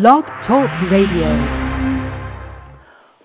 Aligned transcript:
Blog 0.00 0.24
Talk 0.48 0.68
Radio. 0.90 1.28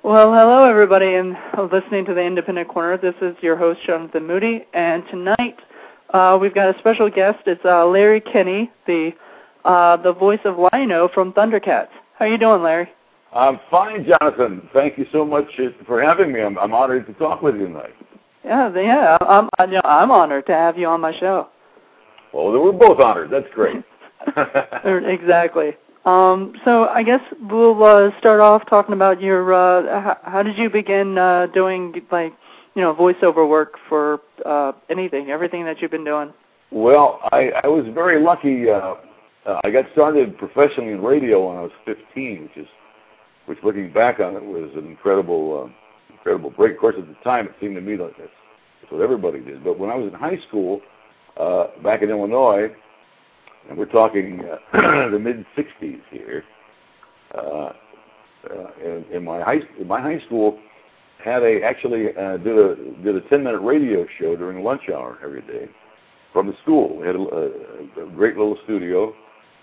Well, 0.04 0.32
hello 0.32 0.70
everybody, 0.70 1.16
and 1.16 1.36
listening 1.72 2.06
to 2.06 2.14
the 2.14 2.22
Independent 2.22 2.68
Corner. 2.68 2.96
This 2.96 3.16
is 3.24 3.36
your 3.42 3.58
host 3.58 3.80
Jonathan 3.88 4.28
Moody, 4.28 4.68
and 4.76 5.04
tonight 5.10 5.58
uh, 6.14 6.38
we've 6.40 6.54
got 6.54 6.76
a 6.76 6.78
special 6.78 7.10
guest. 7.10 7.40
It's 7.48 7.66
uh, 7.66 7.88
Larry 7.88 8.22
Kenney, 8.22 8.70
the 8.86 9.14
uh, 9.66 9.98
the 9.98 10.14
voice 10.14 10.42
of 10.46 10.58
Lion-O 10.72 11.10
from 11.12 11.34
Thundercats. 11.34 11.90
How 12.20 12.26
are 12.26 12.28
you 12.28 12.38
doing, 12.38 12.62
Larry? 12.62 12.90
I'm 13.34 13.60
fine, 13.72 14.06
Jonathan. 14.06 14.70
Thank 14.72 15.00
you 15.00 15.08
so 15.12 15.26
much 15.26 15.48
for 15.88 16.00
having 16.04 16.32
me. 16.32 16.42
I'm, 16.42 16.56
I'm 16.60 16.76
honored 16.76 17.08
to 17.08 17.14
talk 17.14 17.42
with 17.42 17.56
you 17.56 17.66
tonight. 17.66 17.96
Yeah, 18.46 18.72
yeah. 18.76 19.18
I'm 19.22 19.50
I'm, 19.58 19.70
you 19.72 19.78
know, 19.78 19.82
I'm 19.90 20.12
honored 20.12 20.46
to 20.46 20.54
have 20.54 20.78
you 20.78 20.86
on 20.86 21.02
my 21.02 21.20
show. 21.20 21.48
Well, 22.32 22.52
we're 22.52 22.72
both 22.74 23.00
honored. 23.00 23.32
That's 23.32 23.52
great. 23.56 23.84
exactly. 24.86 25.76
Um, 26.10 26.54
so 26.66 26.86
I 26.86 27.04
guess 27.04 27.22
we'll 27.42 27.84
uh, 27.84 28.10
start 28.20 28.40
off 28.40 28.68
talking 28.68 28.94
about 28.94 29.22
your. 29.22 29.54
Uh, 29.54 30.02
how, 30.02 30.18
how 30.24 30.44
did 30.44 30.58
you 30.58 30.70
begin 30.70 31.18
uh, 31.18 31.48
doing 31.54 31.94
like 32.12 32.34
you 32.74 32.82
know 32.82 32.96
voiceover 32.96 33.48
work 33.48 33.76
for 33.88 34.20
uh, 34.46 34.72
anything, 34.90 35.30
everything 35.30 35.66
that 35.66 35.82
you've 35.82 35.92
been 35.92 36.06
doing? 36.06 36.34
Well, 36.72 37.20
I, 37.32 37.52
I 37.64 37.68
was 37.68 37.86
very 37.94 38.22
lucky. 38.22 38.70
Uh, 38.70 38.96
uh, 39.46 39.62
I 39.64 39.70
got 39.70 39.86
started 39.92 40.38
professionally 40.38 40.94
in 40.94 41.02
radio 41.02 41.48
when 41.48 41.58
I 41.58 41.62
was 41.62 41.72
15, 41.86 42.44
which 42.44 42.58
is, 42.58 42.68
which 43.46 43.58
looking 43.64 43.92
back 43.92 44.20
on 44.20 44.36
it 44.36 44.44
was 44.44 44.72
an 44.76 44.86
incredible, 44.86 45.70
uh, 45.70 46.14
incredible 46.14 46.52
break. 46.52 46.74
Of 46.74 46.80
course, 46.80 46.96
at 47.00 47.08
the 47.08 47.16
time 47.24 47.48
it 47.48 47.54
seemed 47.60 47.76
to 47.76 47.82
me 47.82 47.98
like 47.98 48.18
that's, 48.18 48.30
that's 48.82 48.92
what 48.92 49.02
everybody 49.02 49.40
did. 49.40 49.64
But 49.64 49.80
when 49.80 49.90
I 49.90 49.96
was 49.96 50.12
in 50.12 50.20
high 50.20 50.40
school, 50.48 50.82
uh, 51.38 51.68
back 51.84 52.02
in 52.02 52.10
Illinois, 52.10 52.70
and 53.68 53.78
we're 53.78 53.86
talking 53.86 54.42
uh, 54.74 55.10
the 55.12 55.20
mid 55.20 55.46
'60s 55.58 56.02
here. 56.12 56.44
Uh, 57.36 57.74
uh, 58.50 58.72
in, 58.84 59.06
in 59.12 59.24
my 59.24 59.42
high 59.42 59.60
in 59.80 59.88
my 59.88 60.02
high 60.02 60.20
school, 60.26 60.58
had 61.24 61.44
a 61.44 61.62
actually 61.62 62.08
uh, 62.16 62.38
did 62.38 62.58
a 62.58 62.76
did 63.04 63.16
a 63.16 63.22
10 63.30 63.44
minute 63.44 63.60
radio 63.60 64.06
show 64.18 64.36
during 64.36 64.64
lunch 64.64 64.84
hour 64.90 65.18
every 65.24 65.42
day 65.42 65.68
from 66.32 66.48
the 66.48 66.54
school. 66.64 66.98
We 66.98 67.08
had 67.08 67.16
a, 67.16 67.20
a, 67.20 68.10
great 68.16 68.38
little 68.38 68.58
studio, 68.64 69.14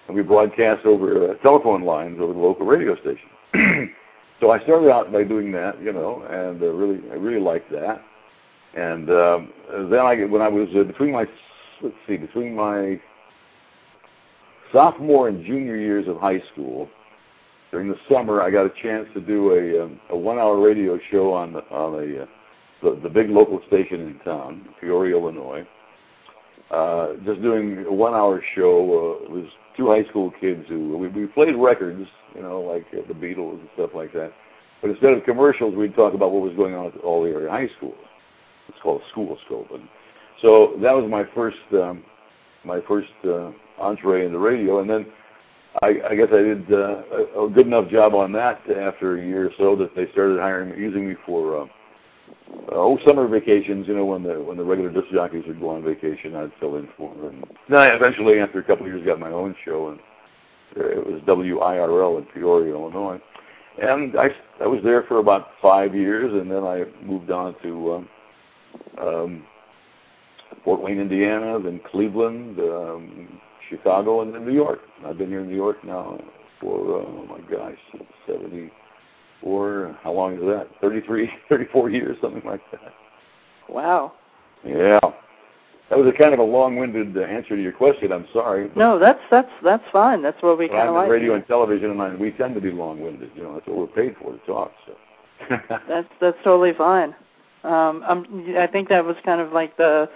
and 0.06 0.16
we 0.16 0.22
broadcast 0.22 0.84
over 0.84 1.30
uh, 1.30 1.34
telephone 1.36 1.82
lines 1.82 2.18
over 2.20 2.32
the 2.32 2.38
local 2.38 2.66
radio 2.66 2.96
station. 2.96 3.30
so 4.40 4.50
I 4.50 4.62
started 4.64 4.90
out 4.90 5.12
by 5.12 5.24
doing 5.24 5.52
that, 5.52 5.80
you 5.80 5.92
know, 5.92 6.22
and 6.28 6.62
uh, 6.62 6.66
really 6.66 7.00
I 7.10 7.14
really 7.14 7.40
liked 7.40 7.70
that. 7.72 8.02
And 8.74 9.08
um, 9.10 9.52
then 9.90 10.00
I 10.00 10.24
when 10.26 10.42
I 10.42 10.48
was 10.48 10.68
uh, 10.78 10.84
between 10.84 11.12
my 11.12 11.24
let's 11.82 11.96
see 12.06 12.18
between 12.18 12.54
my 12.54 13.00
sophomore 14.76 15.28
and 15.28 15.44
junior 15.46 15.76
years 15.76 16.06
of 16.06 16.18
high 16.18 16.42
school, 16.52 16.88
during 17.70 17.88
the 17.88 17.96
summer, 18.10 18.42
I 18.42 18.50
got 18.50 18.66
a 18.66 18.72
chance 18.82 19.08
to 19.14 19.20
do 19.20 19.52
a, 19.52 19.84
um, 19.84 20.00
a 20.10 20.16
one-hour 20.16 20.60
radio 20.60 20.98
show 21.10 21.32
on 21.32 21.54
the, 21.54 21.60
on 21.70 21.94
a 21.94 22.22
uh, 22.22 22.26
the, 22.82 23.00
the 23.02 23.08
big 23.08 23.30
local 23.30 23.60
station 23.68 24.00
in 24.02 24.18
town, 24.22 24.68
Peoria, 24.78 25.16
Illinois. 25.16 25.66
Uh, 26.70 27.14
just 27.24 27.40
doing 27.40 27.86
a 27.88 27.92
one-hour 27.92 28.42
show. 28.54 29.26
Uh, 29.26 29.32
was 29.32 29.46
two 29.78 29.88
high 29.88 30.04
school 30.10 30.30
kids 30.40 30.64
who 30.68 30.98
we, 30.98 31.08
we 31.08 31.26
played 31.26 31.54
records, 31.56 32.06
you 32.34 32.42
know, 32.42 32.60
like 32.60 32.84
uh, 32.92 33.00
the 33.08 33.14
Beatles 33.14 33.58
and 33.60 33.68
stuff 33.74 33.90
like 33.94 34.12
that. 34.12 34.30
But 34.82 34.90
instead 34.90 35.14
of 35.14 35.24
commercials, 35.24 35.74
we'd 35.74 35.94
talk 35.94 36.12
about 36.12 36.32
what 36.32 36.42
was 36.42 36.54
going 36.54 36.74
on 36.74 36.86
at 36.86 36.96
all 36.98 37.24
the 37.24 37.30
area 37.30 37.50
high 37.50 37.68
schools. 37.78 37.96
It's 38.68 38.78
called 38.82 39.00
School 39.10 39.38
Scope. 39.46 39.68
And 39.72 39.88
so 40.42 40.74
that 40.82 40.92
was 40.92 41.10
my 41.10 41.24
first 41.34 41.56
um, 41.72 42.04
my 42.64 42.80
first 42.86 43.08
uh, 43.24 43.52
entree 43.78 44.26
into 44.26 44.38
radio, 44.38 44.80
and 44.80 44.88
then 44.88 45.06
I, 45.82 45.88
I 46.10 46.14
guess 46.14 46.28
I 46.32 46.42
did 46.42 46.72
uh, 46.72 47.44
a 47.44 47.50
good 47.52 47.66
enough 47.66 47.90
job 47.90 48.14
on 48.14 48.32
that 48.32 48.60
after 48.70 49.18
a 49.18 49.24
year 49.26 49.46
or 49.46 49.50
so 49.58 49.76
that 49.76 49.94
they 49.94 50.10
started 50.12 50.38
hiring, 50.38 50.78
using 50.78 51.08
me 51.08 51.16
for 51.26 51.62
uh, 51.62 51.66
oh 52.72 52.98
summer 53.06 53.28
vacations. 53.28 53.86
You 53.86 53.96
know, 53.96 54.06
when 54.06 54.22
the 54.22 54.40
when 54.40 54.56
the 54.56 54.64
regular 54.64 54.90
disc 54.90 55.12
jockeys 55.12 55.44
would 55.46 55.60
go 55.60 55.70
on 55.70 55.84
vacation, 55.84 56.34
I'd 56.34 56.52
fill 56.60 56.76
in 56.76 56.88
for 56.96 57.14
them. 57.16 57.44
And 57.44 57.44
then 57.68 57.78
I 57.78 57.88
eventually, 57.88 58.40
after 58.40 58.58
a 58.58 58.64
couple 58.64 58.86
of 58.86 58.92
years, 58.92 59.04
got 59.04 59.20
my 59.20 59.30
own 59.30 59.54
show, 59.64 59.90
and 59.90 60.00
it 60.76 61.06
was 61.06 61.20
WIRL 61.26 62.18
in 62.18 62.24
Peoria, 62.26 62.74
Illinois. 62.74 63.20
And 63.82 64.16
I 64.16 64.30
I 64.60 64.66
was 64.66 64.80
there 64.82 65.02
for 65.02 65.18
about 65.18 65.48
five 65.60 65.94
years, 65.94 66.32
and 66.32 66.50
then 66.50 66.64
I 66.64 66.84
moved 67.04 67.30
on 67.30 67.54
to 67.62 67.92
um, 67.92 68.08
um, 68.98 69.46
Fort 70.64 70.80
Wayne, 70.80 71.00
Indiana, 71.00 71.60
then 71.60 71.80
Cleveland, 71.90 72.58
um, 72.58 73.40
Chicago, 73.68 74.22
and 74.22 74.34
then 74.34 74.44
New 74.44 74.52
York. 74.54 74.80
I've 75.04 75.18
been 75.18 75.28
here 75.28 75.40
in 75.40 75.48
New 75.48 75.56
York 75.56 75.82
now 75.84 76.18
for, 76.60 76.78
oh 76.78 77.26
my 77.28 77.40
gosh, 77.50 77.78
74, 78.26 79.98
how 80.02 80.12
long 80.12 80.34
is 80.34 80.40
that? 80.40 80.68
33, 80.80 81.30
34 81.48 81.90
years, 81.90 82.16
something 82.20 82.42
like 82.44 82.60
that. 82.72 82.92
Wow. 83.68 84.12
Yeah. 84.64 85.00
That 85.88 85.98
was 85.98 86.12
a 86.12 86.18
kind 86.18 86.34
of 86.34 86.40
a 86.40 86.44
long-winded 86.44 87.16
uh, 87.16 87.20
answer 87.20 87.54
to 87.54 87.62
your 87.62 87.72
question. 87.72 88.10
I'm 88.10 88.26
sorry. 88.32 88.70
No, 88.74 88.98
that's 88.98 89.20
that's 89.30 89.50
that's 89.62 89.84
fine. 89.92 90.20
That's 90.20 90.42
what 90.42 90.58
we 90.58 90.68
kind 90.68 90.88
of 90.88 90.96
like. 90.96 91.08
radio 91.08 91.34
and 91.34 91.46
television, 91.46 91.92
and 91.92 92.02
I, 92.02 92.12
we 92.16 92.32
tend 92.32 92.56
to 92.56 92.60
be 92.60 92.72
long-winded. 92.72 93.30
You 93.36 93.44
know, 93.44 93.54
that's 93.54 93.68
what 93.68 93.76
we're 93.76 93.86
paid 93.86 94.16
for 94.20 94.32
to 94.32 94.38
talk. 94.46 94.72
So. 94.84 95.58
that's 95.88 96.08
that's 96.20 96.36
totally 96.42 96.72
fine. 96.72 97.14
Um, 97.62 98.02
I'm, 98.06 98.56
I 98.58 98.66
think 98.66 98.88
that 98.88 99.04
was 99.04 99.16
kind 99.24 99.40
of 99.40 99.52
like 99.52 99.76
the 99.76 100.08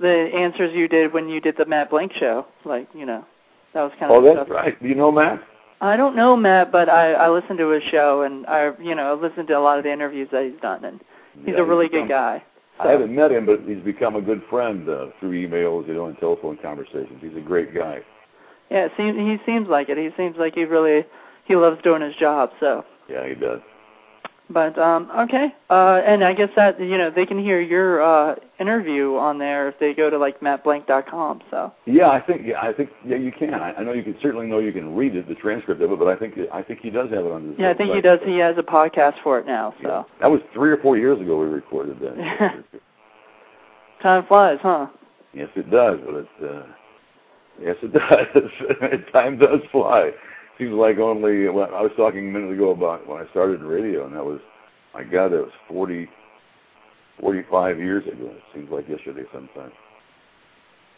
the 0.00 0.30
answers 0.34 0.74
you 0.74 0.88
did 0.88 1.12
when 1.12 1.28
you 1.28 1.40
did 1.40 1.56
the 1.56 1.66
Matt 1.66 1.90
Blank 1.90 2.12
show. 2.18 2.46
Like, 2.64 2.88
you 2.94 3.06
know, 3.06 3.24
that 3.74 3.82
was 3.82 3.92
kind 3.98 4.10
of. 4.12 4.22
Oh, 4.22 4.22
that's 4.22 4.46
stuff. 4.46 4.50
right. 4.50 4.80
Do 4.80 4.88
you 4.88 4.94
know 4.94 5.10
Matt? 5.12 5.42
I 5.80 5.96
don't 5.96 6.16
know 6.16 6.36
Matt, 6.36 6.72
but 6.72 6.88
I 6.88 7.12
I 7.12 7.28
listened 7.28 7.58
to 7.58 7.68
his 7.68 7.82
show 7.90 8.22
and 8.22 8.46
I 8.46 8.70
you 8.80 8.94
know 8.94 9.18
listened 9.20 9.48
to 9.48 9.58
a 9.58 9.60
lot 9.60 9.78
of 9.78 9.84
the 9.84 9.92
interviews 9.92 10.28
that 10.32 10.44
he's 10.44 10.60
done, 10.60 10.84
and 10.84 11.00
he's 11.44 11.54
yeah, 11.54 11.60
a 11.60 11.64
really 11.64 11.84
he's 11.84 11.92
become, 11.92 12.08
good 12.08 12.14
guy. 12.14 12.44
So. 12.78 12.88
I 12.88 12.92
haven't 12.92 13.14
met 13.14 13.32
him, 13.32 13.46
but 13.46 13.60
he's 13.66 13.82
become 13.82 14.16
a 14.16 14.22
good 14.22 14.42
friend 14.48 14.88
uh, 14.88 15.06
through 15.20 15.32
emails, 15.32 15.86
you 15.88 15.94
know, 15.94 16.06
and 16.06 16.18
telephone 16.18 16.58
conversations. 16.62 17.18
He's 17.20 17.36
a 17.36 17.40
great 17.40 17.74
guy. 17.74 18.00
Yeah, 18.70 18.86
it 18.86 18.92
seems, 18.96 19.16
he 19.16 19.38
seems 19.46 19.68
like 19.68 19.88
it. 19.88 19.96
He 19.96 20.10
seems 20.16 20.36
like 20.38 20.54
he 20.54 20.64
really 20.64 21.06
he 21.44 21.56
loves 21.56 21.80
doing 21.82 22.02
his 22.02 22.14
job. 22.16 22.50
So. 22.60 22.84
Yeah, 23.08 23.26
he 23.28 23.34
does. 23.34 23.60
But 24.48 24.78
um, 24.78 25.10
okay, 25.18 25.52
uh, 25.70 26.02
and 26.06 26.22
I 26.22 26.32
guess 26.32 26.50
that 26.54 26.78
you 26.78 26.96
know 26.96 27.10
they 27.10 27.26
can 27.26 27.38
hear 27.38 27.60
your 27.60 28.00
uh, 28.00 28.36
interview 28.60 29.16
on 29.16 29.38
there 29.38 29.68
if 29.68 29.76
they 29.80 29.92
go 29.92 30.08
to 30.08 30.16
like 30.18 30.38
mattblank.com. 30.38 31.42
So 31.50 31.72
yeah, 31.84 32.10
I 32.10 32.20
think 32.20 32.42
yeah, 32.46 32.60
I 32.60 32.72
think 32.72 32.90
yeah 33.04 33.16
you 33.16 33.32
can. 33.32 33.54
I, 33.54 33.72
I 33.72 33.82
know 33.82 33.92
you 33.92 34.04
can 34.04 34.16
certainly 34.22 34.46
know 34.46 34.60
you 34.60 34.72
can 34.72 34.94
read 34.94 35.16
it, 35.16 35.26
the 35.26 35.34
transcript 35.34 35.82
of 35.82 35.90
it, 35.90 35.98
but 35.98 36.06
I 36.06 36.14
think 36.14 36.34
I 36.52 36.62
think 36.62 36.78
he 36.80 36.90
does 36.90 37.10
have 37.10 37.24
it 37.24 37.32
on 37.32 37.48
his. 37.48 37.58
Yeah, 37.58 37.70
I 37.70 37.74
think 37.74 37.92
he 37.92 38.00
does. 38.00 38.20
He 38.24 38.38
has 38.38 38.56
a 38.56 38.62
podcast 38.62 39.14
for 39.24 39.40
it 39.40 39.46
now. 39.46 39.74
So 39.82 39.88
yeah. 39.88 40.02
that 40.20 40.30
was 40.30 40.40
three 40.54 40.70
or 40.70 40.76
four 40.76 40.96
years 40.96 41.20
ago 41.20 41.40
we 41.40 41.46
recorded 41.46 41.98
that. 41.98 42.64
Time 44.02 44.26
flies, 44.26 44.58
huh? 44.62 44.86
Yes, 45.34 45.48
it 45.56 45.68
does. 45.72 45.98
But 46.06 46.14
it, 46.14 46.28
uh, 46.40 46.62
yes, 47.60 47.76
it 47.82 47.92
does. 47.92 49.02
Time 49.12 49.38
does 49.38 49.60
fly 49.72 50.12
seems 50.58 50.72
like 50.72 50.98
only 50.98 51.48
well, 51.48 51.68
I 51.74 51.82
was 51.82 51.92
talking 51.96 52.28
a 52.28 52.30
minute 52.30 52.52
ago 52.52 52.70
about 52.70 53.06
when 53.06 53.20
I 53.20 53.30
started 53.30 53.60
radio, 53.62 54.06
and 54.06 54.14
that 54.14 54.24
was 54.24 54.40
my 54.94 55.04
God, 55.04 55.32
that 55.32 55.42
was 55.42 55.52
forty, 55.68 56.08
forty-five 57.20 57.78
years 57.78 58.06
ago. 58.06 58.30
It 58.30 58.42
seems 58.54 58.70
like 58.70 58.88
yesterday 58.88 59.24
sometimes. 59.32 59.72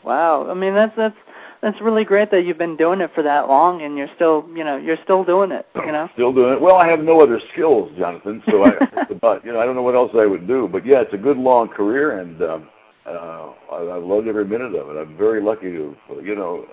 Wow, 0.05 0.49
I 0.49 0.55
mean 0.55 0.75
that's 0.75 0.95
that's 0.97 1.17
that's 1.61 1.81
really 1.81 2.05
great 2.05 2.31
that 2.31 2.45
you've 2.45 2.59
been 2.59 2.77
doing 2.77 3.01
it 3.01 3.11
for 3.15 3.23
that 3.25 3.49
long, 3.49 3.83
and 3.83 3.97
you're 3.97 4.11
still 4.15 4.49
you 4.55 4.65
know 4.65 4.77
you're 4.77 4.99
still 5.03 5.25
doing 5.25 5.51
it. 5.51 5.67
You 5.75 5.93
know, 5.93 6.09
still 6.15 6.33
doing 6.33 6.55
it. 6.55 6.61
Well, 6.61 6.77
I 6.77 6.89
have 6.89 7.01
no 7.01 7.21
other 7.21 7.41
skills, 7.53 7.91
Jonathan. 7.99 8.43
So 8.49 8.65
I, 8.65 8.73
but 9.21 9.45
you 9.45 9.53
know, 9.53 9.61
I 9.61 9.65
don't 9.65 9.75
know 9.75 9.83
what 9.83 9.97
else 9.97 10.13
I 10.15 10.27
would 10.27 10.47
do. 10.47 10.69
But 10.71 10.87
yeah, 10.87 11.01
it's 11.01 11.15
a 11.15 11.19
good 11.19 11.37
long 11.37 11.69
career, 11.69 12.21
and 12.21 12.41
um, 12.43 12.69
uh, 13.07 13.53
I, 13.73 13.97
I've 13.97 14.05
loved 14.05 14.29
every 14.29 14.45
minute 14.45 14.75
of 14.75 14.95
it. 14.95 15.01
I'm 15.01 15.17
very 15.17 15.43
lucky 15.43 15.71
to, 15.73 15.97
you 16.23 16.35
know, 16.35 16.67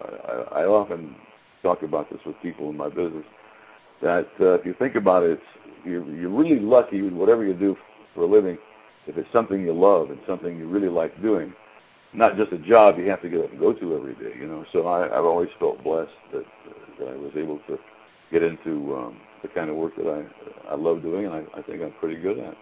I, 0.51 0.61
I 0.61 0.65
often 0.65 1.15
talk 1.65 1.81
about 1.81 2.09
this 2.11 2.19
with 2.25 2.35
people 2.41 2.69
in 2.69 2.77
my 2.77 2.89
business. 2.89 3.25
That 4.01 4.29
uh, 4.39 4.53
if 4.59 4.65
you 4.65 4.75
think 4.77 4.95
about 4.95 5.23
it, 5.23 5.39
you're, 5.83 6.05
you're 6.05 6.29
really 6.29 6.59
lucky 6.59 7.01
with 7.01 7.13
whatever 7.13 7.43
you 7.43 7.53
do 7.53 7.75
for 8.13 8.21
a 8.21 8.27
living 8.27 8.57
if 9.07 9.17
it's 9.17 9.31
something 9.31 9.61
you 9.61 9.73
love 9.73 10.09
and 10.09 10.19
something 10.27 10.57
you 10.57 10.67
really 10.67 10.89
like 10.89 11.19
doing, 11.21 11.53
not 12.13 12.37
just 12.37 12.51
a 12.51 12.57
job 12.57 12.97
you 12.97 13.09
have 13.09 13.21
to 13.21 13.29
get 13.29 13.41
up 13.41 13.51
and 13.51 13.59
go 13.59 13.73
to 13.73 13.95
every 13.95 14.15
day. 14.15 14.33
You 14.39 14.47
know, 14.47 14.65
so 14.71 14.87
I, 14.87 15.05
I've 15.05 15.25
always 15.25 15.49
felt 15.59 15.83
blessed 15.83 16.11
that, 16.33 16.45
uh, 16.45 16.73
that 16.99 17.07
I 17.09 17.15
was 17.15 17.31
able 17.35 17.59
to 17.67 17.77
get 18.31 18.43
into 18.43 18.95
um, 18.95 19.17
the 19.41 19.47
kind 19.49 19.69
of 19.69 19.75
work 19.75 19.95
that 19.97 20.07
I 20.07 20.71
I 20.71 20.75
love 20.75 21.03
doing, 21.03 21.25
and 21.25 21.33
I, 21.35 21.43
I 21.59 21.61
think 21.61 21.83
I'm 21.83 21.93
pretty 21.99 22.19
good 22.19 22.39
at. 22.39 22.55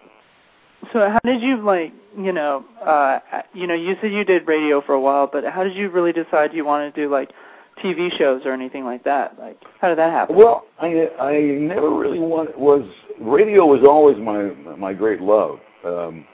So 0.92 1.08
how 1.08 1.20
did 1.24 1.40
you 1.40 1.56
like, 1.64 1.92
you 2.18 2.32
know, 2.32 2.64
uh, 2.84 3.20
you 3.54 3.66
know, 3.66 3.74
you 3.74 3.96
said 4.02 4.12
you 4.12 4.24
did 4.24 4.46
radio 4.46 4.82
for 4.82 4.92
a 4.92 5.00
while, 5.00 5.26
but 5.26 5.44
how 5.44 5.64
did 5.64 5.74
you 5.74 5.88
really 5.88 6.12
decide 6.12 6.52
you 6.52 6.64
wanted 6.66 6.94
to 6.94 7.02
do 7.02 7.10
like 7.10 7.30
TV 7.82 8.16
shows 8.16 8.42
or 8.44 8.52
anything 8.52 8.84
like 8.84 9.04
that? 9.04 9.38
Like, 9.38 9.60
how 9.80 9.88
did 9.88 9.98
that 9.98 10.12
happen? 10.12 10.36
Well, 10.36 10.66
I 10.80 11.08
I 11.20 11.40
never 11.40 11.90
really 11.90 12.18
want 12.18 12.58
was 12.58 12.84
radio 13.20 13.66
was 13.66 13.84
always 13.86 14.16
my 14.18 14.76
my 14.76 14.92
great 14.92 15.20
love. 15.20 15.58
Um, 15.84 16.26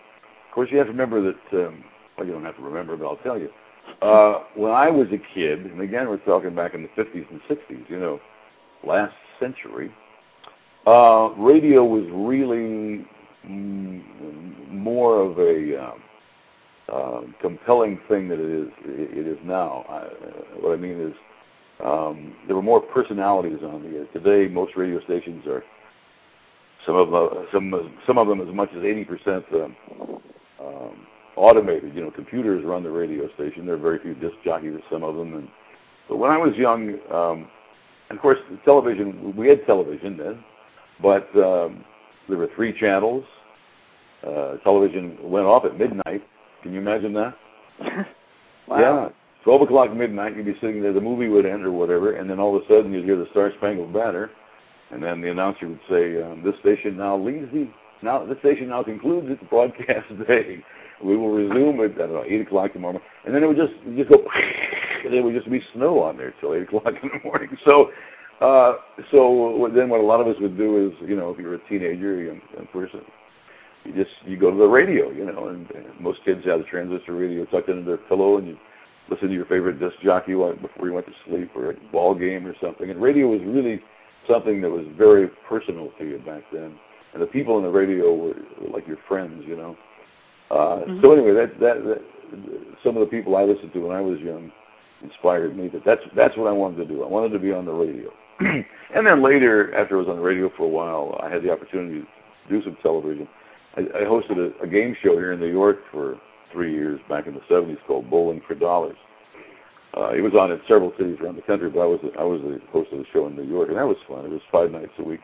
of 0.49 0.55
course, 0.55 0.69
you 0.71 0.79
have 0.79 0.87
to 0.87 0.93
remember 0.93 1.21
that. 1.23 1.67
Um, 1.67 1.85
well, 2.17 2.27
you 2.27 2.33
don't 2.33 2.45
have 2.45 2.57
to 2.57 2.63
remember, 2.63 2.97
but 2.97 3.07
I'll 3.07 3.17
tell 3.17 3.39
you. 3.39 3.51
Uh, 4.03 4.45
when 4.55 4.71
I 4.71 4.89
was 4.89 5.09
a 5.09 5.35
kid, 5.35 5.67
and 5.67 5.81
again, 5.81 6.09
we're 6.09 6.19
talking 6.19 6.55
back 6.55 6.75
in 6.75 6.83
the 6.83 6.89
50s 7.03 7.29
and 7.31 7.41
60s. 7.49 7.89
You 7.89 7.99
know, 7.99 8.21
last 8.85 9.15
century, 9.39 9.93
uh, 10.87 11.31
radio 11.37 11.85
was 11.85 12.05
really 12.13 13.07
mm, 13.47 14.71
more 14.71 15.21
of 15.21 15.39
a 15.39 15.83
um, 15.83 16.03
uh, 16.93 17.21
compelling 17.41 18.01
thing 18.09 18.29
that 18.29 18.39
it 18.41 18.65
is 18.65 18.69
it 18.85 19.27
is 19.27 19.39
now. 19.45 19.85
I, 19.89 20.01
what 20.61 20.73
I 20.73 20.77
mean 20.77 21.01
is 21.01 21.15
um, 21.85 22.35
there 22.47 22.57
were 22.57 22.63
more 22.63 22.81
personalities 22.81 23.59
on 23.63 23.83
the 23.83 23.99
air. 23.99 24.07
Today, 24.13 24.53
most 24.53 24.73
radio 24.77 25.01
stations 25.05 25.47
are 25.47 25.63
some 26.87 26.97
of 26.97 27.15
uh, 27.15 27.45
some 27.53 27.93
some 28.07 28.19
of 28.19 28.29
them 28.29 28.41
as 28.41 28.55
much 28.55 28.71
as 28.73 28.83
80% 28.83 29.55
um, 29.55 29.77
um, 30.61 31.07
automated. 31.37 31.95
You 31.95 32.03
know, 32.03 32.11
computers 32.11 32.65
run 32.65 32.83
the 32.83 32.91
radio 32.91 33.33
station. 33.35 33.67
There 33.67 33.75
are 33.75 33.79
very 33.79 33.99
few 33.99 34.15
disc 34.15 34.37
jockeys 34.45 34.75
some 34.91 35.03
of 35.03 35.17
them. 35.17 35.35
And 35.35 35.49
but 36.09 36.17
when 36.17 36.31
I 36.31 36.39
was 36.39 36.55
young, 36.57 36.99
um, 37.13 37.49
and 38.11 38.19
of 38.19 38.23
course, 38.23 38.39
television. 38.65 39.35
We 39.37 39.49
had 39.49 39.65
television 39.67 40.17
then, 40.17 40.45
but 41.01 41.29
um, 41.37 41.85
there 42.29 42.37
were 42.37 42.49
three 42.55 42.79
channels. 42.79 43.25
Uh, 44.27 44.57
television 44.59 45.17
went 45.23 45.47
off 45.47 45.65
at 45.65 45.79
midnight. 45.79 46.23
Can 46.63 46.73
you 46.73 46.81
imagine 46.81 47.15
that? 47.15 47.35
wow. 48.69 48.79
Yeah. 48.79 49.09
12 49.45 49.63
o'clock 49.63 49.95
midnight, 49.95 50.37
you'd 50.37 50.47
be 50.47 50.55
sitting 50.61 50.83
there, 50.83 50.93
the 50.93 51.01
movie 51.01 51.29
would 51.29 51.47
end 51.47 51.65
or 51.65 51.73
whatever, 51.73 52.13
and 52.13 52.29
then 52.29 52.39
all 52.39 52.55
of 52.55 52.63
a 52.63 52.67
sudden 52.67 52.93
you'd 52.93 53.05
hear 53.05 53.17
the 53.17 53.27
Star 53.31 53.51
Spangled 53.57 53.93
Banner, 53.93 54.31
and 54.91 55.03
then 55.03 55.21
the 55.21 55.31
announcer 55.31 55.69
would 55.69 55.81
say, 55.89 56.21
um, 56.21 56.43
"This 56.43 56.55
station 56.61 56.97
now 56.97 57.17
leaves 57.17 57.51
the 57.53 57.69
now 58.03 58.25
this 58.25 58.39
station 58.39 58.69
now 58.69 58.83
concludes 58.83 59.31
its 59.31 59.43
broadcast 59.49 60.09
day. 60.27 60.63
We 61.03 61.17
will 61.17 61.31
resume 61.31 61.81
at 61.81 61.93
I 61.93 62.07
don't 62.07 62.13
know 62.13 62.25
eight 62.27 62.43
o'clock 62.43 62.73
tomorrow." 62.73 63.01
And 63.25 63.35
then 63.35 63.43
it 63.43 63.47
would 63.47 63.57
just 63.57 63.73
just 63.97 64.11
go, 64.11 64.23
and 65.05 65.15
it 65.15 65.23
would 65.23 65.35
just 65.35 65.51
be 65.51 65.63
snow 65.75 66.03
on 66.03 66.17
there 66.17 66.35
till 66.41 66.55
eight 66.55 66.65
o'clock 66.65 66.93
in 67.03 67.09
the 67.09 67.21
morning. 67.25 67.57
So, 67.65 67.91
uh, 68.41 68.75
so 69.11 69.71
then 69.75 69.89
what 69.89 70.01
a 70.01 70.05
lot 70.05 70.21
of 70.21 70.27
us 70.27 70.37
would 70.41 70.57
do 70.57 70.89
is, 70.89 71.09
you 71.09 71.17
know, 71.17 71.31
if 71.31 71.39
you're 71.39 71.55
a 71.55 71.69
teenager, 71.69 72.21
young, 72.21 72.41
young 72.55 72.67
person, 72.73 73.01
you 73.85 73.95
just 73.95 74.11
you 74.27 74.37
go 74.37 74.51
to 74.51 74.57
the 74.57 74.69
radio, 74.69 75.11
you 75.11 75.25
know, 75.25 75.49
and, 75.49 75.71
and 75.71 75.87
most 76.01 76.21
kids 76.25 76.45
have 76.45 76.59
the 76.59 76.65
transistor 76.65 77.15
radio 77.15 77.45
tucked 77.47 77.69
into 77.69 77.85
their 77.85 77.97
pillow, 77.97 78.39
and 78.39 78.49
you 78.49 78.59
listen 79.11 79.29
to 79.29 79.35
your 79.35 79.47
favorite 79.47 79.81
disc 79.81 79.97
jockey 80.03 80.33
before 80.33 80.87
you 80.87 80.93
went 80.93 81.07
to 81.07 81.13
sleep 81.27 81.51
or 81.55 81.71
a 81.71 81.75
ball 81.93 82.15
game 82.15 82.47
or 82.47 82.55
something. 82.63 82.91
And 82.91 83.03
radio 83.03 83.29
was 83.29 83.41
really 83.45 83.83
something 84.29 84.61
that 84.61 84.71
was 84.71 84.87
very 84.97 85.29
personal 85.49 85.91
to 85.99 86.05
you 86.05 86.19
back 86.19 86.43
then. 86.53 86.79
And 87.13 87.21
the 87.21 87.27
people 87.27 87.57
on 87.57 87.63
the 87.63 87.71
radio 87.71 88.15
were, 88.15 88.37
were 88.61 88.71
like 88.73 88.87
your 88.87 88.99
friends, 89.09 89.45
you 89.47 89.57
know. 89.57 89.77
Uh, 90.51 90.55
mm-hmm. 90.55 91.01
So 91.03 91.13
anyway, 91.13 91.35
that, 91.35 91.59
that 91.61 91.85
that 91.85 92.03
some 92.85 92.97
of 92.97 93.01
the 93.01 93.07
people 93.07 93.37
I 93.37 93.43
listened 93.43 93.73
to 93.73 93.87
when 93.87 93.97
I 93.97 94.01
was 94.01 94.19
young 94.21 94.53
inspired 95.03 95.57
me. 95.57 95.69
That 95.69 95.85
that's 95.85 96.03
that's 96.15 96.37
what 96.37 96.47
I 96.47 96.53
wanted 96.53 96.77
to 96.77 96.85
do. 96.87 97.03
I 97.03 97.09
wanted 97.09 97.31
to 97.31 97.39
be 97.39 97.53
on 97.53 97.65
the 97.65 97.73
radio. 97.73 98.11
and 98.41 99.07
then 99.07 99.23
later, 99.23 99.75
after 99.75 99.97
I 99.97 99.99
was 99.99 100.09
on 100.09 100.17
the 100.17 100.23
radio 100.23 100.51
for 100.57 100.65
a 100.65 100.69
while, 100.69 101.19
I 101.23 101.29
had 101.29 101.43
the 101.43 101.51
opportunity 101.51 102.01
to 102.01 102.07
do 102.49 102.63
some 102.63 102.77
television. 102.83 103.29
I, 103.77 103.81
I 103.81 104.03
hosted 104.05 104.39
a, 104.39 104.63
a 104.63 104.67
game 104.67 104.97
show 105.03 105.17
here 105.17 105.33
in 105.33 105.41
New 105.41 105.51
York 105.51 105.79
for 105.91 106.17
three 106.53 106.73
years 106.73 107.01
back 107.09 107.27
in 107.27 107.35
the 107.35 107.41
70s 107.41 107.79
called 107.87 108.11
Bowling 108.11 108.41
for 108.47 108.55
Dollars. 108.55 108.97
Uh, 109.97 110.11
it 110.11 110.21
was 110.21 110.35
on 110.35 110.53
in 110.53 110.61
several 110.69 110.93
cities 110.97 111.19
around 111.21 111.37
the 111.37 111.43
country, 111.43 111.69
but 111.69 111.81
I 111.81 111.87
was 111.87 111.99
I 112.19 112.23
was 112.23 112.41
the 112.43 112.61
host 112.71 112.93
of 112.93 112.99
the 112.99 113.05
show 113.13 113.27
in 113.27 113.35
New 113.35 113.43
York, 113.43 113.69
and 113.69 113.77
that 113.77 113.87
was 113.87 113.97
fun. 114.07 114.25
It 114.25 114.31
was 114.31 114.41
five 114.53 114.71
nights 114.71 114.93
a 114.99 115.03
week. 115.03 115.21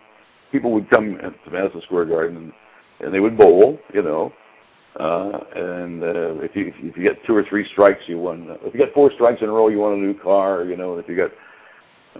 People 0.50 0.72
would 0.72 0.90
come 0.90 1.16
to 1.16 1.50
Madison 1.50 1.82
Square 1.82 2.06
Garden 2.06 2.36
and, 2.36 2.52
and 3.00 3.14
they 3.14 3.20
would 3.20 3.36
bowl, 3.36 3.78
you 3.94 4.02
know. 4.02 4.32
Uh, 4.98 5.38
and 5.54 6.02
uh, 6.02 6.42
if 6.42 6.56
you 6.56 6.72
if 6.78 6.96
you 6.96 7.02
get 7.02 7.24
two 7.26 7.36
or 7.36 7.44
three 7.44 7.68
strikes, 7.72 8.00
you 8.06 8.18
won. 8.18 8.48
If 8.62 8.74
you 8.74 8.80
get 8.80 8.94
four 8.94 9.12
strikes 9.12 9.40
in 9.42 9.48
a 9.48 9.52
row, 9.52 9.68
you 9.68 9.78
won 9.78 9.92
a 9.92 9.96
new 9.96 10.18
car, 10.18 10.64
you 10.64 10.76
know. 10.76 10.94
And 10.94 11.04
if 11.04 11.08
you 11.08 11.16
got 11.16 11.30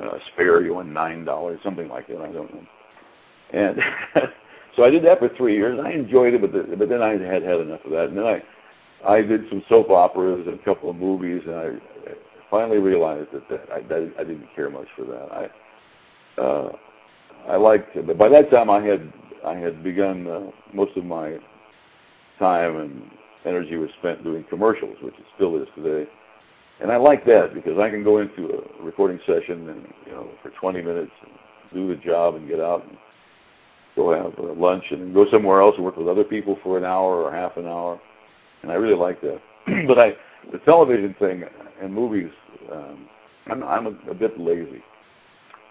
uh, 0.00 0.18
spare, 0.32 0.62
you 0.62 0.74
won 0.74 0.92
nine 0.92 1.24
dollars, 1.24 1.58
something 1.64 1.88
like 1.88 2.06
that. 2.08 2.20
I 2.20 2.30
don't 2.30 2.52
know. 2.54 2.66
And 3.52 3.78
so 4.76 4.84
I 4.84 4.90
did 4.90 5.04
that 5.04 5.18
for 5.18 5.30
three 5.36 5.56
years. 5.56 5.80
I 5.82 5.90
enjoyed 5.90 6.34
it, 6.34 6.40
but 6.42 6.52
the, 6.52 6.76
but 6.76 6.88
then 6.88 7.02
I 7.02 7.12
had 7.12 7.42
had 7.42 7.60
enough 7.60 7.84
of 7.84 7.90
that. 7.92 8.08
And 8.08 8.18
then 8.18 8.26
I 8.26 8.42
I 9.06 9.22
did 9.22 9.42
some 9.48 9.62
soap 9.68 9.90
operas 9.90 10.46
and 10.46 10.58
a 10.58 10.64
couple 10.64 10.90
of 10.90 10.96
movies, 10.96 11.42
and 11.46 11.54
I 11.54 11.70
finally 12.50 12.78
realized 12.78 13.28
that, 13.32 13.48
that 13.48 13.72
I, 13.72 13.80
that 13.82 14.14
I 14.18 14.24
didn't 14.24 14.48
care 14.54 14.70
much 14.70 14.88
for 14.96 15.04
that. 15.04 15.28
I 15.32 16.40
uh, 16.40 16.72
I 17.48 17.56
liked, 17.56 17.94
but 18.06 18.18
by 18.18 18.28
that 18.28 18.50
time 18.50 18.68
I 18.68 18.82
had 18.82 19.12
I 19.44 19.54
had 19.54 19.82
begun 19.82 20.26
uh, 20.26 20.50
most 20.74 20.96
of 20.96 21.04
my 21.04 21.38
time 22.38 22.76
and 22.76 23.10
energy 23.44 23.76
was 23.76 23.88
spent 24.00 24.24
doing 24.24 24.44
commercials, 24.50 24.96
which 25.02 25.14
it 25.14 25.24
still 25.36 25.60
is 25.60 25.68
today. 25.74 26.10
And 26.80 26.90
I 26.90 26.96
like 26.96 27.24
that 27.26 27.54
because 27.54 27.78
I 27.78 27.88
can 27.88 28.04
go 28.04 28.18
into 28.18 28.50
a 28.50 28.84
recording 28.84 29.18
session 29.26 29.68
and 29.68 29.86
you 30.04 30.12
know 30.12 30.30
for 30.42 30.50
20 30.50 30.82
minutes 30.82 31.12
do 31.72 31.88
the 31.88 31.96
job 32.02 32.34
and 32.34 32.48
get 32.48 32.60
out 32.60 32.84
and 32.86 32.98
go 33.94 34.12
have 34.12 34.58
lunch 34.58 34.84
and 34.90 35.14
go 35.14 35.24
somewhere 35.30 35.60
else 35.60 35.74
and 35.76 35.84
work 35.84 35.96
with 35.96 36.08
other 36.08 36.24
people 36.24 36.58
for 36.62 36.76
an 36.76 36.84
hour 36.84 37.22
or 37.22 37.32
half 37.32 37.56
an 37.56 37.66
hour. 37.66 37.98
And 38.66 38.72
I 38.72 38.78
really 38.78 38.96
like 38.96 39.20
that. 39.20 39.38
but 39.86 39.96
I 39.96 40.10
the 40.50 40.58
television 40.58 41.14
thing 41.20 41.44
and 41.80 41.94
movies, 41.94 42.30
um, 42.72 43.08
I'm, 43.46 43.62
I'm 43.62 43.86
a, 43.86 44.10
a 44.10 44.14
bit 44.14 44.40
lazy. 44.40 44.82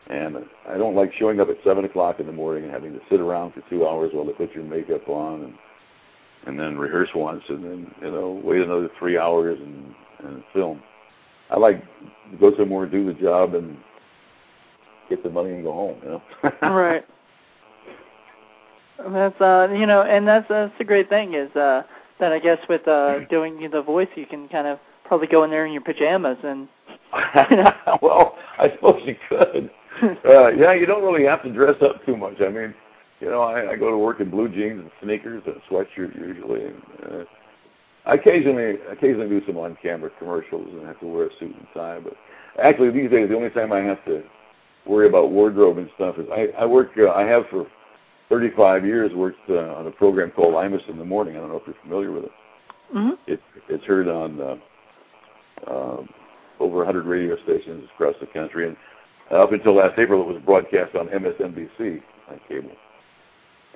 And 0.08 0.38
I 0.70 0.78
don't 0.78 0.96
like 0.96 1.12
showing 1.20 1.42
up 1.42 1.50
at 1.50 1.58
7 1.66 1.84
o'clock 1.84 2.22
in 2.22 2.26
the 2.26 2.32
morning 2.32 2.64
and 2.64 2.72
having 2.72 2.94
to 2.94 3.00
sit 3.10 3.20
around 3.20 3.54
for 3.54 3.62
two 3.70 3.86
hours 3.86 4.12
while 4.14 4.26
they 4.26 4.32
put 4.32 4.54
your 4.54 4.64
makeup 4.64 5.10
on 5.10 5.44
and 5.44 5.54
and 6.48 6.58
then 6.58 6.78
rehearse 6.78 7.10
once 7.14 7.42
and 7.50 7.66
then, 7.66 7.92
you 8.02 8.12
know, 8.12 8.40
wait 8.46 8.62
another 8.62 8.88
three 8.98 9.18
hours 9.18 9.60
and, 9.60 9.94
and 10.24 10.44
film. 10.54 10.82
I 11.50 11.58
like 11.58 11.82
to 11.82 12.38
go 12.40 12.56
somewhere, 12.56 12.86
do 12.86 13.06
the 13.06 13.20
job, 13.20 13.56
and 13.56 13.76
get 15.10 15.22
the 15.22 15.30
money 15.30 15.50
and 15.50 15.64
go 15.64 15.74
home, 15.74 16.00
you 16.02 16.10
know. 16.10 16.22
right. 16.70 17.04
That's 19.12 19.42
uh 19.42 19.68
you 19.76 19.86
know, 19.86 20.04
and 20.04 20.26
that's 20.26 20.48
that's 20.48 20.74
the 20.78 20.86
great 20.86 21.10
thing 21.10 21.34
is 21.34 21.54
uh 21.56 21.82
that 22.20 22.32
I 22.32 22.40
guess 22.40 22.60
with 22.70 22.88
uh 22.88 23.20
doing 23.30 23.70
the 23.72 23.82
voice 23.82 24.08
you 24.16 24.26
can 24.26 24.48
kind 24.50 24.68
of 24.68 24.80
probably 25.06 25.28
go 25.28 25.44
in 25.44 25.50
there 25.50 25.66
in 25.66 25.74
your 25.74 25.84
pajamas 25.84 26.38
and. 26.44 26.68
You 27.50 27.58
know. 27.58 27.74
well, 28.02 28.36
I 28.58 28.72
suppose 28.72 29.02
you 29.06 29.16
could. 29.30 29.70
uh, 30.26 30.50
yeah, 30.50 30.74
you 30.74 30.86
don't 30.86 31.04
really 31.04 31.26
have 31.26 31.44
to 31.44 31.52
dress 31.52 31.76
up 31.82 32.06
too 32.06 32.18
much. 32.18 32.36
I 32.42 32.50
mean, 32.50 32.74
you 33.22 33.30
know, 33.30 33.42
I, 33.42 33.72
I 33.72 33.76
go 33.76 33.90
to 33.90 33.98
work 33.98 34.20
in 34.20 34.30
blue 34.30 34.50
jeans 34.50 34.82
and 34.82 34.92
sneakers 35.02 35.44
and 35.46 35.56
a 35.56 35.74
sweatshirt 35.74 36.16
usually. 36.16 36.66
And, 36.66 36.82
uh, 37.04 37.24
I 38.06 38.16
occasionally, 38.16 38.78
occasionally 38.92 39.30
do 39.30 39.42
some 39.48 39.58
on-camera 39.58 40.12
commercials 40.20 40.68
and 40.74 40.86
have 40.86 41.00
to 41.00 41.08
wear 41.08 41.28
a 41.28 41.30
suit 41.40 41.56
and 41.56 41.68
tie. 41.74 42.00
But 42.00 42.14
actually, 42.62 42.92
these 42.92 43.10
days, 43.10 43.30
the 43.30 43.36
only 43.36 43.50
time 43.50 43.72
I 43.72 43.80
have 43.80 44.04
to 44.06 44.24
worry 44.86 45.08
about 45.08 45.32
wardrobe 45.32 45.78
and 45.78 45.90
stuff 45.96 46.16
is 46.20 46.28
I, 46.32 46.48
I 46.60 46.66
work. 46.66 46.92
Uh, 46.98 47.10
I 47.12 47.24
have 47.24 47.44
for 47.50 47.66
35 48.30 48.86
years 48.86 49.14
worked 49.14 49.50
uh, 49.50 49.76
on 49.76 49.88
a 49.88 49.92
program 49.92 50.32
called 50.32 50.54
Imus 50.54 50.88
in 50.90 50.98
the 50.98 51.06
Morning. 51.06 51.36
I 51.36 51.40
don't 51.40 51.50
know 51.50 51.58
if 51.58 51.64
you're 51.66 51.76
familiar 51.84 52.12
with 52.12 52.26
it. 52.26 52.32
Mm-hmm. 52.94 53.32
It, 53.32 53.42
it's 53.70 53.84
heard 53.86 54.08
on 54.08 54.42
uh, 54.42 54.56
uh, 55.68 56.04
over 56.60 56.78
100 56.78 57.06
radio 57.06 57.36
stations 57.44 57.88
across 57.94 58.16
the 58.20 58.28
country, 58.28 58.68
and 58.68 58.78
up 59.32 59.52
until 59.52 59.76
last 59.76 59.98
April, 59.98 60.22
it 60.22 60.34
was 60.34 60.42
broadcast 60.44 60.96
on 60.96 61.08
MSNBC 61.08 62.02
on 62.30 62.40
cable. 62.48 62.72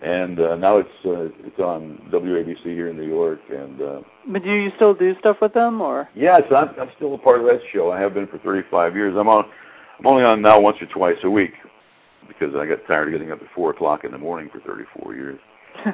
And 0.01 0.39
uh, 0.39 0.55
now 0.55 0.77
it's 0.77 0.89
uh, 1.05 1.27
it's 1.45 1.59
on 1.59 2.09
WABC 2.09 2.63
here 2.63 2.87
in 2.87 2.95
New 2.95 3.07
York. 3.07 3.39
And 3.49 3.81
uh, 3.81 4.01
but 4.29 4.43
do 4.43 4.53
you 4.53 4.71
still 4.77 4.93
do 4.93 5.13
stuff 5.19 5.37
with 5.41 5.53
them, 5.53 5.81
or? 5.81 6.07
Yes, 6.15 6.43
I'm, 6.55 6.69
I'm 6.79 6.89
still 6.95 7.15
a 7.15 7.17
part 7.17 7.41
of 7.41 7.47
that 7.47 7.59
show. 7.73 7.91
I 7.91 7.99
have 7.99 8.13
been 8.13 8.27
for 8.27 8.37
35 8.37 8.95
years. 8.95 9.15
I'm 9.17 9.27
on. 9.27 9.45
I'm 9.99 10.07
only 10.07 10.23
on 10.23 10.41
now 10.41 10.61
once 10.61 10.77
or 10.79 10.85
twice 10.85 11.17
a 11.23 11.29
week 11.29 11.51
because 12.29 12.55
I 12.55 12.65
got 12.65 12.85
tired 12.87 13.09
of 13.09 13.13
getting 13.13 13.31
up 13.31 13.41
at 13.41 13.47
four 13.53 13.71
o'clock 13.71 14.05
in 14.05 14.11
the 14.11 14.17
morning 14.17 14.49
for 14.51 14.61
34 14.61 15.15
years. 15.15 15.39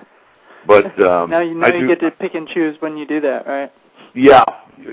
But 0.68 1.00
um, 1.04 1.30
now 1.30 1.42
you 1.42 1.54
now 1.54 1.68
I 1.68 1.75
you 1.75 1.88
get 1.88 2.00
to 2.00 2.12
pick 2.12 2.34
and 2.34 2.48
choose 2.48 2.75
when 2.80 2.98
you 2.98 3.06
do 3.06 3.22
that, 3.22 3.46
right? 3.46 3.72
Yeah, 4.13 4.44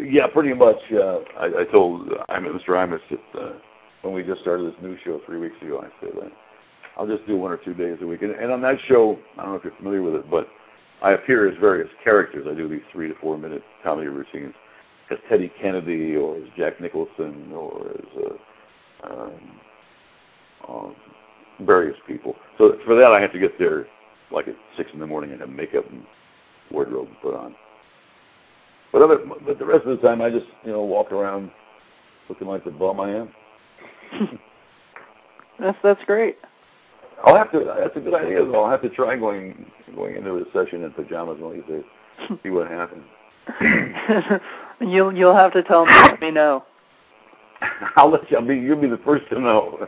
yeah, 0.04 0.26
pretty 0.26 0.52
much. 0.52 0.76
Uh, 0.92 1.20
I, 1.38 1.61
I 1.61 1.64
told 1.72 2.11
I'm 2.28 2.44
Mr. 2.44 2.68
Imus 2.70 3.00
that 3.11 3.40
uh, 3.40 3.52
when 4.02 4.12
we 4.12 4.22
just 4.22 4.42
started 4.42 4.66
this 4.66 4.82
new 4.82 4.96
show 5.04 5.20
three 5.25 5.38
weeks 5.38 5.56
ago, 5.62 5.82
I 5.82 5.88
said 6.00 6.12
uh, 6.22 6.28
I'll 6.96 7.06
just 7.06 7.26
do 7.26 7.37
one 7.37 7.52
or 7.52 7.56
two 7.56 7.75
days 7.75 7.99
a 8.02 8.06
week. 8.06 8.22
And, 8.22 8.32
and 8.32 8.52
on 8.52 8.61
that 8.62 8.76
show, 8.87 9.18
I 9.38 9.42
don't 9.42 9.52
know 9.52 9.56
if 9.56 9.64
you're 9.64 9.76
familiar 9.76 10.02
with 10.02 10.14
it, 10.14 10.30
but 10.30 10.49
I 11.02 11.12
appear 11.12 11.49
as 11.49 11.56
various 11.58 11.88
characters. 12.04 12.46
I 12.50 12.54
do 12.54 12.68
these 12.68 12.82
three 12.92 13.08
to 13.08 13.14
four 13.20 13.38
minute 13.38 13.62
comedy 13.82 14.08
routines 14.08 14.54
as 15.11 15.18
Teddy 15.28 15.50
Kennedy 15.61 16.16
or 16.16 16.37
as 16.37 16.42
Jack 16.56 16.80
Nicholson 16.80 17.50
or 17.52 17.90
as 17.90 18.25
uh, 18.25 19.12
um, 19.12 19.61
uh, 20.68 20.90
various 21.61 21.97
people. 22.06 22.37
So 22.59 22.76
for 22.85 22.94
that, 22.94 23.12
I 23.12 23.21
have 23.21 23.32
to 23.32 23.38
get 23.38 23.59
there 23.59 23.87
like 24.30 24.49
at 24.49 24.56
six 24.76 24.90
in 24.92 25.00
the 25.00 25.06
morning 25.06 25.32
and 25.32 25.40
have 25.40 25.50
makeup 25.50 25.85
and 25.90 26.04
wardrobe 26.71 27.09
put 27.23 27.35
on. 27.35 27.54
But 28.92 29.02
other, 29.02 29.18
but 29.47 29.59
the 29.59 29.64
rest 29.64 29.87
of 29.87 30.00
the 30.00 30.06
time, 30.06 30.21
I 30.21 30.30
just 30.30 30.47
you 30.64 30.73
know 30.73 30.82
walk 30.82 31.12
around 31.12 31.50
looking 32.28 32.47
like 32.47 32.64
the 32.64 32.71
bum 32.71 33.00
I 33.00 33.11
am. 33.11 33.30
that's 35.59 35.78
that's 35.82 36.04
great. 36.04 36.37
I'll 37.25 37.37
have 37.37 37.52
to. 37.52 37.64
That's 37.78 37.97
a 37.97 38.00
good 38.00 38.14
idea. 38.14 38.44
Though. 38.44 38.64
I'll 38.64 38.71
have 38.71 38.82
to 38.82 38.90
try 38.90 39.16
going 39.16 39.66
going 39.94 40.16
into 40.16 40.37
a 40.37 40.44
session 40.52 40.82
in 40.82 40.90
pajamas 40.92 41.40
one 41.40 41.59
of 41.59 41.66
these 41.66 41.76
days. 41.76 42.38
See 42.42 42.50
what 42.50 42.68
happens. 42.68 43.04
you'll 44.80 45.14
you'll 45.14 45.35
have 45.35 45.52
to 45.52 45.62
tell 45.62 45.87
me. 45.87 45.92
Let 45.92 46.21
me 46.21 46.30
know. 46.30 46.64
I'll 47.97 48.11
let 48.11 48.30
you. 48.30 48.37
I'll 48.37 48.47
be. 48.47 48.56
You'll 48.56 48.80
be 48.80 48.88
the 48.88 49.00
first 49.04 49.28
to 49.30 49.40
know. 49.40 49.87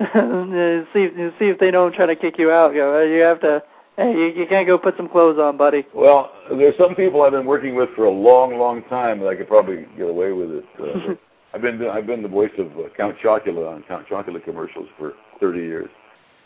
see 0.94 1.08
see 1.38 1.48
if 1.48 1.58
they 1.58 1.70
don't 1.70 1.94
try 1.94 2.06
to 2.06 2.16
kick 2.16 2.38
you 2.38 2.50
out. 2.50 2.72
Go, 2.72 3.02
you 3.02 3.20
have 3.20 3.40
to. 3.40 3.62
Hey, 3.96 4.12
you, 4.12 4.26
you 4.28 4.46
can't 4.46 4.66
go 4.66 4.78
put 4.78 4.96
some 4.96 5.10
clothes 5.10 5.38
on, 5.38 5.58
buddy. 5.58 5.84
Well, 5.94 6.32
there's 6.48 6.76
some 6.78 6.94
people 6.94 7.20
I've 7.20 7.32
been 7.32 7.44
working 7.44 7.74
with 7.74 7.90
for 7.94 8.04
a 8.04 8.10
long, 8.10 8.56
long 8.56 8.82
time 8.84 9.20
that 9.20 9.28
I 9.28 9.34
could 9.34 9.48
probably 9.48 9.84
get 9.98 10.08
away 10.08 10.32
with 10.32 10.50
it. 10.50 10.64
Uh, 10.80 11.14
I've 11.54 11.60
been 11.60 11.86
I've 11.86 12.06
been 12.06 12.22
the 12.22 12.28
voice 12.28 12.52
of 12.56 12.68
uh, 12.78 12.88
Count 12.96 13.16
Chocula 13.22 13.74
on 13.74 13.82
Count 13.82 14.06
Chocula 14.08 14.42
commercials 14.42 14.88
for 14.98 15.12
30 15.38 15.58
years. 15.58 15.90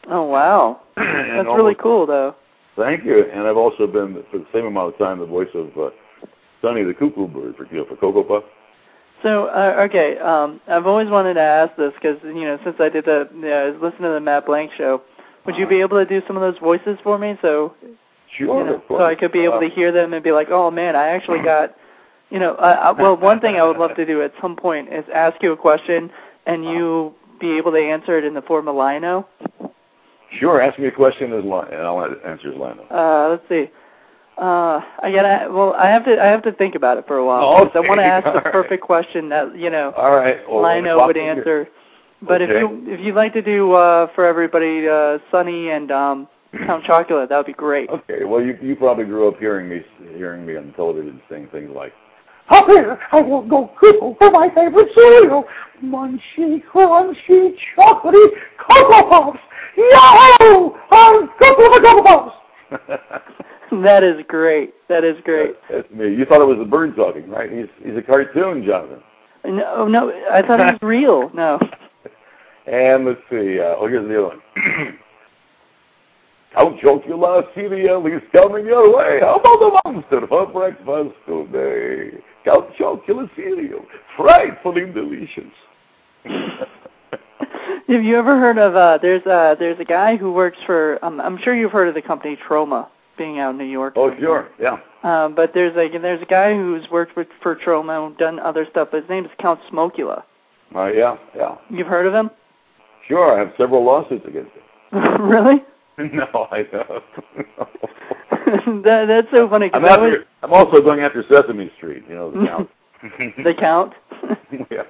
Oh 0.09 0.25
wow, 0.25 0.81
that's 0.97 1.47
really 1.47 1.77
cool 1.77 2.07
though. 2.07 2.35
Thank 2.77 3.05
you, 3.05 3.25
and 3.31 3.47
I've 3.47 3.57
also 3.57 3.87
been 3.87 4.25
for 4.33 4.39
the 4.39 4.47
same 4.53 4.67
amount 4.67 4.95
of 4.95 4.99
time 4.99 5.21
the 5.21 5.27
voice 5.27 5.49
of 5.55 5.69
uh, 5.79 5.91
Sonny 6.61 6.83
the 6.83 6.95
Cuckoo 6.95 7.29
Bird 7.29 7.55
for 7.57 7.67
you 7.67 7.79
know 7.79 7.85
for 7.85 7.97
Cocoa 7.97 8.25
Puff. 8.25 8.45
So 9.23 9.47
uh, 9.47 9.87
okay, 9.89 10.19
um, 10.19 10.61
I've 10.69 10.87
always 10.87 11.09
wanted 11.09 11.35
to 11.35 11.41
ask 11.41 11.75
this 11.77 11.93
because 11.95 12.19
you 12.23 12.45
know 12.45 12.59
since 12.65 12.77
I 12.79 12.89
did 12.89 13.05
the 13.05 13.23
uh, 13.23 13.83
listen 13.85 14.03
to 14.03 14.11
the 14.11 14.21
Matt 14.21 14.47
Blank 14.47 14.73
show, 14.77 15.03
would 15.47 15.57
you 15.57 15.67
be 15.67 15.81
able 15.81 15.99
to 15.99 16.05
do 16.05 16.25
some 16.27 16.37
of 16.37 16.43
those 16.43 16.61
voices 16.61 16.99
for 17.03 17.19
me? 17.19 17.37
So 17.41 17.75
sure, 18.37 18.59
you 18.59 18.71
know, 18.71 18.83
so 18.89 19.05
I 19.05 19.15
could 19.15 19.33
be 19.33 19.41
able 19.41 19.61
to 19.61 19.69
hear 19.69 19.93
them 19.93 20.13
and 20.13 20.23
be 20.23 20.33
like, 20.33 20.49
oh 20.51 20.71
man, 20.71 20.97
I 20.97 21.09
actually 21.09 21.43
got. 21.43 21.75
You 22.31 22.41
know, 22.41 22.55
uh, 22.55 22.95
well, 22.99 23.17
one 23.17 23.39
thing 23.39 23.57
I 23.57 23.63
would 23.63 23.77
love 23.77 23.95
to 23.95 24.05
do 24.05 24.23
at 24.23 24.33
some 24.41 24.57
point 24.57 24.93
is 24.93 25.05
ask 25.15 25.41
you 25.41 25.53
a 25.53 25.57
question 25.57 26.11
and 26.47 26.65
you 26.65 27.15
be 27.39 27.57
able 27.59 27.71
to 27.73 27.79
answer 27.79 28.19
it 28.19 28.25
in 28.25 28.35
the 28.35 28.43
form 28.43 28.67
of 28.67 28.75
Lion-O. 28.75 29.27
Sure, 30.41 30.61
ask 30.61 30.79
me 30.79 30.89
a 30.89 30.91
question 30.91 31.33
and 31.33 31.53
I'll 31.53 32.05
answer 32.27 32.51
as 32.53 32.57
Lion-O. 32.57 32.95
Uh, 32.95 33.29
let's 33.31 33.49
see. 33.49 33.71
Uh, 34.37 34.81
I 35.03 35.13
gotta. 35.13 35.53
Well, 35.53 35.75
I 35.75 35.89
have 35.91 36.05
to. 36.07 36.21
I 36.21 36.27
have 36.27 36.43
to 36.43 36.53
think 36.53 36.75
about 36.75 36.99
it 36.99 37.07
for 37.07 37.19
a 37.19 37.25
while. 37.25 37.67
Okay. 37.67 37.79
I 37.79 37.81
want 37.81 38.01
to 38.01 38.05
ask 38.05 38.25
the 38.25 38.45
All 38.45 38.53
perfect 38.53 38.83
question 38.83 39.29
that 39.29 39.57
you 39.57 39.71
know. 39.71 39.93
All 39.97 40.15
right. 40.15 40.39
Well, 40.49 40.63
Lion-O 40.63 41.07
would 41.07 41.17
answer. 41.17 41.69
But 42.21 42.43
okay. 42.43 42.53
if 42.53 42.59
you 42.59 42.93
if 42.93 43.01
you'd 43.01 43.15
like 43.15 43.33
to 43.35 43.43
do 43.43 43.73
uh, 43.75 44.09
for 44.15 44.27
everybody, 44.27 44.89
uh, 44.89 45.19
Sonny 45.31 45.71
and 45.71 45.93
um, 45.93 46.29
Count 46.67 46.85
Chocula, 46.89 47.29
that 47.29 47.37
would 47.37 47.47
be 47.47 47.53
great. 47.53 47.89
Okay. 47.91 48.25
Well, 48.25 48.41
you 48.41 48.59
you 48.61 48.75
probably 48.75 49.05
grew 49.05 49.29
up 49.29 49.39
hearing 49.39 49.69
me 49.69 49.83
hearing 50.17 50.45
me 50.45 50.57
on 50.57 50.73
television 50.75 51.21
saying 51.31 51.49
things 51.53 51.71
like, 51.75 51.93
"Up 52.49 52.67
here, 52.67 52.99
I 53.13 53.21
will 53.21 53.47
go 53.47 53.71
cuckoo 53.79 54.15
for 54.19 54.31
my 54.33 54.49
favorite 54.53 54.89
cereal, 54.95 55.45
munchy, 55.83 56.61
crunchy, 56.73 57.55
chocolatey 57.77 58.27
cocoa 58.59 59.09
puffs. 59.09 59.39
Yahoo! 59.77 60.71
I'm 60.91 61.29
cuckoo 61.39 61.71
for 61.73 61.81
cocoa 61.81 62.03
puffs." 62.03 63.23
that 63.83 64.03
is 64.03 64.17
great. 64.29 64.75
That 64.89 65.05
is 65.05 65.17
great. 65.25 65.55
That's 65.71 65.91
me. 65.91 66.15
You 66.15 66.25
thought 66.25 66.41
it 66.41 66.47
was 66.47 66.59
a 66.61 66.69
bird 66.69 66.97
talking, 66.97 67.29
right? 67.29 67.51
He's 67.51 67.67
he's 67.85 67.97
a 67.97 68.03
cartoon, 68.03 68.65
Jonathan. 68.67 69.03
No, 69.45 69.87
no, 69.87 70.11
I 70.31 70.43
thought 70.43 70.61
it 70.61 70.65
was 70.65 70.79
real. 70.83 71.31
No. 71.35 71.59
And 72.67 73.05
let's 73.05 73.21
see. 73.31 73.61
Uh, 73.61 73.77
oh, 73.79 73.87
here's 73.89 74.09
the 74.09 74.27
other 74.27 74.37
one. 74.37 74.99
Count 76.55 76.81
Chocula 76.81 77.43
cereal 77.55 78.07
is 78.07 78.23
coming 78.33 78.65
your 78.65 78.97
way. 78.97 79.19
How 79.21 79.37
about 79.37 79.59
the 79.59 79.91
monster 79.93 80.27
for 80.29 80.47
breakfast 80.47 81.17
today? 81.27 82.23
Count 82.45 82.71
Chocula 82.79 83.29
cereal, 83.35 83.85
frightfully 84.17 84.87
delicious. 84.93 85.53
Have 87.89 88.03
you 88.03 88.17
ever 88.17 88.39
heard 88.39 88.57
of? 88.57 88.77
uh 88.77 88.99
There's 89.03 89.27
a 89.27 89.57
there's 89.59 89.79
a 89.79 89.85
guy 89.85 90.17
who 90.17 90.33
works 90.33 90.59
for. 90.65 91.05
Um, 91.05 91.21
I'm 91.21 91.39
sure 91.43 91.55
you've 91.55 91.73
heard 91.73 91.89
of 91.89 91.95
the 91.95 92.03
company 92.03 92.39
Troma 92.49 92.89
being 93.17 93.39
out 93.39 93.51
in 93.51 93.59
New 93.59 93.65
York. 93.65 93.95
Oh, 93.97 94.15
sure, 94.19 94.49
yeah. 94.61 94.79
Um, 95.03 95.35
but 95.35 95.53
there's 95.55 95.77
a 95.77 95.99
there's 95.99 96.23
a 96.23 96.27
guy 96.27 96.55
who's 96.55 96.89
worked 96.91 97.17
with 97.17 97.29
for 97.43 97.57
Troma 97.57 98.07
and 98.07 98.17
done 98.17 98.39
other 98.39 98.67
stuff. 98.71 98.91
His 98.93 99.05
name 99.09 99.25
is 99.25 99.31
Count 99.39 99.61
Smokula. 99.71 100.23
Uh, 100.75 100.87
yeah, 100.87 101.17
yeah. 101.37 101.57
You've 101.71 101.87
heard 101.87 102.07
of 102.07 102.15
him? 102.15 102.31
Sure, 103.07 103.37
I 103.37 103.39
have 103.39 103.53
several 103.59 103.85
lawsuits 103.85 104.25
against 104.27 104.51
him. 104.53 104.63
really? 105.29 105.63
no, 105.99 106.49
I 106.51 106.63
don't. 106.63 107.05
that, 108.85 109.05
that's 109.07 109.29
so 109.33 109.49
funny. 109.49 109.71
I'm, 109.73 109.85
after, 109.85 110.09
was, 110.09 110.19
I'm 110.43 110.53
also 110.53 110.81
going 110.81 111.01
after 111.01 111.25
Sesame 111.31 111.71
Street. 111.77 112.05
You 112.09 112.15
know 112.15 112.31
the 112.31 112.47
count. 112.47 112.71
the 113.45 113.55
count. 113.55 113.93
yeah. 114.71 114.83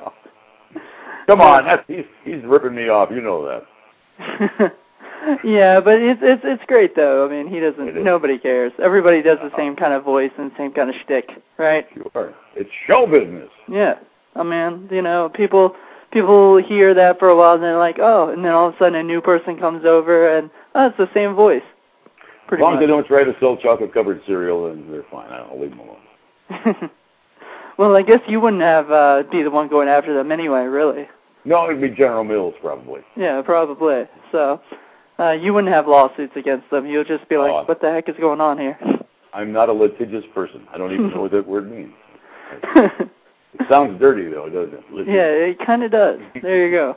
Come 1.26 1.40
on, 1.40 1.64
that's, 1.64 1.83
he's 1.87 2.04
he's 2.25 2.43
ripping 2.45 2.75
me 2.75 2.88
off. 2.88 3.11
You 3.11 3.21
know 3.21 3.62
that. 4.19 4.76
Yeah, 5.45 5.81
but 5.81 6.00
it's 6.00 6.21
it's 6.23 6.43
it's 6.45 6.62
great 6.66 6.97
though. 6.97 7.26
I 7.26 7.31
mean, 7.31 7.52
he 7.52 7.61
doesn't. 7.61 8.02
Nobody 8.02 8.38
cares. 8.38 8.73
Everybody 8.83 9.23
does 9.23 9.38
the 9.43 9.50
same 9.57 9.76
kind 9.76 9.93
of 9.93 10.04
voice 10.04 10.33
and 10.38 10.50
same 10.57 10.73
kind 10.73 10.90
of 10.90 10.97
shtick, 11.04 11.31
right? 11.59 11.87
Sure. 12.12 12.35
It's 12.57 12.71
show 12.87 13.07
business. 13.07 13.50
Yeah. 13.69 13.95
I 14.37 14.43
mean, 14.43 14.88
you 14.90 15.02
know, 15.02 15.31
people 15.33 15.76
people 16.12 16.57
hear 16.62 16.95
that 16.95 17.19
for 17.19 17.28
a 17.28 17.37
while 17.37 17.54
and 17.54 17.62
they're 17.62 17.78
like, 17.78 17.99
oh, 17.99 18.31
and 18.31 18.45
then 18.45 18.52
all 18.52 18.69
of 18.69 18.75
a 18.75 18.78
sudden 18.78 18.95
a 18.97 19.02
new 19.02 19.21
person 19.21 19.59
comes 19.59 19.85
over 19.85 20.37
and 20.37 20.50
oh, 20.75 20.87
it's 20.87 20.97
the 20.97 21.11
same 21.14 21.35
voice. 21.35 21.62
Pretty 22.47 22.62
as 22.62 22.64
long 22.64 22.75
much. 22.75 22.83
as 22.83 22.87
they 22.87 22.93
don't 22.93 23.07
try 23.07 23.25
to 23.25 23.35
sell 23.40 23.57
chocolate 23.57 23.93
covered 23.95 24.21
cereal, 24.26 24.69
then 24.69 24.90
they're 24.90 25.04
fine. 25.11 25.31
I'll 25.33 25.61
leave 25.61 25.71
them 25.71 25.81
alone. 25.81 26.90
well, 27.78 27.97
I 27.97 28.02
guess 28.02 28.21
you 28.28 28.40
wouldn't 28.40 28.62
have 28.62 28.90
uh 28.90 29.23
be 29.31 29.43
the 29.43 29.50
one 29.50 29.69
going 29.69 29.88
after 29.88 30.14
them 30.14 30.31
anyway, 30.33 30.64
really. 30.64 31.09
No, 31.45 31.69
it'd 31.69 31.81
be 31.81 31.90
General 31.90 32.25
Mills 32.25 32.54
probably. 32.61 33.02
Yeah, 33.16 33.43
probably. 33.43 34.04
So 34.33 34.61
uh 35.18 35.33
you 35.33 35.52
wouldn't 35.54 35.73
have 35.73 35.87
lawsuits 35.87 36.33
against 36.37 36.71
them. 36.71 36.87
You'll 36.87 37.04
just 37.04 37.28
be 37.28 37.37
like, 37.37 37.50
Oh. 37.52 37.64
what 37.64 37.80
the 37.80 37.90
heck 37.90 38.09
is 38.09 38.16
going 38.21 38.40
on 38.40 38.59
here? 38.59 38.78
I'm 39.33 39.52
not 39.52 39.68
a 39.68 39.73
litigious 39.73 40.25
person. 40.35 40.66
I 40.73 40.78
don't 40.78 40.92
even 40.92 41.11
know 41.11 41.23
what 41.23 41.33
that 41.33 41.47
word 41.47 41.71
means. 41.71 41.92
It 43.56 43.66
sounds 43.71 44.00
dirty 44.00 44.28
though, 44.28 44.49
doesn't 44.49 44.75
it? 44.75 44.85
Litigious. 44.90 45.14
Yeah, 45.14 45.26
it 45.26 45.59
kind 45.64 45.85
of 45.85 45.92
does. 45.92 46.18
There 46.42 46.66
you 46.66 46.73
go. 46.76 46.97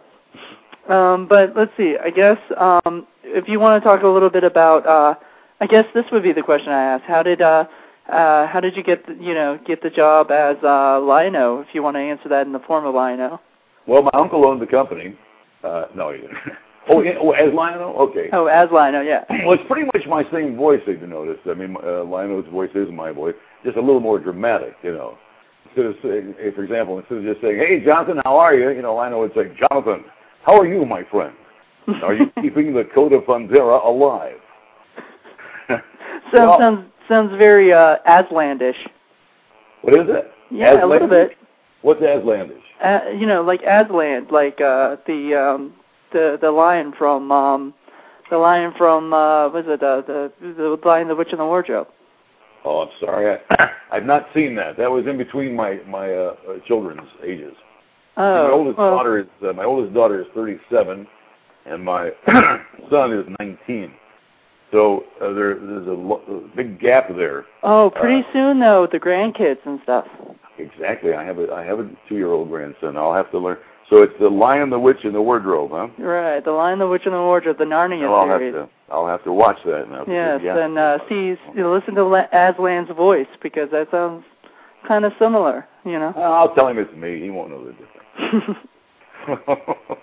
Um, 0.91 1.27
but 1.27 1.55
let's 1.55 1.71
see. 1.77 1.97
I 2.03 2.09
guess 2.09 2.38
um, 2.57 3.05
if 3.24 3.47
you 3.47 3.59
want 3.59 3.81
to 3.81 3.88
talk 3.88 4.01
a 4.03 4.07
little 4.07 4.29
bit 4.29 4.43
about, 4.43 4.86
uh, 4.88 5.13
I 5.62 5.67
guess 5.67 5.86
this 5.93 6.05
would 6.12 6.24
be 6.24 6.33
the 6.33 6.41
question 6.41 6.71
I 6.71 6.81
asked. 6.95 7.03
How 7.05 7.21
did 7.21 7.41
uh, 7.41 7.65
uh, 8.12 8.47
how 8.47 8.59
did 8.59 8.75
you 8.75 8.83
get 8.83 9.05
the, 9.05 9.13
you 9.13 9.33
know 9.33 9.59
get 9.67 9.83
the 9.83 9.89
job 9.89 10.31
as 10.31 10.55
uh, 10.63 11.00
Lion-O? 11.00 11.59
If 11.59 11.67
you 11.74 11.83
want 11.83 11.95
to 11.95 12.00
answer 12.01 12.29
that 12.29 12.47
in 12.47 12.53
the 12.53 12.59
form 12.59 12.86
of 12.86 12.95
Lion-O. 12.95 13.39
Well, 13.86 14.01
my 14.01 14.12
uncle 14.13 14.47
owned 14.47 14.62
the 14.62 14.65
company. 14.67 15.15
Uh, 15.63 15.86
no, 15.95 16.12
he 16.12 16.21
didn't. 16.21 16.38
Oh, 16.89 17.01
yeah, 17.01 17.13
oh, 17.20 17.32
as 17.32 17.53
Lion-O? 17.53 17.96
Okay. 18.10 18.29
Oh, 18.32 18.46
as 18.46 18.70
Lion-O, 18.72 19.01
yeah. 19.01 19.24
Well, 19.46 19.53
it's 19.60 19.67
pretty 19.67 19.89
much 19.94 20.08
my 20.08 20.24
same 20.32 20.56
voice, 20.56 20.82
if 20.88 21.01
you 21.01 21.08
notice. 21.08 21.38
I 21.50 21.53
mean, 21.53 21.75
uh, 21.84 22.03
Lion-O's 22.03 22.46
voice 22.51 22.70
is 22.75 22.88
my 22.91 23.12
voice, 23.12 23.36
just 23.63 23.77
a 23.77 23.82
little 23.82 24.00
more 24.00 24.20
dramatic, 24.20 24.75
you 24.84 24.94
know. 24.94 25.17
Instead 25.65 25.86
of 25.86 25.96
saying, 26.01 26.36
eh, 26.39 26.51
for 26.56 26.63
example, 26.63 26.98
instead 27.00 27.20
of 27.20 27.24
just 27.25 27.41
saying, 27.41 27.58
hey, 27.58 27.84
Jonathan, 27.84 28.22
how 28.24 28.38
are 28.38 28.56
you? 28.56 28.70
You 28.70 28.82
know, 28.82 28.96
Lion-O 28.96 29.20
would 29.20 29.34
say, 29.36 29.51
Jonathan, 29.70 30.06
how 30.46 30.58
are 30.58 30.65
you, 30.67 30.86
my 30.86 31.03
friend? 31.12 31.34
Are 32.03 32.13
you 32.13 32.32
keeping 32.41 32.74
the 32.74 32.84
code 32.96 33.13
of 33.13 33.24
Thundera 33.24 33.86
alive? 33.86 34.38
Sounds 35.70 35.84
Well- 36.34 36.60
sounds 36.60 36.91
sounds 37.08 37.32
very 37.38 37.72
uh, 37.72 37.98
Aslandish. 38.06 38.75
What 39.82 39.94
is 39.94 40.08
it? 40.10 40.32
Yeah, 40.51 40.84
a 40.84 40.86
little 40.86 41.08
bit. 41.08 41.38
What's 41.82 42.01
Aslandish? 42.01 42.60
Uh, 42.84 43.10
you 43.17 43.25
know, 43.25 43.41
like 43.41 43.62
Aslan, 43.62 44.27
like 44.29 44.60
uh, 44.60 44.98
the 45.08 45.36
um, 45.36 45.74
the 46.11 46.37
the 46.41 46.51
lion 46.51 46.93
from 46.97 47.31
um, 47.31 47.73
the 48.29 48.37
lion 48.37 48.73
from 48.77 49.13
uh, 49.13 49.49
was 49.49 49.65
it 49.67 49.81
uh, 49.83 50.01
the 50.01 50.31
the 50.39 50.77
lion, 50.85 51.07
the 51.07 51.15
witch, 51.15 51.29
and 51.31 51.39
the 51.39 51.45
wardrobe. 51.45 51.87
Oh, 52.65 52.81
I'm 52.81 52.89
sorry. 52.99 53.39
I, 53.49 53.69
I've 53.91 54.05
not 54.05 54.27
seen 54.33 54.55
that. 54.55 54.77
That 54.77 54.91
was 54.91 55.05
in 55.07 55.17
between 55.17 55.55
my 55.55 55.79
my 55.87 56.11
uh, 56.11 56.35
uh, 56.49 56.53
children's 56.67 57.07
ages. 57.23 57.53
Oh, 58.17 58.47
my 58.47 58.51
oldest 58.51 58.77
well, 58.77 58.91
daughter 58.91 59.19
is 59.19 59.27
uh, 59.47 59.53
my 59.53 59.63
oldest 59.63 59.93
daughter 59.93 60.19
is 60.21 60.27
37, 60.33 61.07
and 61.67 61.83
my 61.83 62.09
son 62.89 63.13
is 63.13 63.25
19. 63.39 63.93
So 64.71 65.05
uh, 65.21 65.33
there, 65.33 65.55
there's 65.55 65.87
a, 65.87 65.91
lo- 65.91 66.23
a 66.27 66.55
big 66.55 66.79
gap 66.79 67.07
there. 67.15 67.45
Oh, 67.63 67.91
pretty 67.95 68.27
uh, 68.27 68.33
soon 68.33 68.59
though, 68.59 68.81
with 68.81 68.91
the 68.91 68.99
grandkids 68.99 69.59
and 69.65 69.79
stuff. 69.83 70.05
Exactly. 70.57 71.13
I 71.13 71.23
have 71.23 71.37
a 71.37 71.51
I 71.53 71.63
have 71.63 71.79
a 71.79 71.89
two-year-old 72.09 72.49
grandson. 72.49 72.97
I'll 72.97 73.13
have 73.13 73.31
to 73.31 73.39
learn. 73.39 73.57
So 73.89 74.03
it's 74.03 74.13
the 74.20 74.29
Lion, 74.29 74.70
the 74.70 74.79
Witch, 74.79 74.98
and 75.03 75.15
the 75.15 75.22
Wardrobe, 75.22 75.72
huh? 75.72 75.88
Right, 75.98 76.44
the 76.44 76.51
Lion, 76.51 76.79
the 76.79 76.88
Witch, 76.88 77.03
and 77.06 77.13
the 77.13 77.20
Wardrobe, 77.20 77.58
the 77.58 77.63
Narnia 77.63 78.01
Well, 78.01 78.15
I'll 78.15 78.27
have 78.29 78.39
to 78.39 78.70
I'll 78.89 79.08
have 79.08 79.24
to 79.24 79.32
watch 79.32 79.58
that 79.65 79.89
now. 79.89 80.06
Yes, 80.08 80.41
yeah. 80.44 80.58
and 80.58 80.77
uh, 80.77 81.00
see, 81.10 81.36
you 81.56 81.62
know, 81.62 81.74
listen 81.74 81.96
to 81.96 82.03
La- 82.03 82.27
Aslan's 82.34 82.94
voice 82.96 83.27
because 83.41 83.70
that 83.72 83.89
sounds 83.91 84.24
kind 84.88 85.06
of 85.06 85.13
similar, 85.20 85.65
you 85.86 86.00
know. 86.00 86.13
I'll 86.15 86.53
tell 86.53 86.67
him 86.67 86.77
it's 86.77 86.94
me. 86.96 87.22
He 87.22 87.29
won't 87.29 87.50
know 87.50 87.65
the 87.65 87.72
difference. 87.72 88.58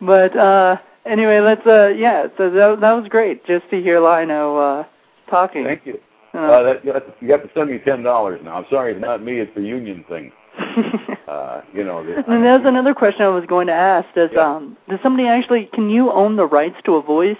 but 0.00 0.36
uh 0.36 0.76
anyway, 1.06 1.40
let's 1.40 1.64
uh 1.66 1.88
yeah, 1.88 2.26
so 2.36 2.50
that 2.50 2.80
that 2.80 2.92
was 2.92 3.06
great 3.08 3.44
just 3.46 3.68
to 3.70 3.80
hear 3.80 4.00
Lion-O 4.00 4.56
uh 4.56 4.84
talking. 5.30 5.64
Thank 5.64 5.86
you. 5.86 5.98
You 6.32 6.40
Uh, 6.40 6.62
that, 6.64 6.84
you, 6.84 6.92
have 6.92 7.06
to, 7.06 7.14
you 7.24 7.30
have 7.30 7.42
to 7.42 7.50
send 7.54 7.70
me 7.70 7.78
ten 7.78 8.02
dollars 8.02 8.40
now. 8.42 8.56
I'm 8.56 8.66
sorry, 8.68 8.92
it's 8.92 9.00
not 9.00 9.22
me. 9.22 9.38
It's 9.38 9.54
the 9.54 9.62
union 9.62 10.04
thing. 10.08 10.32
Uh, 11.26 11.62
you 11.72 11.82
know. 11.82 12.04
The, 12.04 12.22
and 12.30 12.44
that's 12.44 12.64
another 12.66 12.92
question 12.94 13.22
I 13.22 13.28
was 13.28 13.44
going 13.46 13.66
to 13.68 13.72
ask. 13.72 14.06
Does 14.14 14.30
Yeah. 14.32 14.56
um 14.56 14.76
does 14.88 14.98
somebody 15.02 15.26
actually 15.26 15.70
can 15.72 15.88
you 15.88 16.12
own 16.12 16.36
the 16.36 16.46
rights 16.46 16.76
to 16.84 16.96
a 16.96 17.02
voice? 17.02 17.38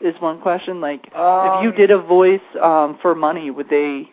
Is 0.00 0.14
one 0.20 0.40
question. 0.40 0.80
Like 0.80 1.06
if 1.06 1.62
you 1.62 1.70
Um, 1.70 1.76
did 1.76 1.90
a 1.90 1.98
voice 1.98 2.46
um 2.62 2.98
for 3.02 3.14
money, 3.14 3.50
would 3.50 3.68
they 3.68 4.10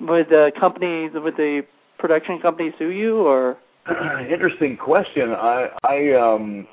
would 0.00 0.28
the 0.28 0.52
company 0.58 1.08
would 1.08 1.36
the 1.36 1.64
production 1.98 2.40
company 2.40 2.74
sue 2.78 2.90
you 2.90 3.18
or 3.18 3.56
Interesting 4.30 4.76
question. 4.76 5.30
I 5.32 5.68
I 5.84 6.12
um 6.14 6.66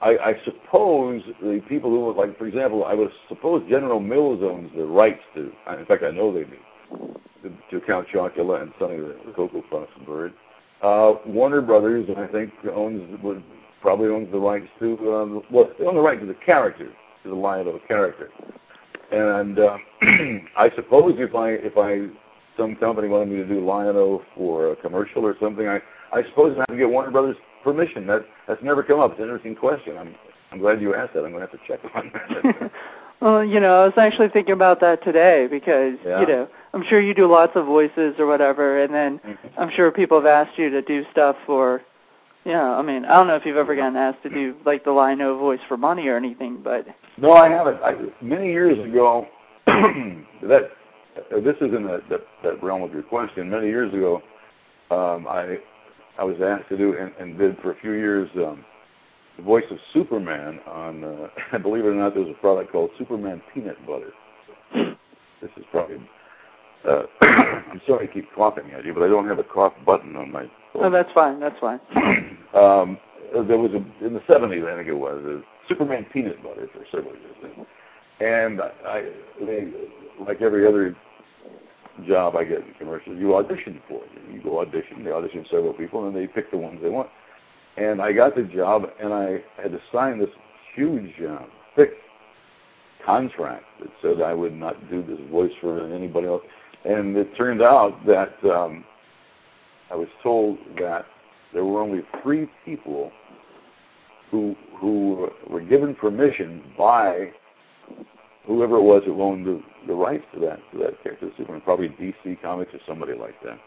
I, 0.00 0.10
I 0.10 0.34
suppose 0.44 1.22
the 1.42 1.60
people 1.68 1.90
who, 1.90 2.16
like, 2.16 2.38
for 2.38 2.46
example, 2.46 2.84
I 2.84 2.94
would 2.94 3.10
suppose 3.28 3.68
General 3.68 3.98
Mills 3.98 4.40
owns 4.44 4.70
the 4.76 4.84
rights 4.84 5.22
to. 5.34 5.50
In 5.76 5.86
fact, 5.86 6.04
I 6.04 6.10
know 6.12 6.32
they 6.32 6.44
do. 6.44 6.56
To 7.70 7.80
Count 7.86 8.08
Chocula 8.12 8.62
and 8.62 8.72
Sonny 8.78 8.96
the, 8.96 9.16
Cocoa 9.36 9.62
Puffs 9.70 9.92
bird. 10.06 10.32
Uh, 10.82 11.14
Warner 11.26 11.60
Brothers, 11.60 12.08
I 12.16 12.26
think, 12.26 12.52
owns 12.72 13.18
would 13.22 13.42
probably 13.80 14.08
owns 14.08 14.30
the 14.32 14.38
rights 14.38 14.68
to. 14.80 15.14
Um, 15.14 15.42
well, 15.50 15.70
they 15.78 15.86
own 15.86 15.94
the 15.94 16.00
right 16.00 16.18
to 16.18 16.26
the 16.26 16.34
character, 16.34 16.88
to 17.22 17.28
the 17.28 17.36
a 17.36 17.88
character. 17.88 18.30
And 19.10 19.58
uh, 19.58 19.76
I 20.56 20.70
suppose 20.76 21.14
if 21.18 21.34
I 21.34 21.50
if 21.50 21.76
I 21.76 22.12
some 22.56 22.74
company 22.76 23.08
wanted 23.08 23.28
me 23.28 23.36
to 23.36 23.46
do 23.46 23.64
Lion-O 23.64 24.22
for 24.36 24.72
a 24.72 24.76
commercial 24.76 25.24
or 25.24 25.36
something, 25.40 25.66
I 25.66 25.80
I 26.12 26.22
suppose 26.24 26.56
I 26.56 26.60
have 26.60 26.68
to 26.68 26.76
get 26.76 26.88
Warner 26.88 27.10
Brothers 27.10 27.36
permission. 27.62 28.06
That 28.06 28.24
that's 28.46 28.62
never 28.62 28.82
come 28.82 29.00
up. 29.00 29.12
It's 29.12 29.20
an 29.20 29.24
interesting 29.24 29.54
question. 29.54 29.96
I'm 29.96 30.14
I'm 30.52 30.58
glad 30.58 30.80
you 30.80 30.94
asked 30.94 31.14
that. 31.14 31.24
I'm 31.24 31.32
going 31.32 31.46
to 31.46 31.50
have 31.50 31.52
to 31.52 31.66
check 31.66 31.80
on 31.94 32.10
that. 32.12 32.70
well, 33.20 33.44
you 33.44 33.60
know, 33.60 33.82
I 33.82 33.84
was 33.84 33.94
actually 33.96 34.28
thinking 34.28 34.54
about 34.54 34.80
that 34.80 35.02
today 35.04 35.46
because 35.50 35.94
yeah. 36.04 36.20
you 36.20 36.26
know 36.26 36.48
I'm 36.72 36.84
sure 36.88 37.00
you 37.00 37.14
do 37.14 37.30
lots 37.30 37.52
of 37.54 37.66
voices 37.66 38.14
or 38.18 38.26
whatever, 38.26 38.82
and 38.82 38.94
then 38.94 39.18
mm-hmm. 39.18 39.60
I'm 39.60 39.70
sure 39.74 39.90
people 39.90 40.18
have 40.18 40.26
asked 40.26 40.58
you 40.58 40.70
to 40.70 40.82
do 40.82 41.04
stuff 41.12 41.36
for. 41.46 41.82
Yeah, 42.44 42.62
I 42.62 42.82
mean, 42.82 43.04
I 43.04 43.14
don't 43.14 43.26
know 43.26 43.36
if 43.36 43.44
you've 43.44 43.56
ever 43.56 43.74
gotten 43.74 43.96
asked 43.96 44.22
to 44.22 44.30
do 44.30 44.54
like 44.64 44.84
the 44.84 44.92
Lion-O 44.92 45.38
voice 45.38 45.60
for 45.68 45.76
money 45.76 46.08
or 46.08 46.16
anything, 46.16 46.60
but 46.62 46.86
no, 47.18 47.32
I 47.32 47.48
haven't. 47.50 47.82
I, 47.82 47.94
many 48.22 48.46
years 48.46 48.78
ago, 48.88 49.26
that 49.66 50.70
this 51.30 51.56
is 51.60 51.74
in 51.74 51.84
that, 51.84 52.02
that 52.10 52.20
that 52.44 52.62
realm 52.62 52.82
of 52.82 52.92
your 52.92 53.02
question. 53.02 53.50
Many 53.50 53.66
years 53.66 53.92
ago, 53.92 54.22
um, 54.90 55.26
I 55.28 55.58
I 56.18 56.24
was 56.24 56.36
asked 56.42 56.68
to 56.70 56.76
do 56.76 56.96
and, 56.96 57.12
and 57.18 57.38
did 57.38 57.58
for 57.58 57.72
a 57.72 57.76
few 57.80 57.92
years 57.92 58.30
um, 58.36 58.64
the 59.36 59.42
voice 59.42 59.64
of 59.70 59.78
Superman 59.92 60.60
on. 60.66 61.04
Uh, 61.04 61.58
believe 61.62 61.84
it 61.84 61.88
or 61.88 61.94
not, 61.94 62.14
there's 62.14 62.30
a 62.30 62.40
product 62.40 62.72
called 62.72 62.90
Superman 62.98 63.42
Peanut 63.52 63.76
Butter. 63.86 64.12
This 65.40 65.50
is 65.56 65.64
probably. 65.70 65.96
Uh, 66.88 67.02
I'm 67.20 67.80
sorry 67.86 68.06
to 68.06 68.12
keep 68.12 68.32
coughing 68.34 68.70
at 68.72 68.84
you, 68.84 68.94
but 68.94 69.02
I 69.02 69.08
don't 69.08 69.28
have 69.28 69.38
a 69.38 69.44
cough 69.44 69.74
button 69.84 70.16
on 70.16 70.32
my. 70.32 70.42
Phone. 70.72 70.84
Oh, 70.84 70.90
that's 70.90 71.12
fine. 71.12 71.40
That's 71.40 71.58
fine. 71.60 71.80
um, 72.54 72.98
there 73.46 73.58
was 73.58 73.72
a 73.72 74.04
in 74.04 74.14
the 74.14 74.20
70s, 74.20 74.66
I 74.66 74.76
think 74.76 74.88
it 74.88 74.94
was, 74.94 75.22
a 75.24 75.42
Superman 75.68 76.06
Peanut 76.12 76.42
Butter 76.42 76.68
for 76.72 76.84
several 76.90 77.14
years, 77.14 77.66
and 78.20 78.60
I, 78.60 79.10
they, 79.40 79.70
like 80.26 80.40
every 80.40 80.66
other 80.66 80.96
job 82.06 82.36
I 82.36 82.44
get 82.44 82.58
in 82.58 82.74
commercials, 82.78 83.16
you 83.18 83.36
audition 83.36 83.80
for 83.88 84.02
it. 84.04 84.10
You 84.32 84.42
go 84.42 84.60
audition, 84.60 85.04
they 85.04 85.10
audition 85.10 85.44
several 85.50 85.74
people, 85.74 86.06
and 86.06 86.16
they 86.16 86.26
pick 86.26 86.50
the 86.50 86.56
ones 86.56 86.80
they 86.82 86.88
want. 86.88 87.08
And 87.76 88.00
I 88.00 88.12
got 88.12 88.34
the 88.34 88.42
job, 88.42 88.84
and 89.00 89.12
I 89.12 89.42
had 89.60 89.72
to 89.72 89.80
sign 89.92 90.18
this 90.18 90.30
huge, 90.74 91.12
uh, 91.28 91.44
thick 91.76 91.90
contract 93.04 93.64
that 93.80 93.88
said 94.02 94.22
I 94.22 94.34
would 94.34 94.54
not 94.54 94.90
do 94.90 95.02
this 95.02 95.18
voice 95.30 95.52
for 95.60 95.92
anybody 95.92 96.26
else. 96.26 96.42
And 96.84 97.16
it 97.16 97.28
turned 97.36 97.62
out 97.62 97.98
that 98.06 98.34
um, 98.48 98.84
I 99.90 99.94
was 99.94 100.08
told 100.22 100.58
that 100.78 101.06
there 101.52 101.64
were 101.64 101.80
only 101.80 102.02
three 102.22 102.48
people 102.64 103.10
who 104.30 104.54
who 104.80 105.28
were 105.48 105.62
given 105.62 105.94
permission 105.94 106.62
by 106.76 107.30
whoever 108.46 108.76
it 108.76 108.82
was 108.82 109.02
who 109.04 109.22
owned 109.22 109.46
the, 109.46 109.60
the 109.86 109.92
rights 109.92 110.24
to 110.34 110.40
that 110.40 110.58
to 110.72 110.78
that 110.78 111.02
character, 111.02 111.30
Superman, 111.36 111.62
probably 111.62 111.88
DC 111.88 112.40
Comics 112.42 112.72
or 112.74 112.80
somebody 112.86 113.14
like 113.14 113.34
that. 113.42 113.58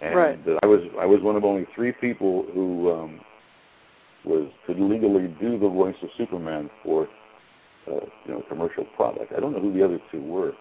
And 0.00 0.16
right. 0.16 0.38
I 0.62 0.66
was 0.66 0.80
I 1.00 1.06
was 1.06 1.20
one 1.22 1.36
of 1.36 1.44
only 1.44 1.66
three 1.74 1.92
people 1.92 2.46
who 2.54 2.90
um, 2.92 3.20
was 4.24 4.48
could 4.66 4.78
legally 4.78 5.28
do 5.40 5.58
the 5.58 5.68
voice 5.68 5.94
of 6.02 6.08
Superman 6.16 6.70
for 6.82 7.08
uh, 7.88 8.00
you 8.24 8.32
know 8.32 8.42
commercial 8.48 8.84
product. 8.96 9.32
I 9.36 9.40
don't 9.40 9.52
know 9.52 9.60
who 9.60 9.72
the 9.72 9.84
other 9.84 9.98
two 10.10 10.22
were. 10.22 10.52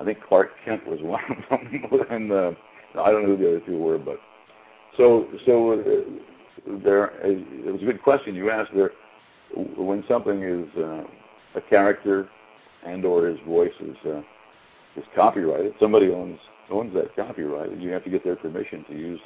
I 0.00 0.04
think 0.04 0.18
Clark 0.26 0.50
Kent 0.64 0.86
was 0.86 1.00
one 1.02 1.20
of 1.30 1.36
them, 1.48 2.06
and 2.10 2.32
uh, 2.32 2.52
I 3.00 3.10
don't 3.10 3.22
know 3.22 3.36
who 3.36 3.42
the 3.42 3.48
other 3.48 3.60
two 3.60 3.78
were. 3.78 3.98
But 3.98 4.18
so 4.96 5.26
so 5.46 5.72
uh, 5.72 6.78
there 6.84 7.12
it 7.24 7.72
was 7.72 7.82
a 7.82 7.84
good 7.84 8.02
question 8.02 8.34
you 8.34 8.50
asked 8.50 8.72
there. 8.74 8.92
When 9.54 10.04
something 10.08 10.42
is 10.42 10.66
uh, 10.76 11.04
a 11.54 11.60
character 11.70 12.28
and 12.84 13.04
or 13.04 13.26
his 13.26 13.38
voice 13.46 13.72
is 13.80 13.96
uh, 14.06 14.20
is 14.96 15.04
copyrighted. 15.14 15.74
Somebody 15.80 16.10
owns 16.10 16.38
owns 16.70 16.94
that 16.94 17.14
copyright, 17.16 17.70
and 17.70 17.82
you 17.82 17.90
have 17.90 18.04
to 18.04 18.10
get 18.10 18.24
their 18.24 18.36
permission 18.36 18.84
to 18.88 18.94
use 18.94 19.20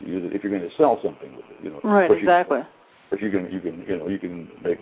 to 0.00 0.08
use 0.08 0.24
it 0.24 0.34
if 0.34 0.42
you're 0.42 0.56
going 0.56 0.68
to 0.68 0.76
sell 0.76 0.98
something 1.02 1.34
with 1.36 1.44
it. 1.50 1.62
You 1.62 1.70
know, 1.70 1.80
right? 1.84 2.10
Exactly. 2.10 2.58
You, 2.58 2.64
if 3.12 3.22
you 3.22 3.30
can, 3.30 3.52
you 3.52 3.60
can, 3.60 3.84
you 3.86 3.98
know, 3.98 4.08
you 4.08 4.18
can 4.18 4.48
make 4.64 4.78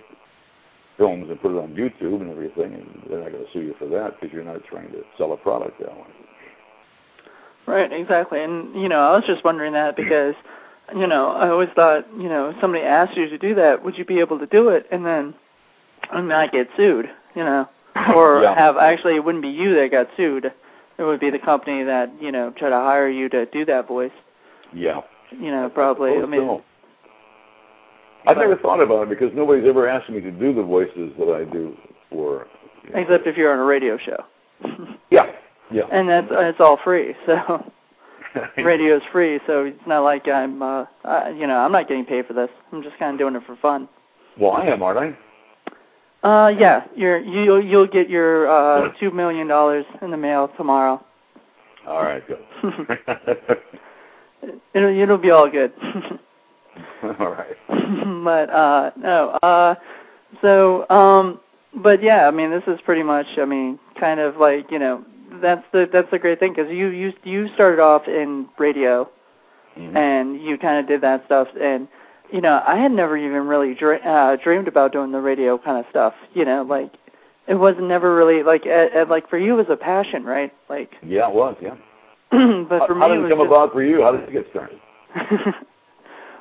films 1.01 1.31
and 1.31 1.41
put 1.41 1.51
it 1.51 1.59
on 1.59 1.75
YouTube 1.75 2.21
and 2.21 2.31
everything, 2.31 2.75
and 2.75 3.03
they're 3.09 3.23
not 3.23 3.33
going 3.33 3.45
to 3.45 3.53
sue 3.53 3.63
you 3.63 3.75
for 3.79 3.89
that 3.89 4.21
because 4.21 4.33
you're 4.33 4.45
not 4.45 4.63
trying 4.65 4.93
to 4.93 5.03
sell 5.17 5.33
a 5.33 5.37
product 5.37 5.81
that 5.81 5.97
way. 5.97 6.05
Right, 7.67 7.91
exactly. 7.93 8.43
And 8.45 8.81
you 8.81 8.89
know, 8.89 9.01
I 9.01 9.17
was 9.17 9.25
just 9.27 9.43
wondering 9.45 9.73
that 9.73 9.97
because 9.97 10.35
you 10.95 11.07
know, 11.07 11.31
I 11.31 11.49
always 11.49 11.69
thought, 11.75 12.07
you 12.17 12.29
know, 12.29 12.51
if 12.51 12.57
somebody 12.61 12.85
asked 12.85 13.17
you 13.17 13.29
to 13.31 13.39
do 13.39 13.55
that, 13.55 13.83
would 13.83 13.97
you 13.97 14.05
be 14.05 14.21
able 14.21 14.39
to 14.41 14.47
do 14.47 14.69
it? 14.69 14.87
And 14.91 15.07
then 15.07 15.35
I 16.11 16.21
might 16.21 16.53
get 16.53 16.69
sued, 16.77 17.07
you 17.35 17.45
know 17.45 17.69
or 18.15 18.43
yeah. 18.43 18.55
have 18.55 18.77
actually 18.77 19.17
it 19.17 19.25
wouldn't 19.25 19.43
be 19.43 19.49
you 19.49 19.75
that 19.75 19.91
got 19.91 20.09
sued. 20.17 20.53
It 20.99 21.03
would 21.03 21.21
be 21.21 21.31
the 21.31 21.39
company 21.39 21.83
that 21.85 22.13
you 22.21 22.31
know 22.31 22.53
try 22.57 22.69
to 22.69 22.77
hire 22.77 23.09
you 23.09 23.29
to 23.31 23.47
do 23.47 23.65
that 23.65 23.89
voice. 23.89 24.13
Yeah. 24.75 25.01
You 25.33 25.51
know, 25.51 25.71
probably. 25.73 26.13
I, 26.13 26.23
I 26.23 26.27
mean, 26.27 26.41
so. 26.41 26.63
I've 28.27 28.37
never 28.37 28.57
thought 28.57 28.81
about 28.81 29.05
it 29.05 29.09
because 29.09 29.31
nobody's 29.35 29.67
ever 29.67 29.89
asked 29.89 30.11
me 30.11 30.21
to 30.21 30.31
do 30.31 30.55
the 30.55 30.63
voices 30.63 31.13
that 31.19 31.29
I 31.29 31.45
do 31.51 31.77
for. 32.11 32.47
You 32.85 32.93
know. 32.95 33.01
Except 33.01 33.27
if 33.27 33.37
you're 33.37 33.53
on 33.53 33.59
a 33.59 33.65
radio 33.65 33.99
show. 33.99 34.25
yeah. 35.11 35.33
Yeah. 35.73 35.85
And 35.93 36.09
that's 36.09 36.27
it's 36.31 36.59
all 36.59 36.81
free, 36.83 37.15
so 37.27 37.65
radio's 38.57 39.03
free, 39.13 39.39
so 39.47 39.67
it's 39.67 39.79
not 39.87 40.01
like 40.01 40.27
I'm, 40.27 40.61
uh, 40.61 40.85
uh, 41.05 41.29
you 41.29 41.47
know, 41.47 41.59
I'm 41.59 41.71
not 41.71 41.87
getting 41.87 42.05
paid 42.05 42.27
for 42.27 42.33
this. 42.33 42.49
I'm 42.73 42.83
just 42.83 42.99
kind 42.99 43.15
of 43.15 43.21
doing 43.21 43.37
it 43.37 43.43
for 43.47 43.55
fun. 43.57 43.89
Well, 44.37 44.51
I 44.51 44.67
am, 44.67 44.83
aren't 44.83 45.17
I? 46.23 46.27
Uh, 46.27 46.49
yeah, 46.49 46.85
you're 46.97 47.19
you 47.19 47.61
you'll 47.61 47.87
get 47.87 48.11
your 48.11 48.51
uh 48.51 48.93
two 48.99 49.11
million 49.11 49.47
dollars 49.47 49.87
in 50.03 50.11
the 50.11 50.17
mail 50.17 50.51
tomorrow. 50.57 51.01
All 51.87 52.03
right, 52.03 52.23
good. 52.27 52.45
it'll 54.75 54.89
it'll 54.89 55.19
be 55.19 55.31
all 55.31 55.49
good. 55.49 55.73
all 57.21 57.31
right. 57.31 57.57
but 58.25 58.51
uh 58.51 58.91
no, 58.97 59.31
uh 59.43 59.75
so 60.43 60.89
um 60.91 61.41
but 61.75 62.03
yeah, 62.03 62.27
I 62.27 62.31
mean 62.31 62.51
this 62.51 62.65
is 62.67 62.81
pretty 62.85 63.03
much 63.03 63.27
I 63.39 63.45
mean 63.45 63.79
kind 63.99 64.21
of 64.21 64.37
like, 64.37 64.71
you 64.71 64.79
know, 64.79 65.05
that's 65.43 65.65
the 65.73 65.89
that's 65.93 66.11
the 66.11 66.19
great 66.19 66.41
thing 66.41 66.55
cuz 66.55 66.69
you 66.71 66.89
you 66.89 67.13
you 67.25 67.49
started 67.55 67.81
off 67.81 68.09
in 68.09 68.49
radio 68.59 69.09
mm-hmm. 69.77 69.97
and 69.97 70.41
you 70.41 70.59
kind 70.59 70.79
of 70.79 70.87
did 70.87 71.01
that 71.03 71.25
stuff 71.27 71.49
and 71.61 71.89
you 72.33 72.41
know, 72.41 72.63
I 72.67 72.77
had 72.77 72.93
never 72.93 73.17
even 73.17 73.47
really 73.47 73.75
dr- 73.75 74.05
uh, 74.05 74.37
dreamed 74.37 74.69
about 74.69 74.93
doing 74.93 75.11
the 75.13 75.21
radio 75.21 75.59
kind 75.59 75.79
of 75.79 75.85
stuff. 75.91 76.15
You 76.33 76.45
know, 76.45 76.63
like 76.63 76.93
it 77.47 77.55
was 77.55 77.75
never 77.81 78.15
really 78.15 78.43
like 78.43 78.63
uh, 78.67 79.01
uh, 79.01 79.07
like 79.09 79.29
for 79.29 79.39
you 79.39 79.55
it 79.55 79.69
was 79.69 79.71
a 79.71 79.77
passion, 79.77 80.25
right? 80.25 80.53
Like 80.69 80.93
yeah, 81.03 81.29
it 81.29 81.35
was, 81.35 81.57
yeah. 81.61 81.75
but 82.31 82.87
for 82.87 82.95
how, 82.95 82.95
me, 82.95 83.01
how 83.01 83.09
did 83.09 83.19
it, 83.19 83.27
it 83.27 83.29
come 83.31 83.39
just, 83.39 83.47
about 83.49 83.73
for 83.73 83.83
you? 83.83 84.03
How 84.03 84.13
did 84.13 84.29
it 84.29 84.33
get 84.33 84.47
started? 84.51 84.79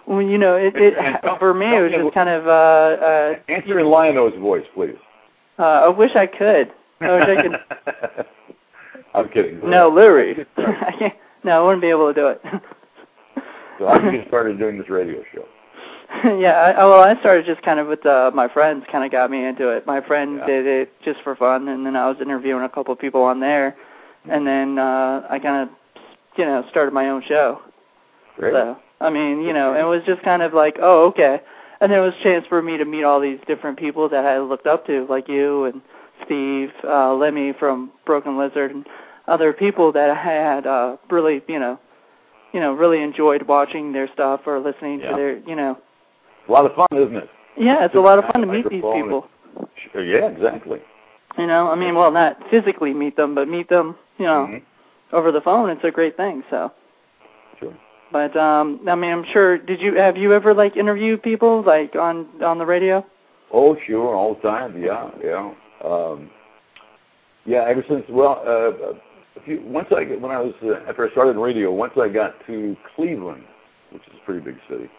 well, 0.10 0.24
you 0.24 0.40
know, 0.40 0.56
it, 0.56 0.74
it 0.76 0.96
for 1.38 1.54
me 1.54 1.68
it 1.68 1.82
was 1.82 1.92
just 1.92 2.14
kind 2.16 2.30
of 2.30 2.48
uh, 2.48 2.50
uh 2.50 3.36
answer 3.48 3.80
in 3.80 3.86
Lion-O's 3.86 4.34
voice, 4.40 4.66
please. 4.74 4.96
Uh, 5.60 5.62
I 5.64 5.88
wish 5.90 6.16
I 6.16 6.26
could. 6.26 6.72
I 7.00 7.16
wish 7.16 7.26
I 7.28 7.42
could. 7.44 8.26
I'm 9.14 9.30
kidding. 9.30 9.62
No, 9.70 9.90
literally. 9.90 10.46
I 10.58 10.94
can't. 10.98 11.14
No, 11.44 11.62
I 11.62 11.66
wouldn't 11.66 11.82
be 11.82 11.90
able 11.90 12.12
to 12.12 12.20
do 12.20 12.28
it. 12.28 12.42
so 13.78 14.04
you 14.04 14.12
get 14.12 14.28
started 14.28 14.58
doing 14.58 14.80
this 14.80 14.90
radio 14.90 15.24
show? 15.32 15.46
yeah, 16.40 16.74
I, 16.76 16.86
well, 16.86 17.04
I 17.04 17.20
started 17.20 17.46
just 17.46 17.62
kind 17.62 17.80
of 17.80 17.88
with 17.88 18.04
uh, 18.04 18.32
my 18.34 18.48
friends. 18.52 18.84
Kind 18.92 19.06
of 19.06 19.12
got 19.12 19.30
me 19.30 19.46
into 19.46 19.70
it. 19.70 19.86
My 19.86 20.02
friend 20.02 20.38
yeah. 20.40 20.48
did 20.48 20.66
it 20.66 20.94
just 21.06 21.22
for 21.24 21.36
fun, 21.36 21.68
and 21.68 21.86
then 21.86 21.96
I 21.96 22.10
was 22.10 22.18
interviewing 22.20 22.64
a 22.64 22.70
couple 22.70 22.94
of 22.94 23.00
people 23.00 23.22
on 23.22 23.40
there, 23.40 23.78
and 24.28 24.46
then 24.46 24.80
uh, 24.80 25.28
I 25.30 25.38
kind 25.38 25.70
of, 25.70 26.02
you 26.36 26.46
know, 26.46 26.66
started 26.72 26.96
my 26.96 27.10
own 27.10 27.24
show. 27.28 27.62
Great. 28.38 28.54
So 28.54 28.80
I 29.02 29.10
mean, 29.10 29.42
you 29.42 29.54
know, 29.54 29.74
it 29.74 29.84
was 29.84 30.04
just 30.06 30.22
kind 30.24 30.42
of 30.42 30.54
like, 30.54 30.78
oh, 30.82 31.08
okay, 31.10 31.42
and 31.82 31.92
there 31.92 32.02
was 32.02 32.14
a 32.20 32.24
chance 32.24 32.46
for 32.48 32.62
me 32.62 32.78
to 32.78 32.86
meet 32.86 33.04
all 33.04 33.20
these 33.20 33.40
different 33.48 33.80
people 33.80 34.10
that 34.10 34.26
I 34.26 34.40
looked 34.40 34.68
up 34.68 34.86
to, 34.88 35.06
like 35.10 35.28
you 35.30 35.66
and 35.66 35.82
Steve, 36.26 36.70
uh, 36.84 37.14
Lemme 37.14 37.54
from 37.58 37.92
Broken 38.06 38.38
Lizard, 38.38 38.72
and 38.72 38.86
other 39.28 39.54
people 39.54 39.92
that 39.94 40.10
I 40.10 40.16
had 40.16 40.68
uh, 40.68 40.98
really, 41.10 41.42
you 41.48 41.60
know, 41.60 41.80
you 42.54 42.60
know, 42.60 42.74
really 42.74 43.02
enjoyed 43.02 43.44
watching 43.44 43.94
their 43.94 44.12
stuff 44.14 44.42
or 44.46 44.60
listening 44.60 45.00
yeah. 45.00 45.12
to 45.12 45.16
their, 45.16 45.38
you 45.40 45.56
know, 45.56 45.78
a 46.48 46.52
lot 46.52 46.66
of 46.66 46.76
fun, 46.76 46.88
isn't 46.92 47.16
it? 47.16 47.30
Yeah, 47.58 47.86
it's 47.86 47.96
a 47.96 48.00
lot 48.00 48.18
of 48.20 48.26
fun 48.32 48.42
to 48.42 48.48
meet 48.48 48.68
these 48.70 48.82
people. 48.82 49.28
Yeah, 49.94 50.28
exactly. 50.28 50.80
You 51.38 51.48
know, 51.48 51.70
I 51.70 51.76
mean, 51.76 51.96
well, 51.96 52.12
not 52.12 52.38
physically 52.50 52.94
meet 52.94 53.16
them, 53.16 53.36
but 53.36 53.48
meet 53.48 53.70
them, 53.70 53.96
you 54.18 54.26
know, 54.26 54.48
mm-hmm. 54.50 55.16
over 55.16 55.32
the 55.32 55.42
phone. 55.42 55.70
It's 55.70 55.84
a 55.84 55.92
great 55.92 56.18
thing. 56.18 56.44
So. 56.50 56.72
Sure. 57.60 57.74
But 58.12 58.36
um, 58.36 58.82
I 58.88 58.96
mean, 58.96 59.12
I'm 59.12 59.26
sure. 59.32 59.58
Did 59.58 59.82
you 59.82 59.96
have 59.96 60.18
you 60.18 60.34
ever 60.34 60.54
like 60.54 60.76
interviewed 60.76 61.22
people 61.22 61.64
like 61.66 61.96
on 61.96 62.28
on 62.42 62.58
the 62.58 62.66
radio? 62.66 63.06
Oh, 63.54 63.76
sure, 63.86 64.16
all 64.16 64.36
the 64.36 64.42
time. 64.42 64.82
Yeah, 64.82 65.10
yeah, 65.24 65.54
um, 65.84 66.30
yeah. 67.46 67.66
Ever 67.68 67.84
since, 67.88 68.04
well, 68.10 68.42
uh, 68.46 68.94
a 69.40 69.44
few, 69.46 69.62
once 69.66 69.88
I 69.92 70.04
when 70.16 70.32
I 70.32 70.40
was 70.40 70.54
uh, 70.64 70.90
after 70.90 71.08
I 71.08 71.12
started 71.12 71.38
radio, 71.38 71.72
once 71.72 71.94
I 72.02 72.10
got 72.10 72.34
to 72.48 72.76
Cleveland, 72.96 73.44
which 73.92 74.04
is 74.08 74.14
a 74.22 74.26
pretty 74.26 74.42
big 74.42 74.58
city, 74.70 74.90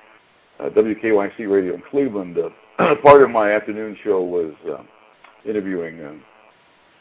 uh, 0.60 0.68
WKYC 0.70 1.50
radio 1.50 1.74
in 1.74 1.82
Cleveland. 1.90 2.38
Uh, 2.38 2.94
part 3.02 3.22
of 3.22 3.30
my 3.30 3.52
afternoon 3.52 3.96
show 4.04 4.22
was 4.22 4.54
uh, 4.68 4.82
interviewing, 5.48 6.04
um, 6.04 6.22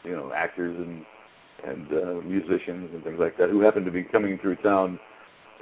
you 0.04 0.12
know, 0.12 0.32
actors 0.34 0.76
and 0.76 1.04
and 1.64 1.92
uh, 1.92 2.20
musicians 2.24 2.90
and 2.94 3.04
things 3.04 3.18
like 3.20 3.36
that 3.38 3.50
who 3.50 3.60
happened 3.60 3.84
to 3.84 3.92
be 3.92 4.02
coming 4.02 4.38
through 4.38 4.56
town 4.56 4.98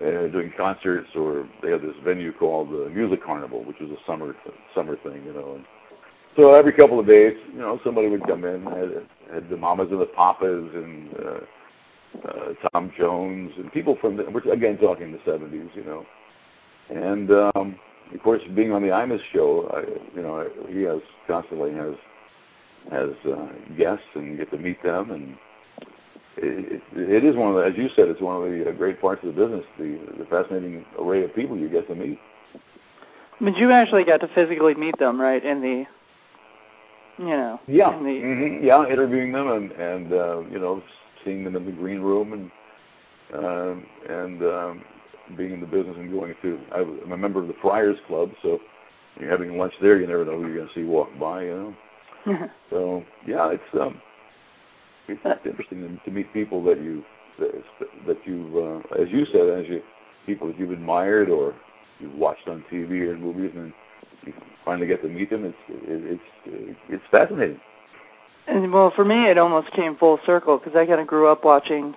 uh, 0.00 0.28
doing 0.28 0.52
concerts, 0.56 1.08
or 1.16 1.48
they 1.62 1.70
had 1.70 1.82
this 1.82 1.96
venue 2.04 2.32
called 2.32 2.70
the 2.70 2.90
Music 2.90 3.24
Carnival, 3.24 3.64
which 3.64 3.76
was 3.80 3.90
a 3.90 4.10
summer 4.10 4.34
summer 4.74 4.96
thing, 5.02 5.24
you 5.24 5.32
know. 5.32 5.54
And 5.56 5.64
so 6.36 6.52
every 6.52 6.72
couple 6.72 7.00
of 7.00 7.06
days, 7.06 7.34
you 7.52 7.58
know, 7.58 7.80
somebody 7.84 8.08
would 8.08 8.26
come 8.26 8.44
in, 8.44 8.62
had, 8.64 9.34
had 9.34 9.50
the 9.50 9.56
Mamas 9.56 9.88
and 9.90 10.00
the 10.00 10.06
Papas 10.06 10.70
and 10.74 11.14
uh, 11.16 12.28
uh, 12.28 12.68
Tom 12.72 12.92
Jones 12.96 13.50
and 13.56 13.72
people 13.72 13.98
from 14.00 14.16
the, 14.16 14.24
we're 14.30 14.52
again 14.52 14.78
talking 14.78 15.12
the 15.12 15.18
70s, 15.18 15.74
you 15.74 15.84
know. 15.84 16.06
And 16.90 17.30
um, 17.30 17.78
of 18.14 18.22
course, 18.22 18.42
being 18.54 18.72
on 18.72 18.82
the 18.82 18.88
Imus 18.88 19.20
show, 19.32 19.68
I, 19.74 20.16
you 20.16 20.22
know, 20.22 20.48
he 20.68 20.82
has 20.82 21.00
constantly 21.26 21.72
has 21.72 21.94
has 22.90 23.10
uh, 23.26 23.48
guests 23.76 24.06
and 24.14 24.26
you 24.26 24.36
get 24.36 24.50
to 24.50 24.58
meet 24.58 24.82
them 24.82 25.10
and 25.10 25.36
it, 26.42 26.82
it 26.94 27.24
is 27.24 27.36
one 27.36 27.48
of 27.48 27.56
the, 27.56 27.62
as 27.62 27.76
you 27.76 27.88
said, 27.96 28.08
it's 28.08 28.20
one 28.20 28.42
of 28.42 28.50
the 28.50 28.68
uh, 28.68 28.72
great 28.72 29.00
parts 29.00 29.24
of 29.24 29.34
the 29.34 29.40
business, 29.40 29.64
the, 29.78 29.98
the 30.18 30.24
fascinating 30.26 30.84
array 30.98 31.24
of 31.24 31.34
people 31.34 31.56
you 31.56 31.68
get 31.68 31.86
to 31.88 31.94
meet. 31.94 32.18
But 33.40 33.56
you 33.56 33.70
actually 33.70 34.04
got 34.04 34.20
to 34.20 34.28
physically 34.34 34.74
meet 34.74 34.98
them, 34.98 35.20
right? 35.20 35.44
In 35.44 35.60
the, 35.60 35.84
you 37.18 37.30
know, 37.30 37.60
yeah, 37.68 37.96
in 37.96 38.04
the, 38.04 38.10
mm-hmm. 38.10 38.64
yeah, 38.64 38.86
interviewing 38.86 39.32
them 39.32 39.48
and 39.48 39.72
and 39.72 40.12
uh, 40.12 40.40
you 40.50 40.58
know, 40.58 40.82
seeing 41.24 41.44
them 41.44 41.54
in 41.54 41.64
the 41.64 41.72
green 41.72 42.00
room 42.00 42.32
and 42.32 42.50
um, 43.44 43.86
and 44.08 44.42
um, 44.42 44.84
being 45.36 45.52
in 45.52 45.60
the 45.60 45.66
business 45.66 45.96
and 45.98 46.10
going 46.10 46.34
to. 46.42 46.58
I'm 46.74 47.12
a 47.12 47.16
member 47.16 47.40
of 47.40 47.48
the 47.48 47.54
Friars 47.62 47.98
Club, 48.08 48.30
so 48.42 48.58
you're 49.20 49.30
having 49.30 49.56
lunch 49.56 49.74
there. 49.80 50.00
You 50.00 50.06
never 50.06 50.24
know 50.24 50.40
who 50.40 50.46
you're 50.46 50.56
going 50.56 50.68
to 50.68 50.74
see 50.74 50.84
walk 50.84 51.08
by, 51.18 51.44
you 51.44 51.74
know. 52.26 52.48
so 52.70 53.04
yeah, 53.26 53.50
it's 53.50 53.80
um, 53.80 54.00
it's, 55.08 55.46
interesting 55.46 56.00
to 56.04 56.10
meet 56.10 56.32
people 56.32 56.62
that 56.64 56.80
you 56.80 57.02
that 57.38 58.18
you 58.24 58.82
uh, 58.92 59.00
as 59.00 59.08
you 59.10 59.24
said 59.26 59.48
as 59.48 59.66
you 59.68 59.82
people 60.26 60.46
that 60.48 60.58
you've 60.58 60.70
admired 60.72 61.30
or 61.30 61.54
you've 61.98 62.14
watched 62.14 62.48
on 62.48 62.64
TV 62.70 62.90
or 63.06 63.14
in 63.14 63.20
movies 63.20 63.52
and 63.54 63.72
you 64.26 64.32
finally 64.64 64.86
get 64.86 65.00
to 65.02 65.08
meet 65.08 65.30
them 65.30 65.44
it's 65.44 65.56
it, 65.68 66.20
it's 66.46 66.78
it's 66.88 67.04
fascinating. 67.10 67.60
And 68.46 68.72
well 68.72 68.92
for 68.94 69.04
me 69.04 69.28
it 69.28 69.38
almost 69.38 69.70
came 69.72 69.96
full 69.96 70.18
circle 70.26 70.58
because 70.58 70.76
I 70.76 70.86
kind 70.86 71.00
of 71.00 71.06
grew 71.06 71.30
up 71.30 71.44
watching 71.44 71.94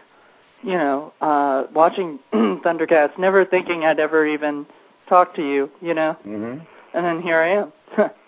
you 0.63 0.73
know 0.73 1.13
uh 1.21 1.63
watching 1.73 2.19
Thundercats 2.33 3.17
never 3.17 3.45
thinking 3.45 3.83
I'd 3.83 3.99
ever 3.99 4.25
even 4.25 4.65
talk 5.09 5.35
to 5.35 5.41
you 5.41 5.69
you 5.81 5.93
know? 5.93 6.15
Mm-hmm. 6.25 6.63
and 6.97 7.05
then 7.05 7.21
here 7.21 7.39
I 7.39 7.49
am. 7.61 8.11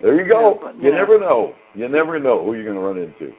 There 0.00 0.20
you 0.20 0.28
go. 0.28 0.54
Yeah, 0.54 0.58
but, 0.60 0.76
you, 0.78 0.82
you 0.82 0.90
know. 0.90 0.98
never 0.98 1.20
know. 1.20 1.54
You 1.74 1.88
never 1.88 2.18
know 2.18 2.44
who 2.44 2.54
you're 2.54 2.64
going 2.64 2.74
to 2.74 2.82
run 2.82 2.98
into 2.98 3.32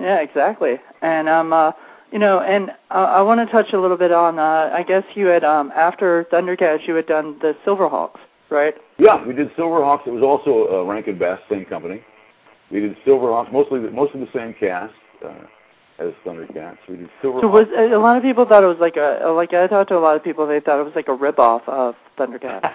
yeah, 0.00 0.20
exactly. 0.20 0.76
And 1.02 1.28
um, 1.28 1.52
uh, 1.52 1.72
you 2.12 2.18
know, 2.18 2.40
and 2.40 2.70
uh, 2.90 2.94
I 2.94 3.22
want 3.22 3.46
to 3.46 3.52
touch 3.52 3.72
a 3.72 3.80
little 3.80 3.96
bit 3.96 4.12
on. 4.12 4.38
Uh, 4.38 4.70
I 4.72 4.82
guess 4.82 5.04
you 5.14 5.26
had 5.26 5.44
um, 5.44 5.72
after 5.74 6.26
Thundercats, 6.32 6.86
you 6.86 6.94
had 6.94 7.06
done 7.06 7.38
the 7.40 7.54
Silverhawks, 7.66 8.18
right? 8.50 8.74
Yeah, 8.98 9.24
we 9.26 9.34
did 9.34 9.54
Silverhawks. 9.56 10.06
It 10.06 10.10
was 10.12 10.22
also 10.22 10.72
uh, 10.72 10.84
Rankin 10.84 11.18
Bass, 11.18 11.38
same 11.50 11.64
company. 11.64 12.02
We 12.70 12.80
did 12.80 12.96
Silverhawks, 13.06 13.52
mostly 13.52 13.80
mostly 13.80 14.20
the 14.20 14.30
same 14.34 14.54
cast 14.58 14.94
uh, 15.24 15.34
as 15.98 16.12
Thundercats. 16.24 16.78
We 16.88 16.96
did 16.96 17.10
Silverhawks. 17.22 17.42
So 17.42 17.48
was 17.48 17.66
a 17.76 17.98
lot 17.98 18.16
of 18.16 18.22
people 18.22 18.46
thought 18.46 18.62
it 18.62 18.66
was 18.66 18.78
like 18.80 18.96
a 18.96 19.28
like 19.30 19.52
I 19.52 19.66
talked 19.66 19.90
to 19.90 19.98
a 19.98 20.00
lot 20.00 20.16
of 20.16 20.24
people. 20.24 20.46
They 20.46 20.60
thought 20.60 20.80
it 20.80 20.84
was 20.84 20.94
like 20.94 21.08
a 21.08 21.16
ripoff 21.16 21.68
of 21.68 21.94
Thundercats. 22.18 22.70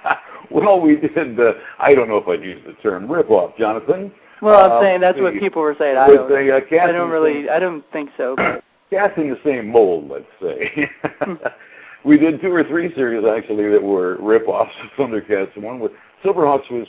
well, 0.50 0.80
we 0.80 0.96
did. 0.96 1.38
Uh, 1.38 1.52
I 1.78 1.94
don't 1.94 2.08
know 2.08 2.16
if 2.16 2.28
I'd 2.28 2.42
use 2.42 2.62
the 2.66 2.72
term 2.82 3.06
ripoff, 3.06 3.56
Jonathan. 3.58 4.12
Well, 4.40 4.64
I'm 4.64 4.72
uh, 4.72 4.80
saying 4.80 5.00
that's 5.00 5.18
what 5.20 5.34
people 5.34 5.62
were 5.62 5.76
saying. 5.78 5.96
I 5.96 6.06
don't. 6.06 6.28
The, 6.28 6.56
uh, 6.56 6.84
I 6.84 6.92
don't 6.92 7.10
really. 7.10 7.48
I 7.48 7.58
don't 7.58 7.84
think 7.92 8.10
so. 8.16 8.34
But. 8.36 8.64
Casting 8.90 9.28
the 9.28 9.38
same 9.44 9.68
mold, 9.68 10.08
let's 10.08 10.24
say. 10.40 10.90
we 12.04 12.16
did 12.16 12.40
two 12.40 12.50
or 12.50 12.64
three 12.64 12.94
series 12.94 13.22
actually 13.22 13.68
that 13.70 13.82
were 13.82 14.16
rip-offs 14.18 14.72
of 14.82 14.88
Thundercats. 14.96 15.54
One 15.58 15.78
with 15.78 15.92
Silverhawks 16.24 16.70
was 16.70 16.86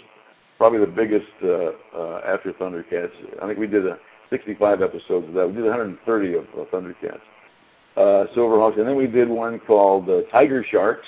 probably 0.57 0.79
the 0.79 0.87
biggest 0.87 1.27
uh, 1.43 1.71
uh, 1.97 2.21
after 2.25 2.53
Thundercats. 2.53 3.11
I 3.41 3.47
think 3.47 3.59
we 3.59 3.67
did 3.67 3.85
a 3.85 3.97
65 4.29 4.81
episodes 4.81 5.27
of 5.27 5.33
that. 5.33 5.47
We 5.47 5.55
did 5.55 5.63
130 5.63 6.33
of 6.35 6.43
uh, 6.43 6.63
Thundercats. 6.71 7.19
Uh, 7.97 8.27
Silverhawks, 8.35 8.77
and 8.77 8.87
then 8.87 8.95
we 8.95 9.07
did 9.07 9.27
one 9.27 9.59
called 9.59 10.09
uh, 10.09 10.21
Tiger 10.31 10.65
Sharks, 10.71 11.07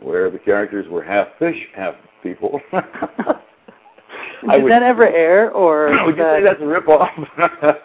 where 0.00 0.30
the 0.30 0.38
characters 0.38 0.86
were 0.88 1.02
half 1.02 1.28
fish, 1.38 1.56
half 1.74 1.94
people. 2.22 2.60
Did 4.50 4.62
would, 4.64 4.72
that 4.72 4.82
ever 4.82 5.06
air, 5.06 5.50
or 5.50 5.90
would 6.06 6.16
you 6.16 6.22
say 6.22 6.42
that's 6.42 6.60
a 6.60 6.64
ripoff? 6.64 7.08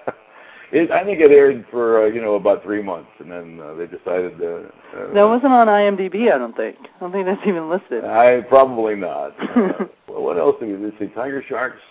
it, 0.72 0.92
I 0.92 1.04
think 1.04 1.20
it 1.20 1.32
aired 1.32 1.66
for 1.70 2.04
uh, 2.04 2.08
you 2.08 2.22
know 2.22 2.36
about 2.36 2.64
three 2.64 2.82
months, 2.82 3.12
and 3.20 3.32
then 3.32 3.60
uh, 3.60 3.74
they 3.76 3.86
decided. 3.86 4.42
Uh, 4.42 4.68
uh, 4.98 5.14
that 5.14 5.24
wasn't 5.24 5.54
on 5.54 5.68
IMDb, 5.68 6.34
I 6.34 6.38
don't 6.38 6.56
think. 6.56 6.78
I 6.82 7.00
don't 7.00 7.12
think 7.12 7.28
that's 7.28 7.42
even 7.46 7.70
listed. 7.70 8.04
I 8.04 8.42
probably 8.50 8.96
not. 8.96 9.36
uh, 9.56 9.86
well, 10.08 10.24
what 10.24 10.38
else 10.38 10.56
did 10.60 10.70
we 10.70 10.90
do? 10.90 10.92
See, 11.00 11.14
Tiger 11.14 11.44
Sharks, 11.48 11.82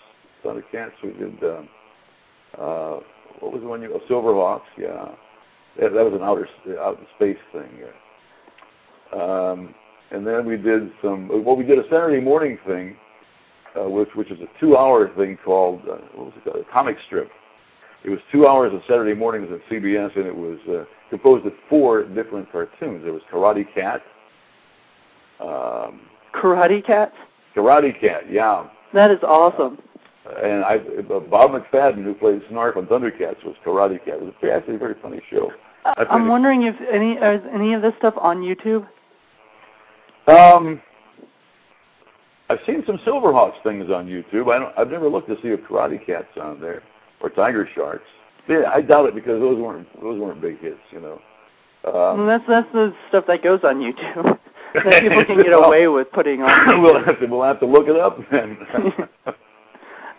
Thundercats. 0.43 0.91
We 1.01 1.13
did. 1.13 1.41
Um, 1.43 1.69
uh, 2.57 2.99
what 3.39 3.53
was 3.53 3.61
the 3.61 3.67
one 3.67 3.81
you? 3.81 3.93
Oh, 3.93 4.01
Silverhawks. 4.11 4.67
Yeah, 4.77 5.15
that, 5.79 5.93
that 5.93 6.03
was 6.03 6.13
an 6.13 6.23
outer 6.23 6.47
out 6.79 6.99
in 6.99 7.05
space 7.15 7.41
thing. 7.53 7.69
Yeah. 7.79 9.17
Um, 9.17 9.73
and 10.11 10.27
then 10.27 10.45
we 10.45 10.57
did 10.57 10.91
some. 11.01 11.29
Well, 11.45 11.55
we 11.55 11.63
did 11.63 11.79
a 11.79 11.83
Saturday 11.83 12.19
morning 12.19 12.57
thing 12.67 12.97
uh, 13.77 13.89
which 13.89 14.09
which 14.15 14.31
is 14.31 14.39
a 14.39 14.59
two-hour 14.59 15.11
thing 15.15 15.37
called 15.43 15.81
uh, 15.81 15.97
what 16.15 16.27
was 16.27 16.33
it 16.37 16.43
called? 16.43 16.65
A 16.65 16.71
comic 16.71 16.97
strip. 17.05 17.29
It 18.03 18.09
was 18.09 18.19
two 18.31 18.47
hours 18.47 18.73
of 18.73 18.81
Saturday 18.87 19.13
mornings 19.13 19.49
at 19.51 19.59
CBS, 19.69 20.15
and 20.15 20.25
it 20.25 20.35
was 20.35 20.59
uh, 20.69 20.85
composed 21.09 21.45
of 21.45 21.53
four 21.69 22.03
different 22.03 22.51
cartoons. 22.51 23.03
There 23.03 23.13
was 23.13 23.21
Karate 23.31 23.65
Cat. 23.73 24.01
Um, 25.39 26.01
Karate 26.33 26.85
Cat. 26.85 27.11
Karate 27.55 27.99
Cat, 27.99 28.31
yeah. 28.31 28.67
That 28.93 29.11
is 29.11 29.17
awesome. 29.23 29.79
Uh, 30.25 30.39
and 30.41 30.63
I, 30.63 30.75
uh, 30.75 31.19
Bob 31.19 31.51
McFadden, 31.51 32.03
who 32.03 32.13
played 32.13 32.41
Snarf 32.51 32.77
on 32.77 32.85
Thundercats, 32.85 33.43
was 33.43 33.55
Karate 33.65 34.03
Cat. 34.05 34.15
It 34.15 34.21
was 34.21 34.33
actually 34.53 34.75
a 34.75 34.79
very 34.79 34.95
funny 35.01 35.21
show. 35.29 35.51
I'm 36.09 36.27
wondering 36.27 36.63
if 36.63 36.75
any 36.91 37.13
is 37.13 37.41
any 37.53 37.73
of 37.73 37.81
this 37.81 37.93
stuff 37.97 38.13
on 38.17 38.41
YouTube. 38.41 38.87
Um, 40.27 40.81
I've 42.49 42.59
seen 42.65 42.83
some 42.87 42.97
Silverhawks 42.99 43.61
things 43.63 43.89
on 43.91 44.07
YouTube. 44.07 44.53
I 44.53 44.59
don't, 44.59 44.73
I've 44.77 44.89
never 44.89 45.09
looked 45.09 45.27
to 45.29 45.35
see 45.41 45.49
if 45.49 45.59
Karate 45.61 46.03
Cat's 46.05 46.37
on 46.41 46.61
there 46.61 46.81
or 47.21 47.29
Tiger 47.29 47.67
Sharks. 47.75 48.05
Yeah, 48.47 48.71
I 48.73 48.81
doubt 48.81 49.07
it 49.07 49.15
because 49.15 49.41
those 49.41 49.59
weren't 49.59 49.87
those 50.01 50.19
weren't 50.19 50.41
big 50.41 50.59
hits, 50.59 50.79
you 50.91 51.01
know. 51.01 51.21
Um, 51.83 52.19
well, 52.19 52.27
that's 52.27 52.43
that's 52.47 52.71
the 52.71 52.93
stuff 53.09 53.25
that 53.27 53.43
goes 53.43 53.59
on 53.63 53.77
YouTube 53.77 54.39
that 54.73 55.01
people 55.01 55.25
can 55.25 55.37
get 55.37 55.51
away 55.51 55.87
with 55.87 56.09
putting 56.11 56.41
on. 56.41 56.81
we'll 56.81 57.03
have 57.03 57.19
to 57.19 57.25
we'll 57.25 57.43
have 57.43 57.59
to 57.59 57.65
look 57.65 57.87
it 57.87 57.97
up 57.97 58.17
then. 58.31 58.57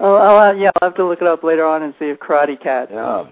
oh, 0.01 0.15
I'll, 0.17 0.57
yeah, 0.57 0.71
I'll 0.81 0.91
have 0.91 0.97
to 0.97 1.07
look 1.07 1.23
it 1.23 1.27
up 1.27 1.43
later 1.43 1.65
on 1.67 1.83
and 1.83 1.95
see 1.99 2.07
if 2.07 2.19
Karate 2.19 2.61
Cat. 2.61 2.89
Yeah. 2.91 3.27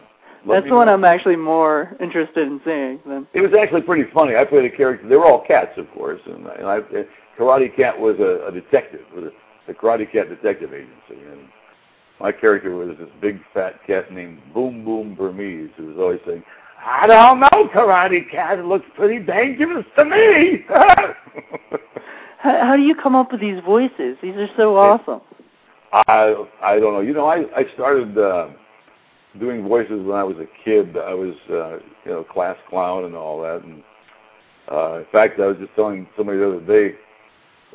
That's 0.48 0.68
the 0.68 0.74
one 0.76 0.88
I'm 0.88 1.04
actually 1.04 1.34
more 1.34 1.96
interested 1.98 2.46
in 2.46 2.60
seeing. 2.64 3.00
Than... 3.04 3.26
It 3.34 3.40
was 3.40 3.50
actually 3.60 3.82
pretty 3.82 4.08
funny. 4.14 4.36
I 4.36 4.44
played 4.44 4.64
a 4.64 4.74
character. 4.74 5.08
They 5.08 5.16
were 5.16 5.26
all 5.26 5.44
cats, 5.44 5.72
of 5.76 5.90
course, 5.90 6.20
and, 6.24 6.46
and 6.46 6.66
I 6.66 6.78
Karate 7.38 7.74
Cat 7.74 7.98
was 7.98 8.16
a, 8.18 8.46
a 8.48 8.52
detective, 8.52 9.00
was 9.14 9.24
a, 9.24 9.30
the 9.66 9.74
Karate 9.74 10.10
Cat 10.10 10.28
Detective 10.28 10.72
Agency, 10.72 11.22
and 11.30 11.48
my 12.20 12.32
character 12.32 12.74
was 12.74 12.96
this 12.98 13.08
big 13.20 13.40
fat 13.52 13.74
cat 13.86 14.12
named 14.12 14.40
Boom 14.54 14.84
Boom 14.84 15.14
Burmese, 15.14 15.70
who 15.76 15.86
was 15.86 15.96
always 15.98 16.20
saying, 16.26 16.42
"I 16.84 17.06
don't 17.06 17.40
know, 17.40 17.68
Karate 17.74 18.30
Cat. 18.30 18.58
It 18.58 18.64
looks 18.64 18.86
pretty 18.94 19.24
dangerous 19.24 19.84
to 19.98 20.04
me." 20.04 20.64
how, 20.68 22.58
how 22.64 22.76
do 22.76 22.82
you 22.82 22.94
come 22.94 23.14
up 23.14 23.32
with 23.32 23.40
these 23.40 23.62
voices? 23.64 24.16
These 24.22 24.36
are 24.36 24.48
so 24.56 24.76
awesome. 24.76 25.20
I 25.92 26.44
I 26.62 26.78
don't 26.78 26.94
know. 26.94 27.00
You 27.00 27.12
know, 27.12 27.26
I 27.26 27.44
I 27.54 27.64
started 27.74 28.16
uh, 28.16 28.48
doing 29.38 29.68
voices 29.68 30.04
when 30.04 30.16
I 30.16 30.24
was 30.24 30.36
a 30.38 30.46
kid. 30.64 30.96
I 30.96 31.12
was 31.12 31.34
uh, 31.50 31.78
you 32.04 32.12
know 32.12 32.24
class 32.24 32.56
clown 32.70 33.04
and 33.04 33.14
all 33.14 33.42
that, 33.42 33.62
and 33.62 33.82
uh, 34.72 34.98
in 35.00 35.06
fact, 35.12 35.38
I 35.38 35.46
was 35.46 35.58
just 35.58 35.74
telling 35.74 36.08
somebody 36.16 36.38
the 36.38 36.48
other 36.48 36.60
day 36.60 36.96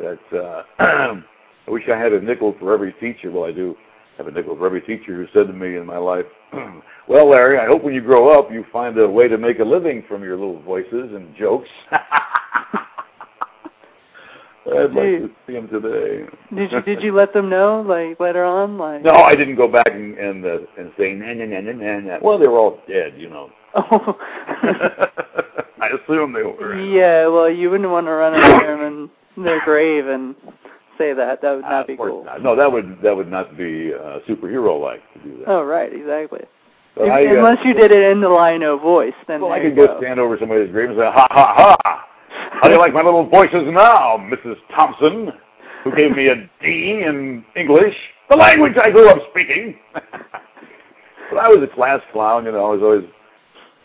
that 0.01 0.37
uh, 0.37 0.63
I 1.67 1.71
wish 1.71 1.83
I 1.91 1.97
had 1.97 2.13
a 2.13 2.21
nickel 2.21 2.55
for 2.59 2.73
every 2.73 2.93
teacher. 2.93 3.31
Well, 3.31 3.45
I 3.45 3.51
do 3.51 3.75
have 4.17 4.27
a 4.27 4.31
nickel 4.31 4.55
for 4.57 4.65
every 4.65 4.81
teacher 4.81 5.15
who 5.15 5.25
said 5.33 5.47
to 5.47 5.53
me 5.53 5.77
in 5.77 5.85
my 5.85 5.97
life, 5.97 6.25
"Well, 7.07 7.29
Larry, 7.29 7.59
I 7.59 7.65
hope 7.67 7.83
when 7.83 7.93
you 7.93 8.01
grow 8.01 8.37
up 8.37 8.51
you 8.51 8.65
find 8.71 8.97
a 8.97 9.07
way 9.07 9.27
to 9.27 9.37
make 9.37 9.59
a 9.59 9.63
living 9.63 10.03
from 10.07 10.23
your 10.23 10.37
little 10.37 10.61
voices 10.61 11.11
and 11.13 11.35
jokes." 11.35 11.69
I'd 14.63 14.93
like 14.93 14.93
to 14.93 15.29
see 15.47 15.53
him 15.53 15.67
today. 15.67 16.25
Did 16.55 16.71
you 16.71 16.81
did 16.81 17.03
you 17.03 17.13
let 17.13 17.33
them 17.33 17.49
know 17.49 17.81
like 17.81 18.19
later 18.19 18.43
on 18.43 18.77
like? 18.77 19.03
No, 19.03 19.11
I 19.11 19.35
didn't 19.35 19.55
go 19.55 19.67
back 19.67 19.89
and 19.89 20.17
and, 20.17 20.45
uh, 20.45 20.57
and 20.77 20.91
say 20.97 21.13
na 21.13 21.33
na 21.33 21.45
na 21.45 21.61
na 21.61 21.71
na 21.71 21.99
na. 21.99 22.17
Well, 22.21 22.37
they 22.37 22.47
were 22.47 22.59
all 22.59 22.79
dead, 22.87 23.13
you 23.17 23.29
know. 23.29 23.49
Oh. 23.73 24.17
I 25.81 25.87
assume 25.87 26.33
they 26.33 26.43
were. 26.43 26.79
Yeah, 26.79 27.27
well, 27.27 27.49
you 27.49 27.71
wouldn't 27.71 27.89
want 27.89 28.05
to 28.05 28.11
run 28.11 28.35
into 28.35 28.65
them 28.67 29.09
in 29.41 29.45
their 29.45 29.63
grave 29.65 30.07
and 30.07 30.35
say 30.97 31.13
that. 31.13 31.41
That 31.41 31.51
would 31.55 31.61
not 31.61 31.83
uh, 31.83 31.87
be 31.87 31.97
cool. 31.97 32.23
Not. 32.23 32.43
No, 32.43 32.55
that 32.55 32.71
would 32.71 32.99
that 33.03 33.15
would 33.15 33.29
not 33.29 33.57
be 33.57 33.91
uh, 33.93 34.19
superhero-like 34.29 35.01
to 35.13 35.19
do 35.23 35.37
that. 35.39 35.49
Oh, 35.49 35.63
right, 35.63 35.91
exactly. 35.91 36.41
If- 36.95 37.11
I, 37.11 37.25
uh, 37.25 37.37
unless 37.39 37.65
you 37.65 37.73
did 37.73 37.91
it 37.91 38.11
in 38.11 38.19
the 38.21 38.29
Lion-O 38.29 38.77
voice, 38.77 39.13
then 39.27 39.41
well, 39.41 39.53
I 39.53 39.61
could 39.61 39.75
go 39.75 39.87
go. 39.87 39.97
stand 39.99 40.19
over 40.19 40.37
somebody's 40.37 40.71
grave 40.71 40.89
and 40.89 40.99
say, 40.99 41.05
"Ha 41.05 41.27
ha 41.31 41.53
ha! 41.55 42.05
How 42.51 42.67
do 42.67 42.73
you 42.73 42.79
like 42.79 42.93
my 42.93 43.01
little 43.01 43.27
voices 43.27 43.63
now, 43.65 44.17
Mrs. 44.17 44.55
Thompson, 44.75 45.31
who 45.83 45.95
gave 45.95 46.15
me 46.15 46.27
a 46.27 46.35
D 46.61 47.03
in 47.07 47.45
English, 47.55 47.95
the 48.29 48.35
language 48.35 48.73
I 48.83 48.91
grew 48.91 49.09
up 49.09 49.19
speaking?" 49.31 49.79
but 49.93 51.39
I 51.39 51.47
was 51.47 51.63
a 51.63 51.73
class 51.73 52.01
clown, 52.11 52.45
you 52.45 52.51
know. 52.51 52.65
I 52.65 52.75
was 52.75 52.81
always, 52.83 53.05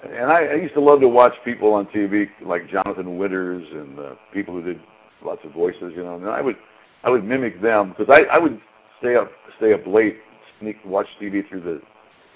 and 0.02 0.30
I, 0.30 0.46
I 0.46 0.54
used 0.54 0.74
to 0.74 0.80
love 0.80 1.00
to 1.00 1.08
watch 1.08 1.32
people 1.44 1.72
on 1.74 1.86
TV 1.86 2.26
like 2.44 2.68
Jonathan 2.68 3.18
Winters 3.18 3.66
and 3.72 3.98
uh, 4.00 4.14
people 4.34 4.52
who 4.52 4.62
did 4.62 4.80
lots 5.26 5.44
of 5.44 5.52
voices, 5.52 5.92
you 5.94 6.02
know. 6.02 6.16
And 6.16 6.28
I 6.28 6.40
would, 6.40 6.56
I 7.04 7.10
would 7.10 7.24
mimic 7.24 7.60
them 7.60 7.90
because 7.96 8.06
I, 8.08 8.34
I 8.34 8.38
would 8.38 8.60
stay 9.00 9.16
up, 9.16 9.30
stay 9.58 9.72
up 9.72 9.86
late, 9.86 10.16
sneak, 10.60 10.76
watch 10.84 11.06
TV 11.20 11.46
through 11.48 11.60
the, 11.60 11.82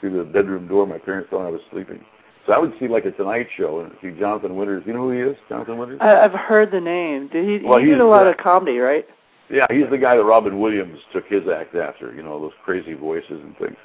through 0.00 0.18
the 0.18 0.24
bedroom 0.24 0.68
door. 0.68 0.86
My 0.86 0.98
parents 0.98 1.30
thought 1.30 1.46
I 1.46 1.50
was 1.50 1.60
sleeping. 1.70 2.04
So 2.46 2.52
I 2.52 2.58
would 2.58 2.72
see 2.80 2.88
like 2.88 3.04
a 3.04 3.12
Tonight 3.12 3.48
Show 3.56 3.80
and 3.80 3.92
see 4.02 4.18
Jonathan 4.18 4.56
Winters. 4.56 4.82
You 4.86 4.94
know 4.94 5.02
who 5.02 5.12
he 5.12 5.20
is, 5.20 5.36
Jonathan 5.48 5.78
Winters? 5.78 5.98
I, 6.00 6.20
I've 6.20 6.32
heard 6.32 6.70
the 6.72 6.80
name. 6.80 7.28
Did 7.28 7.62
he? 7.62 7.66
Well, 7.66 7.78
he 7.78 7.86
did 7.86 8.00
a 8.00 8.06
lot 8.06 8.24
the- 8.24 8.30
of 8.30 8.36
comedy, 8.38 8.78
right? 8.78 9.06
Yeah, 9.50 9.66
he's 9.68 9.90
the 9.90 9.98
guy 9.98 10.16
that 10.16 10.22
Robin 10.22 10.60
Williams 10.60 11.00
took 11.12 11.26
his 11.26 11.42
act 11.48 11.74
after. 11.74 12.14
You 12.14 12.22
know 12.22 12.40
those 12.40 12.52
crazy 12.64 12.94
voices 12.94 13.42
and 13.42 13.56
things. 13.58 13.76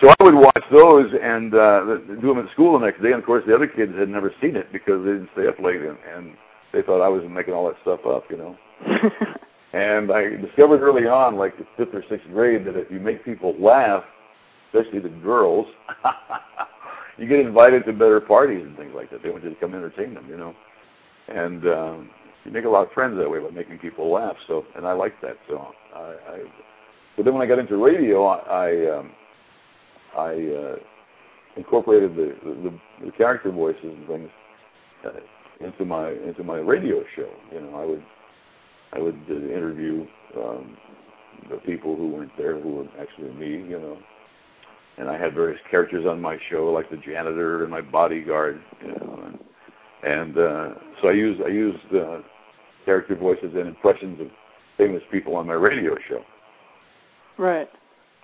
So 0.00 0.08
I 0.08 0.24
would 0.24 0.34
watch 0.34 0.64
those 0.70 1.12
and 1.22 1.54
uh, 1.54 1.96
do 2.20 2.28
them 2.34 2.38
at 2.38 2.52
school 2.52 2.78
the 2.78 2.84
next 2.84 3.02
day. 3.02 3.12
And 3.12 3.20
of 3.20 3.24
course, 3.24 3.44
the 3.46 3.54
other 3.54 3.66
kids 3.66 3.94
had 3.96 4.08
never 4.08 4.34
seen 4.40 4.54
it 4.56 4.70
because 4.72 5.04
they 5.04 5.12
didn't 5.12 5.30
stay 5.32 5.46
up 5.46 5.58
late, 5.60 5.80
and, 5.80 5.96
and 6.14 6.34
they 6.72 6.82
thought 6.82 7.02
I 7.02 7.08
was 7.08 7.22
making 7.28 7.54
all 7.54 7.66
that 7.68 7.76
stuff 7.82 8.00
up. 8.06 8.24
You 8.30 8.36
know. 8.36 8.56
And 9.72 10.12
I 10.12 10.28
discovered 10.36 10.82
early 10.82 11.06
on, 11.06 11.36
like 11.36 11.56
the 11.56 11.66
fifth 11.76 11.94
or 11.94 12.04
sixth 12.08 12.26
grade, 12.28 12.66
that 12.66 12.76
if 12.76 12.90
you 12.90 13.00
make 13.00 13.24
people 13.24 13.54
laugh, 13.58 14.04
especially 14.66 15.00
the 15.00 15.08
girls, 15.08 15.66
you 17.18 17.26
get 17.26 17.40
invited 17.40 17.86
to 17.86 17.92
better 17.92 18.20
parties 18.20 18.62
and 18.64 18.76
things 18.76 18.92
like 18.94 19.10
that. 19.10 19.22
They 19.22 19.30
want 19.30 19.44
you 19.44 19.50
to 19.50 19.56
come 19.56 19.74
entertain 19.74 20.12
them, 20.12 20.26
you 20.28 20.36
know. 20.36 20.54
And 21.28 21.66
um, 21.66 22.10
you 22.44 22.50
make 22.50 22.66
a 22.66 22.68
lot 22.68 22.86
of 22.86 22.92
friends 22.92 23.16
that 23.16 23.30
way 23.30 23.38
by 23.38 23.50
making 23.50 23.78
people 23.78 24.10
laugh. 24.10 24.36
So, 24.46 24.66
and 24.76 24.86
I 24.86 24.92
like 24.92 25.20
that. 25.22 25.36
So, 25.48 25.72
I. 25.94 26.00
I 26.00 26.38
but 27.16 27.26
then 27.26 27.34
when 27.34 27.42
I 27.42 27.46
got 27.46 27.58
into 27.58 27.76
radio, 27.76 28.24
I 28.24 28.38
I, 28.38 28.98
um, 28.98 29.12
I 30.16 30.30
uh, 30.32 30.76
incorporated 31.56 32.16
the, 32.16 32.34
the 32.42 32.78
the 33.04 33.12
character 33.12 33.50
voices 33.50 33.84
and 33.84 34.06
things 34.06 34.30
uh, 35.06 35.10
into 35.64 35.84
my 35.84 36.10
into 36.10 36.44
my 36.44 36.58
radio 36.58 37.02
show. 37.14 37.30
You 37.52 37.60
know, 37.60 37.76
I 37.76 37.84
would 37.84 38.02
I 38.92 38.98
would 38.98 39.20
uh, 39.30 39.34
interview 39.34 40.06
um, 40.36 40.76
the 41.50 41.56
people 41.58 41.96
who 41.96 42.08
weren't 42.08 42.36
there, 42.36 42.60
who 42.60 42.76
were 42.76 42.86
actually 43.00 43.32
me, 43.32 43.68
you 43.68 43.78
know. 43.78 43.98
And 44.98 45.08
I 45.08 45.16
had 45.16 45.34
various 45.34 45.60
characters 45.70 46.04
on 46.06 46.20
my 46.20 46.36
show, 46.50 46.66
like 46.66 46.90
the 46.90 46.98
janitor 46.98 47.62
and 47.62 47.70
my 47.70 47.80
bodyguard, 47.80 48.60
you 48.82 48.88
know. 48.88 49.22
And, 49.24 49.38
and 50.02 50.38
uh, 50.38 50.68
so 51.00 51.08
I 51.08 51.12
used 51.12 51.42
I 51.42 51.48
used 51.48 51.94
uh, 51.94 52.18
character 52.84 53.16
voices 53.16 53.54
and 53.54 53.68
impressions 53.68 54.20
of 54.20 54.28
famous 54.76 55.02
people 55.10 55.36
on 55.36 55.46
my 55.46 55.54
radio 55.54 55.96
show. 56.08 56.22
right. 57.38 57.68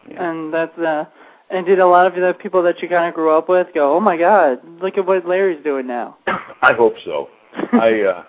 Yeah. 0.08 0.30
And 0.30 0.52
that's 0.52 0.78
uh 0.78 1.04
and 1.50 1.64
did 1.66 1.78
a 1.78 1.86
lot 1.86 2.06
of 2.06 2.14
the 2.14 2.34
people 2.40 2.62
that 2.62 2.80
you 2.82 2.88
kind 2.88 3.08
of 3.08 3.14
grew 3.14 3.36
up 3.36 3.48
with 3.48 3.68
go, 3.74 3.94
"Oh 3.96 4.00
my 4.00 4.16
god, 4.16 4.58
look 4.80 4.98
at 4.98 5.06
what 5.06 5.26
Larry's 5.26 5.62
doing 5.64 5.86
now." 5.86 6.16
I 6.62 6.72
hope 6.72 6.94
so. 7.04 7.28
I 7.72 8.02
uh, 8.02 8.24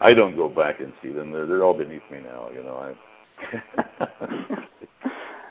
I 0.00 0.14
don't 0.14 0.36
go 0.36 0.48
back 0.48 0.80
and 0.80 0.92
see 1.02 1.10
them. 1.12 1.30
They're 1.32 1.46
they're 1.46 1.62
all 1.64 1.74
beneath 1.74 2.02
me 2.10 2.20
now, 2.20 2.48
you 2.54 2.62
know. 2.62 2.76
I 2.76 2.94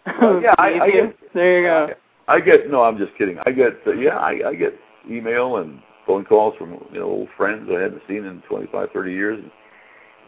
Well, 0.22 0.42
yeah, 0.42 0.56
I- 0.58 0.80
I 0.80 0.92
get- 0.92 1.34
there 1.34 1.60
you 1.62 1.68
go. 1.68 1.94
I 2.28 2.40
get 2.40 2.70
no, 2.70 2.84
I'm 2.84 2.98
just 2.98 3.16
kidding. 3.18 3.38
I 3.46 3.52
get 3.52 3.74
uh, 3.86 3.92
yeah, 3.94 4.18
I, 4.18 4.50
I 4.50 4.56
get 4.56 4.74
email 5.10 5.58
and 5.58 5.82
phone 6.08 6.24
calls 6.26 6.56
from 6.58 6.72
you 6.92 7.00
know 7.00 7.06
old 7.06 7.30
friends 7.36 7.70
I 7.70 7.82
hadn't 7.82 8.02
seen 8.08 8.26
in 8.26 8.42
25, 8.50 8.90
30 8.94 9.12
years. 9.12 9.44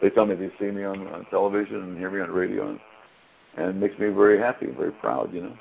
They 0.02 0.10
tell 0.10 0.26
me 0.26 0.34
they 0.34 0.50
see 0.60 0.70
me 0.70 0.84
on 0.84 1.06
on 1.08 1.24
television 1.26 1.76
and 1.82 1.98
hear 1.98 2.10
me 2.10 2.20
on 2.20 2.30
radio, 2.30 2.68
and, 2.70 2.80
and 3.56 3.68
it 3.70 3.76
makes 3.76 3.98
me 3.98 4.08
very 4.08 4.38
happy, 4.38 4.66
very 4.66 4.92
proud. 4.92 5.32
You 5.32 5.42
know, 5.44 5.56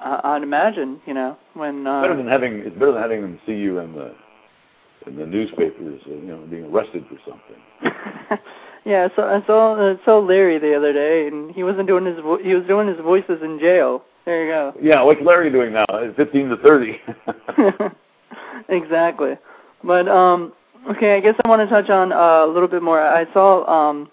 I, 0.00 0.20
I'd 0.24 0.42
imagine, 0.42 1.00
you 1.06 1.14
know, 1.14 1.36
when 1.54 1.86
uh, 1.86 2.02
better 2.02 2.16
than 2.16 2.28
having 2.28 2.58
it's 2.58 2.74
better 2.74 2.92
than 2.92 3.02
having 3.02 3.22
them 3.22 3.40
see 3.46 3.54
you 3.54 3.78
in 3.78 3.92
the 3.92 4.14
in 5.06 5.16
the 5.16 5.26
newspapers, 5.26 6.00
uh, 6.06 6.10
you 6.10 6.22
know, 6.22 6.46
being 6.48 6.64
arrested 6.64 7.04
for 7.08 7.18
something. 7.28 8.38
yeah, 8.84 9.08
so 9.16 9.22
I 9.22 9.44
saw 9.46 9.92
I 9.92 10.04
saw 10.04 10.18
Larry 10.18 10.58
the 10.58 10.74
other 10.74 10.92
day, 10.92 11.26
and 11.28 11.54
he 11.54 11.62
wasn't 11.62 11.86
doing 11.86 12.06
his 12.06 12.16
vo- 12.16 12.42
he 12.42 12.54
was 12.54 12.66
doing 12.66 12.88
his 12.88 12.98
voices 13.00 13.40
in 13.42 13.58
jail. 13.58 14.02
There 14.24 14.44
you 14.44 14.50
go. 14.50 14.74
Yeah, 14.80 15.02
what's 15.02 15.20
Larry 15.20 15.50
doing 15.50 15.72
now? 15.74 15.84
15 16.16 16.48
to 16.48 16.56
30. 16.56 17.00
exactly. 18.68 19.36
But 19.82 20.08
um 20.08 20.52
okay, 20.90 21.16
I 21.16 21.20
guess 21.20 21.34
I 21.44 21.48
want 21.48 21.60
to 21.60 21.66
touch 21.66 21.90
on 21.90 22.12
uh, 22.12 22.46
a 22.46 22.50
little 22.50 22.68
bit 22.68 22.82
more. 22.82 23.00
I 23.00 23.30
saw 23.32 23.66
um 23.66 24.10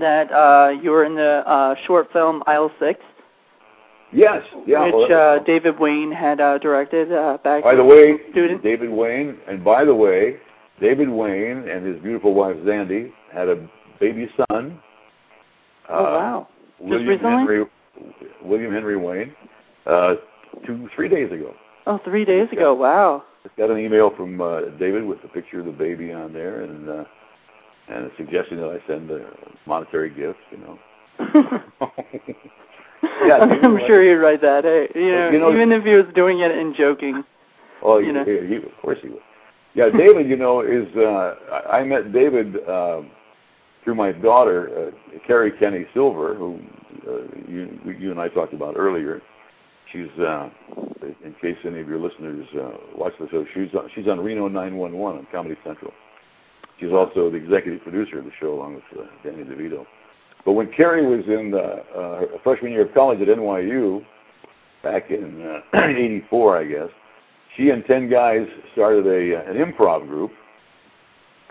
that 0.00 0.32
uh 0.32 0.70
you 0.80 0.90
were 0.90 1.04
in 1.04 1.16
the 1.16 1.42
uh 1.46 1.74
short 1.86 2.12
film 2.12 2.42
Aisle 2.46 2.70
6, 2.78 3.00
yes, 4.14 4.42
yeah. 4.66 4.90
which 4.92 5.10
uh 5.10 5.38
David 5.44 5.78
Wain 5.78 6.12
had 6.12 6.40
uh 6.40 6.58
directed 6.58 7.12
uh 7.12 7.38
back 7.42 7.64
By 7.64 7.74
the 7.74 7.84
way, 7.84 8.18
student. 8.30 8.62
David 8.62 8.90
Wain, 8.90 9.36
and 9.48 9.64
by 9.64 9.84
the 9.84 9.94
way, 9.94 10.36
David 10.80 11.08
Wain 11.08 11.68
and 11.68 11.86
his 11.86 12.02
beautiful 12.02 12.34
wife 12.34 12.56
Zandy 12.58 13.10
had 13.32 13.48
a 13.48 13.68
baby 14.00 14.28
son. 14.36 14.80
Oh 15.88 15.98
uh, 15.98 16.02
wow. 16.02 16.48
William 16.80 17.08
recently? 17.08 17.30
Henry, 17.30 17.64
William 18.42 18.72
Henry 18.72 18.96
Wain, 18.96 19.34
uh, 19.86 20.14
two, 20.66 20.88
three 20.94 21.08
days 21.08 21.30
ago. 21.30 21.54
Oh, 21.86 22.00
three 22.04 22.24
days 22.24 22.48
ago. 22.52 22.74
Wow. 22.74 23.24
Just 23.42 23.56
got 23.56 23.70
an 23.70 23.78
email 23.78 24.10
from 24.16 24.40
uh, 24.40 24.60
David 24.78 25.04
with 25.04 25.18
a 25.24 25.28
picture 25.28 25.60
of 25.60 25.66
the 25.66 25.72
baby 25.72 26.12
on 26.12 26.32
there, 26.32 26.62
and 26.62 26.88
uh, 26.88 27.04
and 27.88 28.06
a 28.06 28.10
suggestion 28.16 28.56
that 28.58 28.70
I 28.70 28.86
send 28.86 29.10
a 29.10 29.20
monetary 29.66 30.08
gift. 30.08 30.38
You 30.50 30.58
know. 30.58 30.78
Yeah, 33.26 33.36
I'm 33.38 33.78
sure 33.86 34.02
he'd 34.02 34.16
write 34.22 34.40
that. 34.42 34.64
Hey, 34.64 34.88
you 34.94 35.10
know, 35.12 35.30
You 35.30 35.38
know- 35.38 35.52
even 35.52 35.72
if 35.72 35.84
he 35.84 35.94
was 35.94 36.06
doing 36.14 36.40
it 36.40 36.50
and 36.50 36.74
joking. 36.76 37.24
Oh, 37.82 37.98
You 37.98 38.06
you 38.08 38.12
know. 38.12 38.24
he, 38.24 38.56
of 38.56 38.76
course 38.80 38.98
he 39.02 39.08
would. 39.08 39.20
Yeah, 39.74 39.88
David, 39.90 40.28
you 40.28 40.36
know, 40.36 40.60
is 40.60 40.86
uh, 40.96 41.34
I 41.68 41.82
met 41.82 42.12
David 42.12 42.56
um, 42.68 43.10
through 43.82 43.96
my 43.96 44.12
daughter, 44.12 44.92
uh, 44.92 45.18
Kerri 45.28 45.50
Kenney-Silver, 45.58 46.34
who 46.36 46.60
uh, 47.08 47.22
you 47.48 47.78
you 47.98 48.10
and 48.12 48.20
I 48.20 48.28
talked 48.28 48.54
about 48.54 48.76
earlier. 48.76 49.20
She's, 49.92 50.08
uh, 50.18 50.48
in 51.24 51.34
case 51.40 51.56
any 51.64 51.80
of 51.80 51.88
your 51.88 51.98
listeners 51.98 52.46
uh, 52.58 52.70
watch 52.96 53.12
the 53.20 53.28
show, 53.30 53.44
she's 53.52 53.74
on, 53.74 53.90
she's 53.94 54.06
on 54.08 54.20
Reno 54.20 54.48
911 54.48 55.18
on 55.18 55.26
Comedy 55.32 55.56
Central. 55.64 55.92
She's 56.80 56.90
also 56.92 57.30
the 57.30 57.36
executive 57.36 57.82
producer 57.82 58.18
of 58.18 58.24
the 58.24 58.32
show, 58.40 58.54
along 58.54 58.74
with 58.76 58.84
uh, 58.98 59.04
Danny 59.22 59.44
DeVito. 59.44 59.86
But 60.44 60.52
when 60.52 60.66
Kerri 60.68 61.04
was 61.04 61.26
in 61.26 61.50
the, 61.50 61.82
uh, 61.96 62.38
freshman 62.42 62.72
year 62.72 62.82
of 62.82 62.94
college 62.94 63.20
at 63.20 63.28
NYU, 63.28 64.04
back 64.82 65.10
in 65.10 65.42
uh, 65.42 65.60
'84, 65.78 66.58
I 66.58 66.64
guess, 66.64 66.88
she 67.56 67.70
and 67.70 67.84
ten 67.86 68.10
guys 68.10 68.46
started 68.72 69.06
a 69.06 69.48
an 69.48 69.56
improv 69.56 70.06
group 70.06 70.32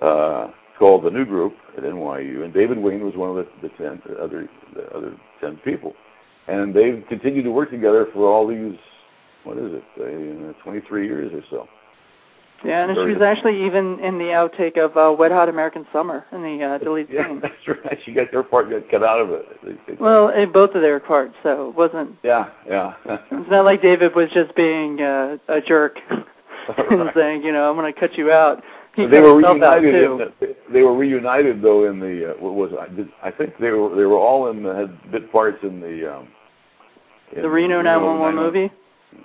uh, 0.02 0.50
called 0.78 1.04
the 1.04 1.10
New 1.10 1.26
Group 1.26 1.56
at 1.78 1.84
NYU, 1.84 2.44
and 2.44 2.54
David 2.54 2.78
Wain 2.78 3.04
was 3.04 3.16
one 3.16 3.30
of 3.30 3.36
the, 3.36 3.48
the 3.62 3.70
ten 3.78 4.02
the 4.08 4.18
other 4.22 4.48
the 4.76 4.84
other 4.96 5.18
ten 5.42 5.58
people, 5.58 5.94
and 6.48 6.74
they've 6.74 7.04
continued 7.10 7.44
to 7.44 7.52
work 7.52 7.72
together 7.72 8.08
for 8.14 8.28
all 8.28 8.48
these 8.48 8.78
what 9.44 9.58
is 9.58 9.74
it, 9.74 10.56
uh, 10.58 10.64
23 10.64 11.06
years 11.06 11.32
or 11.34 11.44
so. 11.50 11.68
Yeah, 12.66 12.88
and 12.88 12.96
she 12.96 13.14
was 13.14 13.22
actually 13.22 13.66
even 13.66 14.00
in 14.00 14.18
the 14.18 14.26
outtake 14.32 14.78
of 14.78 14.96
uh, 14.96 15.14
Wet 15.18 15.32
Hot 15.32 15.50
American 15.50 15.86
Summer 15.92 16.26
in 16.32 16.42
the 16.42 16.64
uh, 16.64 16.78
deleted 16.84 17.14
Yeah, 17.14 17.28
scene. 17.28 17.42
that's 17.42 17.68
right. 17.68 18.00
She 18.06 18.14
got 18.14 18.34
her 18.34 18.44
part 18.44 18.70
got 18.70 18.90
cut 18.90 19.04
out 19.04 19.20
of 19.20 19.32
it. 19.32 20.00
Well, 20.00 20.30
in 20.30 20.52
both 20.52 20.74
of 20.74 20.82
their 20.82 21.00
parts, 21.00 21.36
so 21.44 21.70
it 21.70 21.76
wasn't. 21.76 22.12
yeah, 22.24 22.50
yeah. 22.68 22.94
It's 23.32 23.50
not 23.50 23.66
like 23.66 23.82
David 23.82 24.16
was 24.16 24.30
just 24.34 24.56
being 24.56 25.02
uh, 25.02 25.38
a 25.50 25.60
jerk 25.60 25.98
and 26.10 27.12
saying, 27.14 27.44
you 27.44 27.52
know, 27.52 27.70
I'm 27.70 27.76
going 27.76 27.94
to 27.94 28.00
cut 28.00 28.18
you 28.18 28.32
out. 28.32 28.64
He 28.96 29.08
they 29.08 29.20
were 29.20 29.36
reunited. 29.36 29.96
In 29.96 30.18
the, 30.20 30.56
they 30.72 30.84
were 30.84 30.96
reunited 30.96 31.62
though 31.64 31.90
in 31.90 32.00
the 32.00 32.32
uh, 32.32 32.34
what 32.40 32.54
was 32.54 32.72
it? 32.72 32.78
I, 32.80 32.88
did, 32.96 33.10
I 33.24 33.32
think 33.32 33.58
they 33.60 33.72
were 33.72 33.90
they 33.96 34.04
were 34.06 34.20
all 34.20 34.52
in 34.52 34.62
the 34.62 34.74
had 34.76 35.12
bit 35.12 35.32
parts 35.32 35.58
in 35.64 35.80
the 35.82 36.16
um, 36.16 36.28
The 37.36 37.50
Reno 37.50 37.82
911 37.82 38.36
movie. 38.36 38.72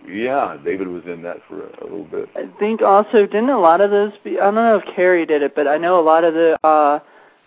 Yeah, 0.06 0.56
David 0.64 0.88
was 0.88 1.02
in 1.06 1.22
that 1.22 1.38
for 1.48 1.66
a, 1.66 1.82
a 1.82 1.84
little 1.84 2.04
bit. 2.04 2.28
I 2.34 2.48
think 2.58 2.82
also 2.82 3.26
didn't 3.26 3.50
a 3.50 3.58
lot 3.58 3.80
of 3.80 3.90
those. 3.90 4.12
Be, 4.24 4.38
I 4.38 4.44
don't 4.44 4.54
know 4.54 4.76
if 4.76 4.96
Kerri 4.96 5.26
did 5.26 5.42
it, 5.42 5.54
but 5.54 5.66
I 5.68 5.76
know 5.76 6.00
a 6.00 6.02
lot 6.02 6.24
of 6.24 6.34
the 6.34 6.58
uh, 6.64 7.00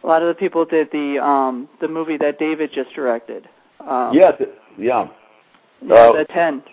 a 0.04 0.08
lot 0.08 0.22
of 0.22 0.28
the 0.28 0.36
people 0.36 0.66
did 0.66 0.90
the 0.92 1.18
um 1.24 1.68
the 1.80 1.88
movie 1.88 2.18
that 2.18 2.40
David 2.40 2.72
just 2.74 2.94
directed. 2.94 3.48
Um, 3.80 4.14
yeah, 4.14 4.32
th- 4.32 4.50
yeah. 4.78 5.08
yeah 5.84 5.94
Uh, 5.94 6.12
the 6.14 6.26
ten. 6.26 6.64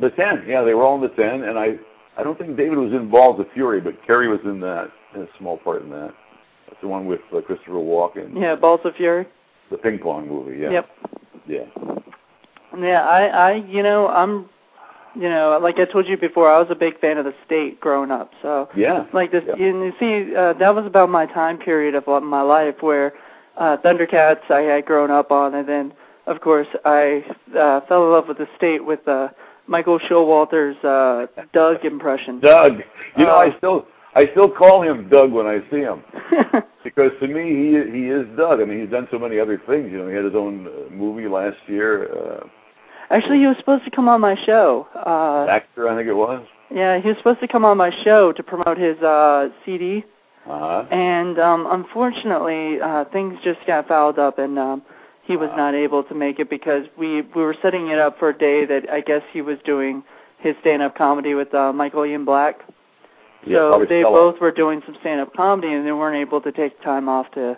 The 0.00 0.10
ten, 0.10 0.44
yeah, 0.46 0.62
they 0.62 0.74
were 0.74 0.82
all 0.82 0.96
in 0.96 1.00
the 1.00 1.14
ten, 1.16 1.44
and 1.44 1.58
I, 1.58 1.76
I 2.18 2.22
don't 2.22 2.38
think 2.38 2.56
David 2.56 2.78
was 2.78 2.92
involved 2.92 3.38
with 3.38 3.48
Fury, 3.54 3.80
but 3.80 3.94
Kerri 4.06 4.28
was 4.28 4.40
in 4.44 4.60
that, 4.60 4.90
in 5.14 5.22
a 5.22 5.26
small 5.38 5.56
part 5.56 5.82
in 5.82 5.90
that. 5.90 6.12
That's 6.66 6.80
the 6.82 6.88
one 6.88 7.06
with 7.06 7.20
uh, 7.34 7.40
Christopher 7.40 7.72
Walken. 7.72 8.38
Yeah, 8.38 8.56
Balls 8.56 8.80
of 8.84 8.94
Fury. 8.96 9.26
The 9.70 9.78
ping 9.78 9.98
pong 9.98 10.28
movie, 10.28 10.58
yeah. 10.58 10.70
Yep. 10.70 10.88
Yeah. 11.46 11.64
Yeah, 12.78 13.02
I, 13.02 13.26
I, 13.26 13.52
you 13.54 13.82
know, 13.82 14.08
I'm, 14.08 14.50
you 15.16 15.28
know, 15.28 15.58
like 15.62 15.78
I 15.78 15.84
told 15.86 16.06
you 16.06 16.16
before, 16.16 16.50
I 16.52 16.58
was 16.58 16.68
a 16.70 16.74
big 16.74 17.00
fan 17.00 17.16
of 17.18 17.24
the 17.24 17.34
state 17.44 17.80
growing 17.80 18.10
up. 18.10 18.32
So, 18.42 18.68
Yeah. 18.76 19.06
like 19.12 19.32
this, 19.32 19.44
Yeah. 19.46 19.56
you, 19.56 19.84
you 19.84 19.92
see, 19.98 20.34
uh, 20.36 20.52
that 20.54 20.74
was 20.74 20.86
about 20.86 21.08
my 21.10 21.26
time 21.26 21.58
period 21.58 21.94
of 21.94 22.06
uh, 22.08 22.20
my 22.20 22.42
life 22.42 22.76
where 22.82 23.14
uh, 23.56 23.76
Thundercats 23.78 24.50
I 24.50 24.60
had 24.62 24.84
grown 24.84 25.10
up 25.10 25.30
on, 25.32 25.54
and 25.54 25.66
then, 25.66 25.92
of 26.26 26.40
course, 26.40 26.68
I 26.84 27.24
uh, 27.58 27.80
fell 27.88 28.04
in 28.04 28.12
love 28.12 28.28
with 28.28 28.38
the 28.38 28.48
state 28.56 28.84
with 28.84 29.06
uh, 29.08 29.28
Michael 29.66 29.98
Showalter's 29.98 30.82
uh, 30.84 31.26
Doug 31.52 31.84
impression. 31.84 32.40
Doug. 32.40 32.80
You 33.16 33.24
know, 33.24 33.32
Uh, 33.36 33.46
I 33.52 33.56
still, 33.56 33.86
I 34.14 34.26
still 34.32 34.50
call 34.50 34.82
him 34.82 35.08
Doug 35.08 35.32
when 35.32 35.46
I 35.46 35.60
see 35.70 35.80
him 35.80 36.02
because 36.84 37.12
to 37.20 37.26
me 37.26 37.44
he 37.50 37.68
he 37.98 38.04
is 38.08 38.26
Doug. 38.36 38.60
I 38.60 38.64
mean, 38.64 38.80
he's 38.80 38.90
done 38.90 39.08
so 39.10 39.18
many 39.18 39.38
other 39.40 39.60
things. 39.66 39.90
You 39.90 39.98
know, 39.98 40.08
he 40.08 40.14
had 40.14 40.24
his 40.24 40.34
own 40.34 40.66
uh, 40.66 40.90
movie 40.92 41.26
last 41.28 41.56
year. 41.66 42.08
Uh, 42.14 42.46
Actually, 43.10 43.38
he 43.38 43.46
was 43.46 43.56
supposed 43.58 43.84
to 43.84 43.90
come 43.90 44.08
on 44.08 44.20
my 44.20 44.36
show. 44.44 44.86
Uh, 44.94 45.46
actor, 45.50 45.88
I 45.88 45.94
think 45.96 46.08
it 46.08 46.14
was. 46.14 46.44
yeah, 46.70 46.98
he 47.00 47.08
was 47.08 47.16
supposed 47.18 47.40
to 47.40 47.48
come 47.48 47.64
on 47.64 47.76
my 47.76 47.90
show 48.04 48.32
to 48.32 48.42
promote 48.42 48.78
his 48.78 48.98
uh, 48.98 49.48
CD. 49.64 50.04
Uh 50.48 50.58
huh. 50.58 50.84
And 50.92 51.38
um 51.40 51.66
unfortunately, 51.70 52.80
uh 52.80 53.04
things 53.12 53.36
just 53.42 53.58
got 53.66 53.88
fouled 53.88 54.18
up 54.18 54.38
and 54.38 54.56
um 54.58 54.82
he 55.24 55.36
was 55.36 55.48
Wow. 55.50 55.56
not 55.56 55.74
able 55.74 56.04
to 56.04 56.14
make 56.14 56.38
it 56.38 56.48
because 56.48 56.84
we 56.96 57.22
we 57.22 57.42
were 57.42 57.56
setting 57.60 57.88
it 57.88 57.98
up 57.98 58.16
for 58.20 58.28
a 58.28 58.38
day 58.38 58.64
that 58.64 58.88
I 58.88 59.00
guess 59.00 59.22
he 59.32 59.40
was 59.42 59.58
doing 59.64 60.04
his 60.38 60.54
stand 60.60 60.82
up 60.82 60.96
comedy 60.96 61.34
with 61.34 61.52
uh 61.52 61.72
Michael 61.72 62.06
Ian 62.06 62.24
Black. 62.24 62.60
Yeah, 63.44 63.56
so 63.58 63.86
they 63.88 64.02
both 64.04 64.40
were 64.40 64.52
doing 64.52 64.82
some 64.86 64.96
stand 65.00 65.20
up 65.20 65.34
comedy 65.34 65.72
and 65.72 65.84
they 65.84 65.90
weren't 65.92 66.16
able 66.16 66.40
to 66.40 66.52
take 66.52 66.80
time 66.82 67.08
off 67.08 67.28
to 67.32 67.56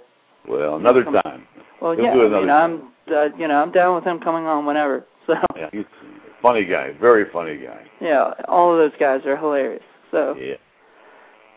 Well, 0.49 0.77
another 0.77 1.05
Come- 1.05 1.15
time. 1.23 1.47
well 1.83 1.93
He'll 1.93 2.05
yeah, 2.07 2.15
do 2.15 2.35
I 2.37 2.41
mean 2.41 2.51
I'm 2.51 2.83
uh, 3.15 3.29
you 3.39 3.49
know, 3.49 3.61
I'm 3.63 3.71
down 3.73 3.97
with 3.97 4.05
him 4.05 4.19
coming 4.21 4.47
on 4.47 4.65
whenever. 4.65 5.05
So 5.29 5.35
Yeah, 5.57 5.69
he's 5.73 5.85
a 5.85 6.43
funny 6.43 6.65
guy. 6.65 6.93
Very 7.01 7.31
funny 7.31 7.57
guy. 7.59 7.85
yeah, 8.01 8.33
all 8.49 8.73
of 8.73 8.79
those 8.79 8.99
guys 8.99 9.25
are 9.27 9.37
hilarious. 9.37 9.83
So 10.11 10.35
Yeah. 10.37 10.55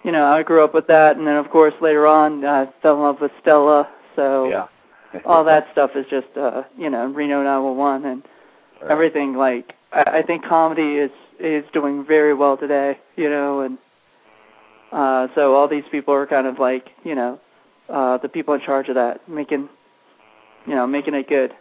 you 0.03 0.11
know, 0.11 0.25
I 0.25 0.43
grew 0.43 0.63
up 0.63 0.73
with 0.75 0.85
that 0.87 1.17
and 1.17 1.25
then 1.25 1.37
of 1.37 1.49
course 1.49 1.73
later 1.81 2.05
on 2.05 2.45
I 2.45 2.67
fell 2.83 2.95
in 2.97 3.01
love 3.01 3.21
with 3.21 3.31
Stella. 3.41 3.87
So 4.15 4.49
Yeah. 4.49 4.67
all 5.25 5.43
that 5.45 5.67
stuff 5.71 5.91
is 5.95 6.05
just 6.09 6.27
uh 6.37 6.63
you 6.77 6.89
know 6.89 7.05
Reno 7.07 7.41
911 7.43 8.09
and 8.11 8.23
Right. 8.81 8.91
everything 8.91 9.35
like 9.35 9.73
I, 9.93 10.19
I 10.19 10.21
think 10.23 10.43
comedy 10.45 10.97
is 10.97 11.11
is 11.39 11.63
doing 11.73 12.03
very 12.05 12.33
well 12.33 12.55
today 12.57 12.97
you 13.15 13.29
know 13.29 13.59
and 13.61 13.77
uh 14.91 15.27
so 15.35 15.53
all 15.55 15.67
these 15.67 15.83
people 15.91 16.13
are 16.13 16.25
kind 16.25 16.47
of 16.47 16.57
like 16.59 16.87
you 17.03 17.13
know 17.13 17.39
uh 17.89 18.17
the 18.19 18.27
people 18.29 18.53
in 18.55 18.61
charge 18.61 18.87
of 18.89 18.95
that 18.95 19.27
making 19.29 19.69
you 20.65 20.73
know 20.75 20.87
making 20.87 21.13
it 21.13 21.27
good 21.29 21.51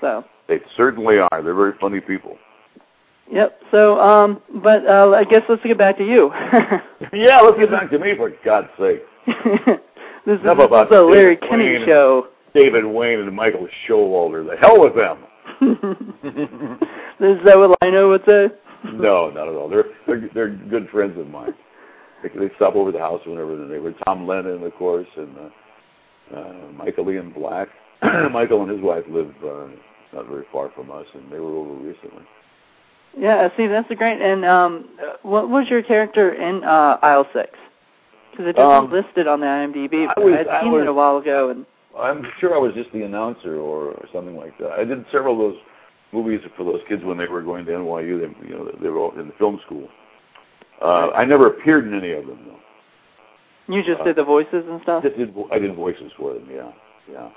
so 0.00 0.24
They 0.48 0.60
certainly 0.76 1.18
are. 1.18 1.42
They're 1.42 1.54
very 1.54 1.74
funny 1.80 2.00
people. 2.00 2.36
yep 3.30 3.60
so 3.70 3.98
um 4.00 4.40
but 4.62 4.86
uh 4.86 5.10
I 5.10 5.24
guess 5.24 5.42
let's 5.48 5.62
get 5.62 5.78
back 5.78 5.98
to 5.98 6.04
you 6.04 6.30
yeah, 7.12 7.40
let's 7.40 7.58
get 7.58 7.70
back 7.70 7.90
to 7.90 7.98
me 7.98 8.16
for 8.16 8.32
God's 8.44 8.68
sake. 8.78 9.02
this 9.26 10.38
is, 10.38 10.40
Enough 10.42 10.58
this 10.58 10.66
about 10.66 10.92
is 10.92 10.98
a 10.98 11.02
Larry 11.02 11.36
Kenney 11.36 11.84
show 11.84 12.28
David 12.54 12.84
Wain 12.84 13.20
and 13.20 13.34
Michael 13.34 13.68
Showalter. 13.86 14.48
The 14.48 14.56
hell 14.56 14.80
with 14.80 14.94
them. 14.94 15.18
is 17.20 17.38
that 17.44 17.56
what 17.56 17.76
Lion-O 17.82 18.08
would 18.10 18.22
say 18.26 18.48
no, 18.92 19.30
not 19.30 19.48
at 19.48 19.54
all. 19.54 19.68
They're 19.68 19.84
they're, 20.06 20.28
they're 20.34 20.50
good 20.50 20.88
friends 20.90 21.18
of 21.18 21.28
mine. 21.28 21.54
They, 22.22 22.28
they 22.28 22.54
stop 22.56 22.74
over 22.74 22.92
the 22.92 22.98
house 22.98 23.20
whenever 23.26 23.66
they 23.66 23.78
were. 23.78 23.92
Tom 24.04 24.26
Lennon, 24.26 24.62
of 24.62 24.74
course, 24.74 25.08
and 25.16 25.36
uh, 25.36 26.38
uh, 26.38 26.72
Michael 26.72 27.10
Ian 27.10 27.32
Black. 27.32 27.68
Michael 28.32 28.62
and 28.62 28.70
his 28.70 28.80
wife 28.80 29.04
live 29.08 29.32
uh, 29.44 29.66
not 30.12 30.26
very 30.28 30.44
far 30.52 30.70
from 30.70 30.90
us, 30.90 31.06
and 31.14 31.30
they 31.30 31.38
were 31.40 31.50
over 31.54 31.72
recently. 31.74 32.22
Yeah, 33.18 33.48
see, 33.56 33.66
that's 33.66 33.90
a 33.90 33.94
great. 33.94 34.20
And 34.20 34.44
um, 34.44 34.88
uh, 35.00 35.14
what 35.22 35.48
was 35.48 35.68
your 35.68 35.82
character 35.82 36.34
in 36.34 36.62
uh, 36.64 36.98
Aisle 37.02 37.26
Six? 37.32 37.50
Because 38.30 38.46
it 38.48 38.58
Um, 38.58 38.90
wasn't 38.90 38.92
listed 39.06 39.26
on 39.26 39.40
the 39.40 39.46
IMDb. 39.46 40.06
I 40.14 40.20
was- 40.20 40.46
I 40.46 40.60
seen 40.62 40.72
was- 40.72 40.82
it 40.82 40.88
a 40.88 40.92
while 40.92 41.16
ago, 41.16 41.48
and 41.48 41.64
I'm 41.98 42.30
sure 42.38 42.54
I 42.54 42.58
was 42.58 42.74
just 42.74 42.92
the 42.92 43.02
announcer 43.04 43.56
or, 43.56 43.92
or 43.92 44.04
something 44.12 44.36
like 44.36 44.56
that. 44.58 44.72
I 44.72 44.84
did 44.84 45.06
several 45.10 45.32
of 45.34 45.38
those 45.54 45.62
movies 46.12 46.42
for 46.56 46.64
those 46.64 46.82
kids 46.88 47.02
when 47.04 47.16
they 47.16 47.26
were 47.26 47.40
going 47.40 47.64
to 47.64 47.72
NYU. 47.72 48.18
They, 48.20 48.46
you 48.48 48.54
know, 48.54 48.70
they 48.80 48.90
were 48.90 48.98
all 48.98 49.12
in 49.18 49.28
the 49.28 49.32
film 49.34 49.58
school. 49.64 49.88
Uh, 50.82 51.10
I 51.14 51.24
never 51.24 51.46
appeared 51.46 51.86
in 51.86 51.94
any 51.94 52.12
of 52.12 52.26
them 52.26 52.38
though. 52.46 53.74
you 53.74 53.82
just 53.82 54.00
Uh, 54.02 54.04
did 54.04 54.16
the 54.16 54.24
voices 54.24 54.66
and 54.68 54.80
stuff. 54.82 55.02
Did, 55.02 55.34
I 55.50 55.58
did 55.58 55.74
voices 55.74 56.12
for 56.18 56.34
them. 56.34 56.46
Yeah, 56.52 56.70
yeah. 57.10 57.28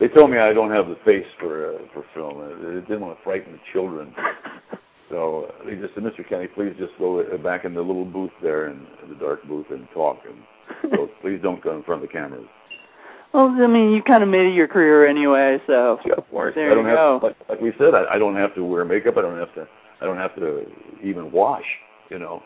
They 0.00 0.08
told 0.08 0.30
me 0.30 0.38
I 0.38 0.54
don't 0.54 0.70
have 0.70 0.88
the 0.88 0.96
face 1.04 1.26
for 1.38 1.74
uh, 1.74 1.78
for 1.92 2.04
film. 2.14 2.38
They 2.40 2.80
didn't 2.80 3.02
want 3.02 3.16
to 3.18 3.22
frighten 3.22 3.52
the 3.52 3.58
children, 3.70 4.14
so 5.10 5.52
they 5.66 5.74
just 5.76 5.94
said, 5.94 6.02
"Mr. 6.02 6.26
Kenney, 6.26 6.46
please 6.48 6.74
just 6.78 6.92
go 6.98 7.20
uh, 7.20 7.36
back 7.36 7.66
in 7.66 7.74
the 7.74 7.82
little 7.82 8.06
booth 8.06 8.30
there 8.42 8.68
in, 8.68 8.86
in 9.02 9.10
the 9.10 9.14
dark 9.16 9.46
booth 9.46 9.66
and 9.70 9.86
talk, 9.92 10.18
and 10.26 10.90
so 10.96 11.10
please 11.20 11.38
don't 11.42 11.62
go 11.62 11.76
in 11.76 11.82
front 11.82 12.02
of 12.02 12.08
the 12.08 12.12
cameras." 12.12 12.46
well, 13.34 13.54
I 13.60 13.66
mean, 13.66 13.92
you 13.92 14.02
kind 14.02 14.22
of 14.22 14.28
made 14.28 14.46
it 14.46 14.54
your 14.54 14.66
career 14.66 15.06
anyway, 15.06 15.60
so 15.66 16.00
Yeah, 16.04 16.14
of 16.14 16.28
course. 16.30 16.54
There 16.54 16.70
I 16.70 16.74
don't 16.74 16.84
you 16.84 16.90
have 16.90 17.20
go. 17.20 17.26
like, 17.26 17.36
like 17.48 17.60
we 17.60 17.72
said. 17.78 17.94
I, 17.94 18.14
I 18.14 18.18
don't 18.18 18.34
have 18.36 18.54
to 18.54 18.64
wear 18.64 18.84
makeup. 18.84 19.18
I 19.18 19.22
don't 19.22 19.38
have 19.38 19.54
to. 19.54 19.68
I 20.00 20.06
don't 20.06 20.16
have 20.16 20.34
to 20.36 20.64
even 21.04 21.30
wash. 21.30 21.66
You 22.08 22.18
know. 22.18 22.42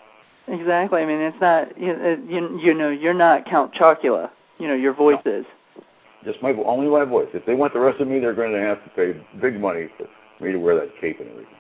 exactly. 0.49 1.01
I 1.01 1.07
mean, 1.07 1.21
it's 1.21 1.41
not 1.41 1.79
you 1.79 1.93
uh, 1.93 2.17
you, 2.29 2.61
you 2.61 2.75
know 2.75 2.91
you're 2.91 3.15
not 3.15 3.47
Count 3.49 3.73
Chocula. 3.75 4.31
You 4.59 4.67
know 4.67 4.75
your 4.75 4.93
voice 4.93 5.23
is. 5.25 5.47
Just 6.25 6.43
my 6.43 6.53
only 6.65 6.89
my 6.89 7.05
voice. 7.05 7.29
If 7.35 7.45
they 7.47 7.55
want 7.55 7.73
the 7.73 7.81
rest 7.81 8.01
of 8.01 8.09
me, 8.09 8.19
they're 8.19 8.35
going 8.35 8.53
to 8.53 8.61
have 8.61 8.83
to 8.85 8.91
pay 8.91 9.21
big 9.41 9.61
money 9.61 9.89
for 9.97 10.09
me 10.45 10.53
to 10.53 10.59
wear 10.59 10.75
that 10.77 10.91
cape 11.01 11.21
and 11.21 11.29
everything. 11.31 11.55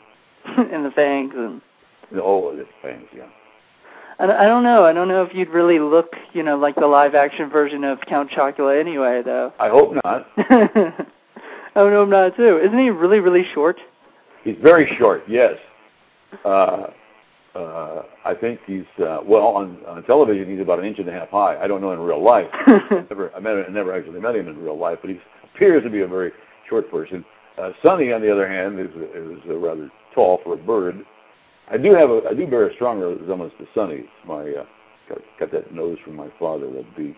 and 0.74 0.84
the 0.84 0.90
fangs 0.90 1.32
and 1.36 1.60
Oh, 2.16 2.54
the 2.54 2.66
fangs, 2.82 3.08
yeah. 3.14 3.26
I, 4.18 4.24
I 4.24 4.44
don't 4.44 4.62
know. 4.62 4.84
I 4.84 4.92
don't 4.92 5.08
know 5.08 5.22
if 5.22 5.34
you'd 5.34 5.48
really 5.48 5.78
look, 5.78 6.14
you 6.32 6.42
know, 6.42 6.56
like 6.56 6.76
the 6.76 6.86
live 6.86 7.14
action 7.14 7.48
version 7.48 7.84
of 7.84 7.98
Count 8.02 8.30
Chocula 8.30 8.78
anyway, 8.78 9.22
though. 9.24 9.52
I 9.58 9.68
hope 9.68 9.94
not. 10.04 10.26
I 10.36 11.80
don't 11.80 11.90
know, 11.90 12.02
I'm 12.02 12.10
not 12.10 12.36
too. 12.36 12.58
Isn't 12.58 12.78
he 12.78 12.90
really, 12.90 13.18
really 13.18 13.44
short? 13.52 13.80
He's 14.44 14.56
very 14.60 14.94
short, 14.98 15.24
yes. 15.28 15.54
Uh, 16.44 16.88
uh, 17.54 18.02
I 18.24 18.34
think 18.34 18.60
he's 18.66 18.84
uh, 18.98 19.18
well 19.24 19.46
on 19.46 19.78
on 19.86 20.02
television. 20.04 20.50
He's 20.50 20.60
about 20.60 20.78
an 20.80 20.84
inch 20.84 20.98
and 20.98 21.08
a 21.08 21.12
half 21.12 21.30
high. 21.30 21.56
I 21.56 21.66
don't 21.66 21.80
know 21.80 21.92
in 21.92 22.00
real 22.00 22.22
life. 22.22 22.46
never, 23.10 23.32
I 23.34 23.40
met, 23.40 23.64
I 23.68 23.70
never 23.70 23.94
actually 23.96 24.20
met 24.20 24.34
him 24.34 24.48
in 24.48 24.58
real 24.58 24.78
life, 24.78 24.98
but 25.00 25.10
he 25.10 25.18
appears 25.54 25.82
to 25.84 25.90
be 25.90 26.00
a 26.00 26.08
very 26.08 26.32
short 26.68 26.90
person. 26.90 27.24
Uh, 27.56 27.70
Sonny, 27.82 28.12
on 28.12 28.20
the 28.20 28.32
other 28.32 28.48
hand, 28.48 28.80
is 28.80 28.88
is 29.14 29.38
uh, 29.48 29.56
rather 29.56 29.90
tall 30.14 30.40
for 30.42 30.54
a 30.54 30.56
bird. 30.56 31.04
I 31.70 31.76
do 31.76 31.94
have 31.94 32.10
a 32.10 32.22
I 32.28 32.34
do 32.34 32.46
bear 32.46 32.68
a 32.68 32.74
stronger 32.74 33.08
resemblance 33.10 33.54
to 33.58 33.66
Sonny. 33.74 33.96
It's 33.96 34.08
my 34.26 34.42
uh, 34.42 34.64
got, 35.08 35.18
got 35.38 35.52
that 35.52 35.72
nose 35.72 35.98
from 36.04 36.16
my 36.16 36.28
father, 36.38 36.70
that 36.72 36.96
beak. 36.96 37.16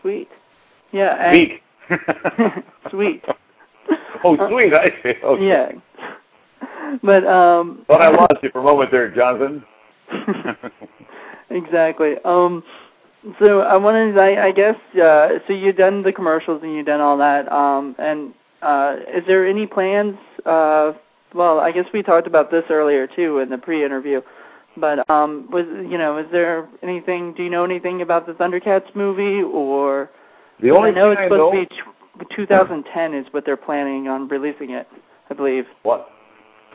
Sweet. 0.00 0.28
Yeah. 0.92 1.14
and- 1.30 1.32
Beak. 1.32 1.62
Sweet. 2.90 3.24
oh, 4.24 4.36
sweet. 4.48 4.72
I 4.74 4.88
see. 5.02 5.14
Okay. 5.22 5.46
Yeah. 5.46 5.72
But 7.02 7.26
um 7.26 7.84
Thought 7.86 8.02
I 8.02 8.10
lost 8.10 8.34
you 8.42 8.50
for 8.50 8.60
a 8.60 8.64
moment 8.64 8.90
there, 8.90 9.10
Jonathan. 9.10 9.64
exactly. 11.50 12.14
Um 12.24 12.62
so 13.38 13.60
I 13.60 13.76
wanted 13.76 14.18
I, 14.18 14.48
I 14.48 14.52
guess 14.52 14.76
uh 15.00 15.38
so 15.46 15.52
you've 15.52 15.76
done 15.76 16.02
the 16.02 16.12
commercials 16.12 16.62
and 16.62 16.74
you've 16.74 16.86
done 16.86 17.00
all 17.00 17.16
that. 17.18 17.50
Um 17.50 17.94
and 17.98 18.34
uh 18.62 18.96
is 19.14 19.24
there 19.26 19.46
any 19.46 19.66
plans 19.66 20.16
uh 20.44 20.92
well, 21.34 21.60
I 21.60 21.72
guess 21.72 21.86
we 21.94 22.02
talked 22.02 22.26
about 22.26 22.50
this 22.50 22.64
earlier 22.68 23.06
too 23.06 23.38
in 23.38 23.48
the 23.48 23.58
pre-interview. 23.58 24.20
But 24.76 25.08
um 25.08 25.48
was 25.50 25.66
you 25.66 25.98
know, 25.98 26.18
is 26.18 26.26
there 26.30 26.68
anything 26.82 27.32
do 27.34 27.42
you 27.42 27.50
know 27.50 27.64
anything 27.64 28.02
about 28.02 28.26
the 28.26 28.32
Thundercats 28.32 28.94
movie 28.94 29.42
or 29.42 30.10
The 30.60 30.70
only 30.70 30.90
I 30.90 30.92
know 30.94 31.10
it's 31.12 31.22
supposed 31.22 31.54
know, 31.54 31.64
to 31.64 31.68
be 32.18 32.26
t- 32.28 32.36
2010 32.36 33.14
is 33.14 33.26
what 33.32 33.46
they're 33.46 33.56
planning 33.56 34.08
on 34.08 34.28
releasing 34.28 34.70
it, 34.70 34.86
I 35.30 35.34
believe. 35.34 35.64
What? 35.82 36.10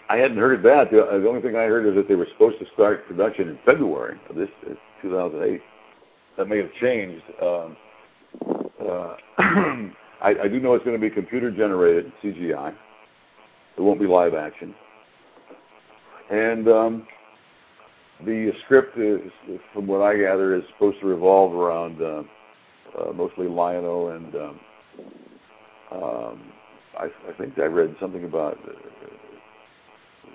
I 0.09 0.17
hadn't 0.17 0.37
heard 0.37 0.63
that. 0.63 0.89
The, 0.91 1.03
uh, 1.03 1.19
the 1.19 1.27
only 1.27 1.41
thing 1.41 1.55
I 1.55 1.65
heard 1.65 1.85
is 1.85 1.95
that 1.95 2.07
they 2.07 2.15
were 2.15 2.27
supposed 2.31 2.59
to 2.59 2.65
start 2.73 3.07
production 3.07 3.49
in 3.49 3.59
February 3.65 4.19
of 4.29 4.35
this 4.35 4.49
uh, 4.65 4.73
2008. 5.01 5.61
That 6.37 6.47
may 6.47 6.57
have 6.57 6.73
changed. 6.79 7.23
Um, 7.41 7.77
uh, 8.79 9.15
I, 10.21 10.35
I 10.43 10.47
do 10.47 10.59
know 10.59 10.73
it's 10.75 10.85
going 10.85 10.99
to 10.99 11.01
be 11.01 11.13
computer 11.13 11.51
generated 11.51 12.11
CGI. 12.23 12.73
It 13.77 13.81
won't 13.81 13.99
be 13.99 14.07
live 14.07 14.33
action. 14.33 14.73
And 16.31 16.67
um, 16.67 17.07
the 18.25 18.51
script 18.65 18.97
is, 18.97 19.19
from 19.73 19.87
what 19.87 20.01
I 20.01 20.17
gather, 20.17 20.55
is 20.55 20.63
supposed 20.73 20.99
to 21.01 21.07
revolve 21.07 21.53
around 21.53 22.01
uh, 22.01 22.23
uh, 22.99 23.13
mostly 23.13 23.47
Lion-O 23.47 24.09
and 24.09 24.35
um, 24.35 24.59
um, 25.91 26.51
I, 26.97 27.05
I 27.29 27.33
think 27.37 27.57
I 27.59 27.65
read 27.65 27.95
something 27.99 28.23
about 28.23 28.57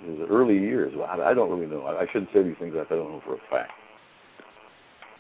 uh, 0.03 0.11
his 0.11 0.21
early 0.31 0.59
years. 0.59 0.93
I, 1.09 1.31
I 1.31 1.35
don't 1.35 1.51
really 1.51 1.67
know. 1.67 1.83
I, 1.83 2.03
I 2.03 2.07
shouldn't 2.07 2.31
say 2.33 2.43
these 2.43 2.57
things 2.59 2.75
if 2.77 2.91
I 2.91 2.97
don't 2.97 3.11
know 3.11 3.23
for 3.25 3.35
a 3.35 3.39
fact. 3.51 3.73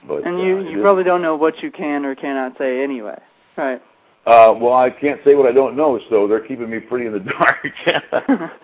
But 0.06 0.26
and 0.26 0.40
you 0.40 0.58
uh, 0.58 0.70
you 0.70 0.80
probably 0.82 1.04
don't 1.04 1.22
know 1.22 1.36
what 1.36 1.62
you 1.62 1.70
can 1.70 2.04
or 2.04 2.14
cannot 2.14 2.58
say 2.58 2.82
anyway, 2.82 3.18
right? 3.56 3.80
Uh, 4.24 4.54
well, 4.56 4.74
I 4.74 4.88
can't 4.88 5.20
say 5.24 5.34
what 5.34 5.46
I 5.46 5.52
don't 5.52 5.76
know, 5.76 5.98
so 6.08 6.28
they're 6.28 6.46
keeping 6.46 6.70
me 6.70 6.78
pretty 6.78 7.06
in 7.06 7.12
the 7.12 7.18
dark. 7.38 7.66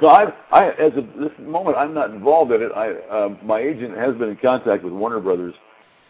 so 0.01 0.07
I, 0.07 0.33
I, 0.53 0.69
as 0.71 0.93
of 0.97 1.07
this 1.19 1.33
moment, 1.41 1.77
I'm 1.77 1.93
not 1.93 2.11
involved 2.11 2.53
in 2.53 2.63
it. 2.63 2.71
I, 2.77 2.93
um, 3.09 3.39
my 3.43 3.59
agent 3.59 3.97
has 3.97 4.15
been 4.15 4.29
in 4.29 4.37
contact 4.37 4.85
with 4.85 4.93
Warner 4.93 5.19
Brothers, 5.19 5.55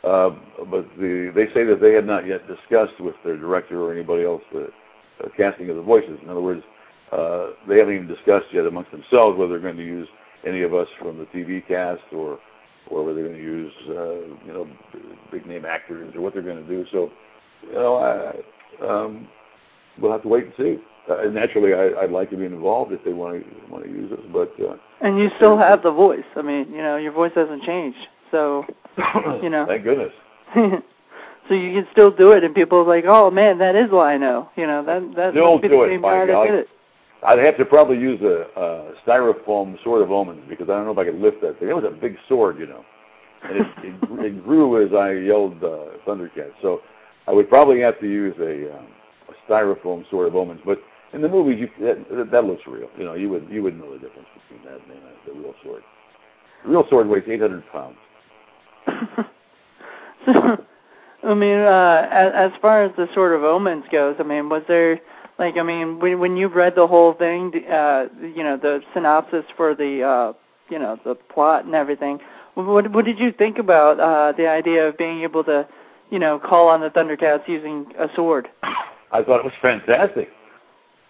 uh, 0.05 0.31
but 0.71 0.87
the, 0.99 1.33
they 1.35 1.47
say 1.55 1.65
that 1.65 1.81
they 1.81 1.95
had 1.95 2.07
not 2.07 2.27
yet 2.27 2.47
discussed 2.47 3.01
with 3.01 3.15
their 3.25 3.39
director 3.39 3.81
or 3.81 3.93
anybody 3.93 4.25
else 4.25 4.43
the 4.53 4.69
uh, 5.25 5.29
casting 5.35 5.71
of 5.71 5.77
the 5.77 5.83
voices. 5.83 6.19
In 6.23 6.29
other 6.29 6.43
words, 6.43 6.63
uh, 7.13 7.49
they 7.69 7.79
haven't 7.79 7.95
even 7.95 8.09
discussed 8.09 8.47
yet 8.53 8.67
amongst 8.67 8.91
themselves 8.91 9.39
whether 9.39 9.53
they're 9.53 9.61
going 9.61 9.77
to 9.77 9.85
use 9.85 10.09
any 10.47 10.63
of 10.63 10.75
us 10.75 10.89
from 11.01 11.19
the 11.19 11.25
TV 11.27 11.67
cast 11.67 12.03
or, 12.13 12.39
or 12.89 13.05
whether 13.05 13.15
they're 13.15 13.29
going 13.29 13.39
to 13.39 13.43
use, 13.43 13.73
uh, 13.89 14.45
you 14.47 14.53
know, 14.53 14.69
big 15.33 15.47
name 15.47 15.65
actors 15.65 16.15
or 16.15 16.21
what 16.21 16.33
they're 16.35 16.43
going 16.43 16.63
to 16.63 16.69
do. 16.69 16.85
So, 16.93 17.11
you 17.67 17.73
know, 17.75 17.97
I, 17.97 18.87
um, 18.87 19.29
we'll 20.01 20.13
have 20.13 20.23
to 20.23 20.29
wait 20.29 20.45
and 20.45 20.53
see. 20.57 20.77
Uh, 21.11 21.23
and 21.23 21.35
naturally, 21.35 21.73
I, 21.73 22.03
I'd 22.03 22.11
like 22.11 22.31
to 22.31 22.37
be 22.37 22.45
involved 22.45 22.93
if 22.93 23.03
they 23.05 23.15
want 23.15 23.43
to 23.43 23.73
want 23.73 23.85
to 23.85 23.91
use 23.91 24.13
us, 24.13 24.21
but 24.31 24.53
uh, 24.63 24.77
And 25.01 25.19
you 25.19 25.31
still 25.37 25.57
have 25.57 25.83
the 25.83 25.91
voice. 25.91 26.25
I 26.37 26.43
mean, 26.43 26.71
you 26.71 26.83
know, 26.83 26.97
your 26.99 27.13
voice 27.13 27.33
hasn't 27.35 27.63
changed. 27.63 27.99
So, 28.31 28.67
You 29.43 29.49
know. 29.49 29.65
thank 29.67 29.85
goodness. 29.85 30.13
so 30.55 31.55
you 31.55 31.73
can 31.73 31.87
still 31.93 32.11
do 32.11 32.33
it, 32.33 32.45
and 32.45 32.55
people 32.55 32.79
are 32.79 32.85
like, 32.85 33.05
"Oh 33.07 33.31
man, 33.31 33.59
that 33.59 33.75
is 33.75 33.91
Lion-O." 33.91 34.51
You 34.57 34.67
know, 34.67 34.85
that 34.85 35.15
that 35.17 35.35
Don't 35.35 35.55
must 35.55 35.63
be 35.63 35.69
do 35.69 35.77
the 35.79 35.83
it, 35.85 35.89
same 35.93 36.03
guy 36.03 36.27
that 36.27 36.45
did 36.45 36.55
it. 36.61 36.69
I'd 37.27 37.39
have 37.41 37.57
to 37.59 37.65
probably 37.65 37.99
use 37.99 38.21
a, 38.23 38.47
a 38.61 38.93
styrofoam 39.07 39.83
sword 39.83 40.03
of 40.03 40.11
omens 40.11 40.43
because 40.49 40.69
I 40.69 40.75
don't 40.75 40.85
know 40.85 40.93
if 40.93 40.99
I 40.99 41.05
could 41.05 41.21
lift 41.21 41.41
that 41.43 41.59
thing. 41.59 41.69
It 41.69 41.75
was 41.75 41.85
a 41.85 41.91
big 41.91 42.17
sword, 42.29 42.59
you 42.59 42.67
know, 42.67 42.85
and 43.43 43.57
it, 43.59 43.67
it, 43.83 44.27
it 44.27 44.45
grew 44.45 44.85
as 44.85 44.93
I 44.95 45.13
yelled 45.13 45.63
uh, 45.65 45.99
Thundercat. 46.07 46.53
So 46.63 46.81
I 47.27 47.33
would 47.33 47.49
probably 47.49 47.81
have 47.81 47.99
to 48.01 48.07
use 48.07 48.35
a, 48.39 48.79
um, 48.79 48.87
a 49.29 49.51
styrofoam 49.51 50.09
sword 50.11 50.29
of 50.29 50.37
omens. 50.37 50.61
But 50.65 50.79
in 51.13 51.21
the 51.23 51.29
movies, 51.29 51.59
you, 51.61 51.69
that, 51.85 52.31
that 52.31 52.45
looks 52.45 52.63
real. 52.67 52.89
You 52.97 53.05
know, 53.05 53.15
you 53.15 53.29
would 53.31 53.49
you 53.51 53.63
would 53.63 53.79
know 53.79 53.93
the 53.93 53.99
difference 53.99 54.29
between 54.49 54.65
that 54.65 54.81
and 54.81 55.03
the 55.27 55.33
real 55.41 55.55
sword. 55.65 55.83
The 56.65 56.71
real 56.71 56.85
sword 56.89 57.09
weighs 57.09 57.25
800 57.27 57.65
pounds. 57.73 57.97
I 61.25 61.35
mean, 61.35 61.59
uh, 61.59 62.07
as, 62.11 62.33
as 62.35 62.51
far 62.63 62.85
as 62.85 62.93
the 62.97 63.09
sword 63.13 63.35
of 63.35 63.43
omens 63.43 63.85
goes, 63.91 64.17
I 64.21 64.23
mean, 64.23 64.49
was 64.49 64.63
there 64.69 65.01
like, 65.39 65.57
I 65.57 65.63
mean, 65.63 66.01
when 66.01 66.19
when 66.19 66.37
you 66.37 66.49
read 66.49 66.75
the 66.75 66.87
whole 66.87 67.15
thing, 67.15 67.53
uh, 67.71 68.07
you 68.21 68.43
know, 68.43 68.57
the 68.57 68.81
synopsis 68.93 69.45
for 69.57 69.75
the, 69.75 70.03
uh, 70.03 70.33
you 70.69 70.79
know, 70.79 70.99
the 71.05 71.15
plot 71.15 71.65
and 71.65 71.75
everything, 71.75 72.19
what 72.55 72.91
what 72.93 73.05
did 73.05 73.19
you 73.19 73.33
think 73.33 73.59
about 73.59 74.01
uh, 74.01 74.33
the 74.37 74.49
idea 74.49 74.89
of 74.89 74.99
being 74.99 75.23
able 75.23 75.45
to, 75.45 75.67
you 76.11 76.19
know, 76.19 76.39
call 76.39 76.69
on 76.69 76.81
the 76.81 76.91
Thundercats 76.91 77.47
using 77.47 77.87
a 77.99 78.09
sword? 78.17 78.49
I 79.13 79.23
thought 79.23 79.39
it 79.39 79.45
was 79.45 79.55
fantastic. 79.63 80.29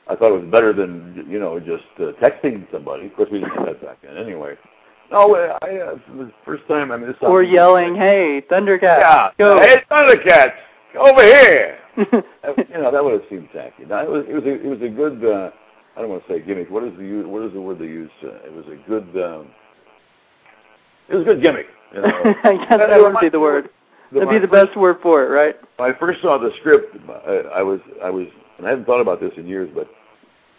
I 0.09 0.17
thought 0.17 0.35
it 0.35 0.41
was 0.41 0.51
better 0.51 0.73
than 0.73 1.27
you 1.29 1.39
know 1.39 1.59
just 1.59 1.85
uh, 1.99 2.13
texting 2.23 2.71
somebody. 2.71 3.07
Of 3.07 3.17
course, 3.17 3.29
we 3.31 3.41
didn't 3.41 3.55
have 3.57 3.67
that 3.67 3.83
back 3.83 3.99
then, 4.03 4.17
anyway. 4.17 4.57
No, 5.11 5.35
I, 5.35 5.67
I 5.67 5.79
uh, 5.79 5.95
the 6.17 6.33
first 6.45 6.67
time. 6.69 6.93
I 6.93 6.97
mean, 6.99 7.09
this 7.09 7.17
Or 7.23 7.43
yelling, 7.43 7.95
"Hey, 7.95 8.43
Thundercats, 8.51 9.01
Yeah, 9.01 9.31
go!" 9.39 9.61
hey 9.61 9.83
Thundercats, 9.91 10.55
over 10.99 11.23
here. 11.23 11.78
You 11.99 12.83
know, 12.83 12.91
that 12.93 13.03
would 13.05 13.13
have 13.15 13.29
seemed 13.29 13.49
tacky. 13.53 13.85
Now, 13.85 14.03
it 14.03 14.09
was 14.11 14.25
it 14.29 14.35
was 14.35 14.45
a, 14.45 14.55
it 14.55 14.67
was 14.67 14.81
a 14.83 14.89
good. 14.89 15.25
Uh, 15.25 15.51
I 15.97 16.01
don't 16.01 16.11
want 16.11 16.25
to 16.27 16.33
say 16.33 16.41
gimmick. 16.41 16.71
What 16.71 16.85
is 16.85 16.93
the? 16.97 17.23
What 17.25 17.43
is 17.43 17.53
the 17.53 17.61
word 17.61 17.79
they 17.79 17.87
use? 17.87 18.11
Uh, 18.23 18.29
it 18.47 18.53
was 18.53 18.65
a 18.67 18.77
good. 18.89 19.09
Um, 19.23 19.49
it 21.09 21.15
was 21.17 21.23
a 21.23 21.25
good 21.25 21.43
gimmick. 21.43 21.67
You 21.95 22.03
know. 22.03 22.09
I 22.45 22.57
guess 22.57 22.67
that 22.71 22.91
It 22.91 22.97
would 22.97 22.99
be 22.99 23.05
reminds 23.07 23.33
the 23.33 23.41
word. 23.41 23.65
of- 23.67 23.71
That'd 24.13 24.29
be 24.31 24.39
the 24.39 24.49
first- 24.49 24.69
best 24.69 24.77
word 24.79 24.99
for 25.03 25.23
it, 25.25 25.29
right? 25.29 25.57
When 25.77 25.91
I 25.95 25.99
first 25.99 26.23
saw 26.23 26.39
the 26.39 26.51
script, 26.61 26.97
I, 27.27 27.59
I 27.59 27.63
was 27.63 27.81
I 28.03 28.09
was 28.11 28.27
and 28.59 28.67
I 28.67 28.71
hadn't 28.71 28.87
thought 28.87 29.01
about 29.01 29.21
this 29.21 29.33
in 29.37 29.47
years, 29.47 29.69
but 29.75 29.89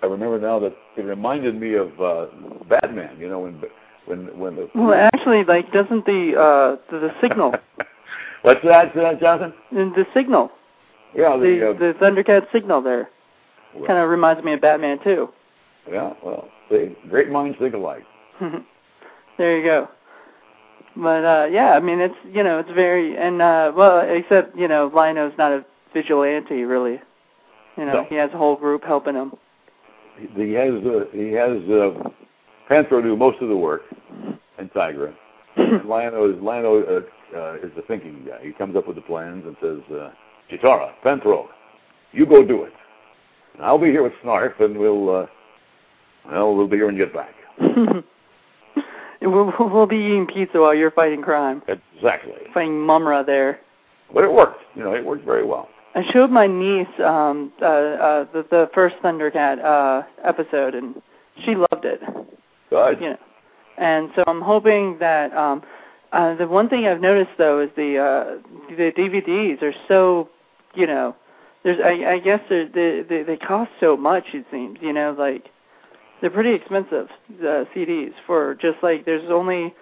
I 0.03 0.05
remember 0.05 0.39
now 0.39 0.59
that 0.59 0.73
it 0.97 1.01
reminded 1.01 1.59
me 1.59 1.73
of 1.73 1.99
uh, 1.99 2.27
Batman. 2.69 3.17
You 3.19 3.27
know, 3.29 3.39
when 3.39 3.63
when 4.05 4.37
when 4.39 4.55
the 4.55 4.69
Well, 4.75 4.93
actually, 5.13 5.43
like, 5.45 5.71
doesn't 5.71 6.05
the 6.05 6.33
uh 6.37 6.91
the, 6.91 6.99
the 6.99 7.11
signal, 7.21 7.55
What's 8.43 8.61
that, 8.63 8.95
uh, 8.95 9.15
Jonathan? 9.15 9.53
the 9.71 10.05
signal, 10.13 10.51
Yeah, 11.15 11.37
the, 11.37 11.43
the 11.43 11.69
uh, 11.69 11.73
the 11.91 11.99
Thundercat 11.99 12.51
signal 12.51 12.81
there, 12.81 13.09
well, 13.75 13.87
kind 13.87 13.99
of 13.99 14.09
reminds 14.09 14.43
me 14.43 14.53
of 14.53 14.61
Batman 14.61 14.99
too. 15.03 15.29
yeah. 15.91 16.13
Well, 16.23 16.47
see, 16.69 16.95
great 17.09 17.29
minds 17.29 17.57
think 17.59 17.73
alike. 17.73 18.03
there 19.37 19.57
you 19.57 19.63
go. 19.63 19.87
But 20.95 21.23
uh 21.25 21.47
yeah, 21.51 21.71
I 21.71 21.79
mean, 21.79 21.99
it's 21.99 22.15
you 22.31 22.43
know, 22.43 22.59
it's 22.59 22.69
very 22.71 23.17
and 23.17 23.41
uh 23.41 23.71
well, 23.75 24.01
except 24.07 24.55
you 24.55 24.67
know, 24.67 24.91
Lion-O's 24.93 25.33
not 25.37 25.51
a 25.51 25.65
vigilante 25.93 26.63
really. 26.63 26.99
You 27.77 27.85
know, 27.85 27.93
No. 27.93 28.03
he 28.09 28.15
has 28.15 28.29
a 28.33 28.37
whole 28.37 28.55
group 28.55 28.83
helping 28.83 29.15
him. 29.15 29.31
He 30.35 30.51
has 30.53 30.73
uh, 30.85 31.05
he 31.13 31.31
has 31.31 31.57
uh, 31.69 32.09
Panthro 32.69 33.01
do 33.01 33.15
most 33.15 33.41
of 33.41 33.47
the 33.49 33.55
work, 33.55 33.83
and 34.57 34.71
Tygra. 34.73 35.13
And 35.55 35.85
Lion-O 35.85 36.29
is 36.35 36.41
Lion-O 36.41 36.81
uh, 36.81 37.37
uh, 37.37 37.53
is 37.63 37.71
the 37.75 37.81
thinking 37.87 38.25
guy. 38.27 38.39
He 38.43 38.51
comes 38.51 38.75
up 38.75 38.85
with 38.87 38.95
the 38.97 39.01
plans 39.01 39.45
and 39.45 39.55
says, 39.61 39.79
uh, 39.95 40.11
"Cheetara, 40.51 40.91
Panthro, 41.03 41.47
you 42.11 42.25
go 42.25 42.43
do 42.45 42.63
it. 42.63 42.73
And 43.55 43.65
I'll 43.65 43.77
be 43.77 43.87
here 43.87 44.03
with 44.03 44.13
Snarf, 44.23 44.59
and 44.59 44.77
we'll 44.77 45.09
uh, 45.15 45.25
well 46.31 46.55
we'll 46.55 46.67
be 46.67 46.77
here 46.77 46.85
when 46.87 46.95
you 46.95 47.05
get 47.05 47.13
back." 47.13 47.33
we'll, 49.21 49.53
we'll 49.59 49.85
be 49.85 49.97
eating 49.97 50.27
pizza 50.27 50.59
while 50.59 50.73
you're 50.73 50.91
fighting 50.91 51.21
crime, 51.21 51.61
Exactly. 51.67 52.33
fighting 52.53 52.79
Mumm-Ra 52.79 53.23
there. 53.23 53.59
But 54.13 54.23
it 54.23 54.31
worked. 54.31 54.61
You 54.75 54.83
know, 54.83 54.93
it 54.93 55.05
worked 55.05 55.25
very 55.25 55.45
well. 55.45 55.69
I 55.95 56.03
showed 56.11 56.29
my 56.29 56.45
niece 56.47 56.87
um 57.03 57.51
uh 57.61 57.65
uh 57.65 58.25
the 58.31 58.45
the 58.49 58.69
first 58.73 58.95
Thundercat 59.03 59.63
uh 59.63 60.03
episode 60.23 60.75
and 60.75 61.01
she 61.43 61.55
loved 61.55 61.83
it. 61.83 61.99
Good. 62.69 63.01
You 63.01 63.09
know. 63.11 63.17
And 63.77 64.09
so 64.15 64.23
I'm 64.27 64.41
hoping 64.41 64.97
that 64.99 65.33
um 65.33 65.63
uh 66.11 66.35
the 66.35 66.47
one 66.47 66.69
thing 66.69 66.85
I've 66.87 67.01
noticed 67.01 67.31
though 67.37 67.59
is 67.61 67.69
the 67.75 67.97
uh 67.97 68.75
the 68.75 68.91
DVDs 68.91 69.61
are 69.63 69.73
so 69.87 70.29
you 70.75 70.87
know 70.87 71.15
there's 71.63 71.79
I 71.83 72.13
I 72.13 72.19
guess 72.19 72.39
they're, 72.49 72.67
they 72.67 73.01
they 73.07 73.23
they 73.23 73.37
cost 73.37 73.71
so 73.79 73.97
much 73.97 74.25
it 74.33 74.45
seems, 74.51 74.77
you 74.81 74.93
know, 74.93 75.15
like 75.17 75.45
they're 76.21 76.29
pretty 76.29 76.53
expensive 76.53 77.07
uh 77.41 77.65
CDs 77.75 78.13
for 78.27 78.55
just 78.55 78.77
like 78.81 79.05
there's 79.05 79.29
only 79.29 79.73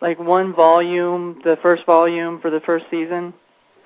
like 0.00 0.18
one 0.18 0.54
volume, 0.54 1.40
the 1.44 1.56
first 1.62 1.84
volume 1.86 2.40
for 2.40 2.50
the 2.50 2.60
first 2.60 2.84
season 2.90 3.32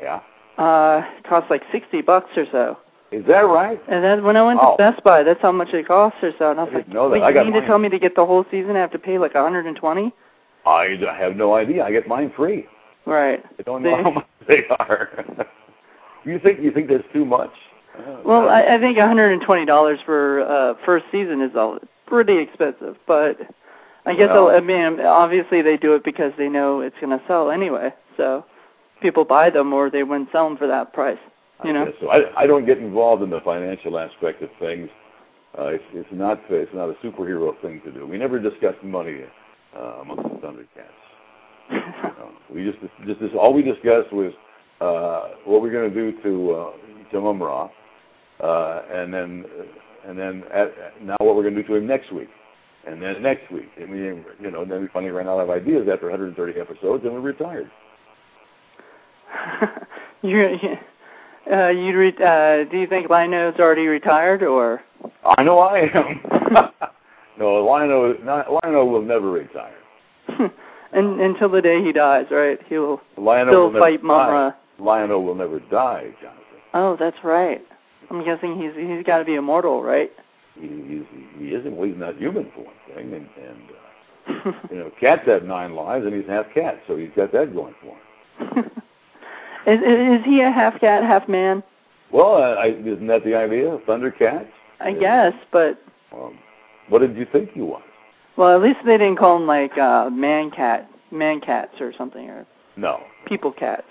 Yeah. 0.00 0.20
uh 0.58 1.02
costs 1.28 1.50
like 1.50 1.62
sixty 1.72 2.02
bucks 2.02 2.30
or 2.36 2.46
so. 2.52 2.78
Is 3.12 3.24
that 3.26 3.40
right? 3.40 3.80
And 3.88 4.04
then 4.04 4.22
when 4.22 4.36
I 4.36 4.42
went 4.46 4.60
Wow. 4.60 4.76
to 4.78 4.92
Best 4.92 5.02
Buy, 5.02 5.24
that's 5.24 5.42
how 5.42 5.50
much 5.50 5.70
it 5.74 5.88
costs 5.88 6.18
or 6.22 6.30
so. 6.38 6.52
And 6.52 6.60
I 6.60 6.62
was 6.62 6.72
I 6.72 6.76
like, 6.76 6.88
know 6.88 7.08
that. 7.08 7.14
wait, 7.14 7.22
I 7.22 7.28
you 7.30 7.34
got 7.34 7.46
mean 7.46 7.60
to 7.60 7.66
tell 7.66 7.78
me 7.78 7.88
to 7.88 7.98
get 7.98 8.14
the 8.14 8.24
whole 8.24 8.44
season, 8.52 8.76
I 8.76 8.78
have 8.78 8.92
to 8.92 9.00
pay 9.00 9.18
like 9.18 9.34
a 9.34 9.42
hundred 9.42 9.66
and 9.66 9.76
twenty. 9.76 10.12
I 10.64 10.96
have 11.18 11.34
no 11.34 11.54
idea. 11.54 11.82
I 11.84 11.90
get 11.90 12.06
mine 12.06 12.32
free. 12.36 12.66
Right. 13.06 13.42
I 13.58 13.62
don't 13.62 13.82
know 13.82 13.96
They- 13.96 14.02
how 14.04 14.10
much 14.18 14.26
they 14.46 14.62
are. 14.78 15.08
you 16.24 16.38
think 16.38 16.60
you 16.60 16.70
think 16.70 16.88
that's 16.88 17.04
too 17.12 17.24
much? 17.24 17.50
Well, 18.24 18.48
I, 18.48 18.76
I 18.76 18.78
think 18.78 18.98
hundred 18.98 19.32
and 19.32 19.42
twenty 19.42 19.64
dollars 19.66 19.98
for 20.04 20.42
uh 20.42 20.74
first 20.84 21.04
season 21.12 21.40
is 21.40 21.50
all 21.56 21.78
pretty 22.06 22.38
expensive, 22.38 22.96
but 23.06 23.38
I 24.06 24.14
guess 24.14 24.28
Well- 24.30 24.48
I 24.50 24.60
mean 24.60 25.00
obviously 25.00 25.62
they 25.62 25.76
do 25.76 25.94
it 25.94 26.04
because 26.04 26.32
they 26.38 26.48
know 26.48 26.80
it's 26.80 26.96
gonna 27.00 27.20
sell 27.26 27.50
anyway. 27.50 27.92
So 28.16 28.44
people 29.02 29.24
buy 29.24 29.50
them 29.50 29.72
or 29.72 29.90
they 29.90 30.02
wouldn't 30.02 30.30
sell 30.32 30.48
them 30.48 30.56
for 30.58 30.66
that 30.66 30.92
price. 30.92 31.18
You 31.64 31.70
I 31.70 31.72
know? 31.72 31.84
guess 31.86 31.94
so. 32.00 32.08
I, 32.10 32.42
I 32.42 32.46
don't 32.46 32.64
get 32.64 32.78
involved 32.78 33.22
in 33.22 33.30
the 33.30 33.40
financial 33.40 33.98
aspect 33.98 34.42
of 34.42 34.50
things. 34.58 34.88
Uh, 35.58 35.66
it's, 35.66 35.84
it's 35.92 36.08
not 36.12 36.40
it's 36.48 36.72
not 36.74 36.88
a 36.88 36.94
superhero 37.04 37.60
thing 37.60 37.80
to 37.84 37.90
do. 37.90 38.06
We 38.06 38.18
never 38.18 38.38
discuss 38.38 38.74
money 38.82 39.22
uh, 39.76 39.80
amongst 40.02 40.22
the 40.22 40.46
Thundercats. 40.46 40.96
You 41.70 41.78
know, 42.18 42.30
we 42.52 42.64
just 42.64 42.78
just 43.06 43.20
this, 43.20 43.30
all 43.38 43.52
we 43.52 43.62
discussed 43.62 44.12
was 44.12 44.32
uh, 44.80 45.28
what 45.44 45.62
we're 45.62 45.72
going 45.72 45.92
to 45.92 45.94
do 45.94 46.22
to 46.22 46.52
uh, 46.52 46.72
to 47.12 47.20
Mumm-Ra, 47.20 47.68
uh, 48.42 48.82
and 48.92 49.12
then 49.12 49.44
and 50.06 50.18
then 50.18 50.44
at, 50.52 50.72
now 51.02 51.16
what 51.20 51.36
we're 51.36 51.42
going 51.42 51.54
to 51.54 51.62
do 51.62 51.68
to 51.68 51.74
him 51.76 51.86
next 51.86 52.12
week, 52.12 52.28
and 52.86 53.02
then 53.02 53.22
next 53.22 53.50
week, 53.52 53.68
and 53.78 53.90
we 53.90 53.98
you 53.98 54.50
know 54.50 54.64
then 54.64 54.80
we 54.80 54.88
finally 54.88 55.12
ran 55.12 55.28
out 55.28 55.40
of 55.40 55.50
ideas 55.50 55.86
after 55.92 56.06
130 56.06 56.60
episodes, 56.60 57.04
and 57.04 57.12
we 57.12 57.20
retired. 57.20 57.70
you 60.22 60.58
uh 61.52 61.68
you 61.68 61.96
re- 61.96 62.24
uh 62.24 62.68
do 62.70 62.78
you 62.78 62.86
think 62.86 63.08
Lion-O's 63.08 63.54
already 63.60 63.86
retired 63.86 64.42
or 64.42 64.82
I 65.24 65.42
know 65.42 65.58
I 65.58 65.88
am. 65.94 66.70
No, 67.38 67.54
Lion-O, 67.64 68.16
Lion-O 68.62 68.84
will 68.84 69.00
never 69.00 69.30
retire. 69.30 69.78
and 70.92 71.20
until 71.22 71.48
the 71.48 71.62
day 71.62 71.82
he 71.82 71.90
dies, 71.90 72.26
right? 72.30 72.58
He 72.68 72.76
will 72.76 73.00
Lion-O 73.16 73.50
still 73.50 73.70
will 73.70 73.80
fight 73.80 74.04
never 74.04 74.54
die. 74.84 75.04
Will 75.14 75.34
never 75.34 75.60
die, 75.60 76.10
Jonathan. 76.20 76.44
Oh, 76.74 76.96
that's 76.98 77.16
right. 77.24 77.60
I'm 78.10 78.24
guessing 78.24 78.60
he's 78.60 78.72
he's 78.74 79.04
got 79.04 79.18
to 79.18 79.24
be 79.24 79.34
immortal, 79.34 79.82
right? 79.82 80.10
He, 80.58 80.66
he's, 80.66 81.02
he 81.38 81.54
isn't. 81.54 81.76
Well, 81.76 81.88
he's 81.88 81.96
not 81.98 82.16
human 82.16 82.50
for 82.54 82.64
one 82.64 82.74
thing, 82.94 83.12
and, 83.14 83.28
and 83.46 84.44
uh, 84.46 84.52
you 84.70 84.78
know, 84.78 84.90
cats 85.00 85.22
have 85.26 85.44
nine 85.44 85.74
lives, 85.74 86.04
and 86.06 86.14
he's 86.14 86.26
half 86.28 86.46
cat, 86.52 86.80
so 86.86 86.96
he's 86.96 87.10
got 87.16 87.32
that 87.32 87.54
going 87.54 87.74
for 87.80 87.96
him. 88.54 88.64
is, 89.66 89.80
is 89.80 90.24
he 90.24 90.40
a 90.40 90.50
half 90.50 90.80
cat, 90.80 91.02
half 91.02 91.28
man? 91.28 91.62
Well, 92.12 92.36
I, 92.36 92.66
isn't 92.68 93.06
that 93.06 93.24
the 93.24 93.34
idea? 93.36 93.78
Thundercats? 93.86 94.48
I 94.80 94.88
Yeah. 94.90 95.30
guess, 95.30 95.40
but 95.52 95.80
Um, 96.12 96.38
what 96.88 97.00
did 97.00 97.16
you 97.16 97.26
think 97.30 97.52
he 97.52 97.60
was? 97.60 97.82
well, 98.36 98.54
at 98.56 98.62
least 98.62 98.78
they 98.84 98.96
didn't 98.98 99.16
call 99.18 99.36
him 99.36 99.46
like 99.46 99.76
uh 99.78 100.08
man 100.10 100.50
cat, 100.50 100.90
man 101.12 101.40
cats 101.40 101.80
or 101.80 101.92
something, 101.96 102.28
or 102.28 102.46
No, 102.76 103.00
people 103.26 103.52
cats. 103.52 103.86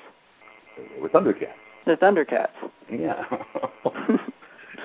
Were 0.99 1.09
Thundercats. 1.09 1.53
The 1.85 1.95
Thundercats. 1.95 2.49
Yeah. 2.91 3.23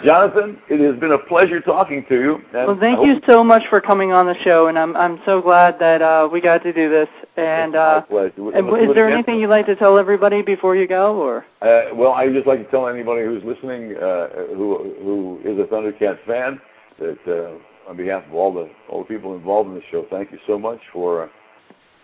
Jonathan, 0.04 0.58
it 0.68 0.80
has 0.80 1.00
been 1.00 1.12
a 1.12 1.18
pleasure 1.18 1.60
talking 1.60 2.04
to 2.08 2.14
you. 2.20 2.38
well, 2.52 2.76
thank 2.78 3.06
you 3.06 3.20
so 3.26 3.42
much 3.42 3.62
for 3.70 3.80
coming 3.80 4.12
on 4.12 4.26
the 4.26 4.34
show, 4.42 4.66
and 4.66 4.78
I'm 4.78 4.96
I'm 4.96 5.20
so 5.24 5.40
glad 5.40 5.78
that 5.78 6.02
uh 6.02 6.28
we 6.30 6.40
got 6.40 6.62
to 6.62 6.72
do 6.72 6.90
this. 6.90 7.08
And 7.36 7.74
uh, 7.74 8.02
and 8.10 8.68
is 8.68 8.94
there 8.94 9.08
anything 9.08 9.40
you'd 9.40 9.48
like 9.48 9.66
to 9.66 9.76
tell 9.76 9.98
everybody 9.98 10.42
before 10.42 10.76
you 10.76 10.86
go, 10.86 11.16
or? 11.16 11.46
Uh, 11.62 11.94
well, 11.94 12.12
I'd 12.12 12.32
just 12.32 12.46
like 12.46 12.64
to 12.64 12.70
tell 12.70 12.86
anybody 12.86 13.24
who's 13.24 13.42
listening, 13.44 13.96
uh, 13.96 14.28
who 14.54 14.94
who 15.02 15.40
is 15.44 15.58
a 15.58 15.64
Thundercats 15.64 16.24
fan, 16.26 16.60
that 16.98 17.18
uh, 17.26 17.90
on 17.90 17.96
behalf 17.96 18.24
of 18.26 18.34
all 18.34 18.52
the 18.52 18.68
all 18.88 19.00
the 19.00 19.08
people 19.08 19.34
involved 19.34 19.68
in 19.70 19.74
the 19.74 19.82
show, 19.90 20.06
thank 20.10 20.32
you 20.32 20.38
so 20.46 20.58
much 20.58 20.80
for 20.92 21.30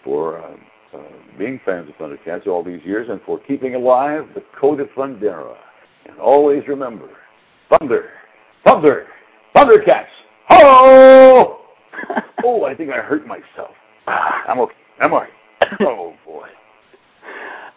for 0.05 0.43
uh, 0.43 0.57
uh, 0.95 0.99
being 1.39 1.61
fans 1.65 1.89
of 1.89 1.95
Thundercats 1.97 2.47
all 2.47 2.63
these 2.63 2.81
years 2.85 3.09
and 3.09 3.21
for 3.27 3.39
keeping 3.41 3.75
alive 3.75 4.27
the 4.35 4.43
code 4.59 4.81
of 4.81 4.89
Thundera. 4.97 5.57
And 6.07 6.19
always 6.19 6.67
remember, 6.67 7.09
Thunder, 7.71 8.11
Thunder, 8.65 9.07
Thundercats. 9.55 10.07
Oh! 10.51 11.61
oh, 12.45 12.65
I 12.65 12.75
think 12.75 12.91
I 12.91 12.99
hurt 12.99 13.27
myself. 13.27 13.75
I'm 14.07 14.59
okay. 14.61 14.75
I'm 15.01 15.13
all 15.13 15.21
right. 15.21 15.31
Oh 15.81 16.15
boy. 16.25 16.49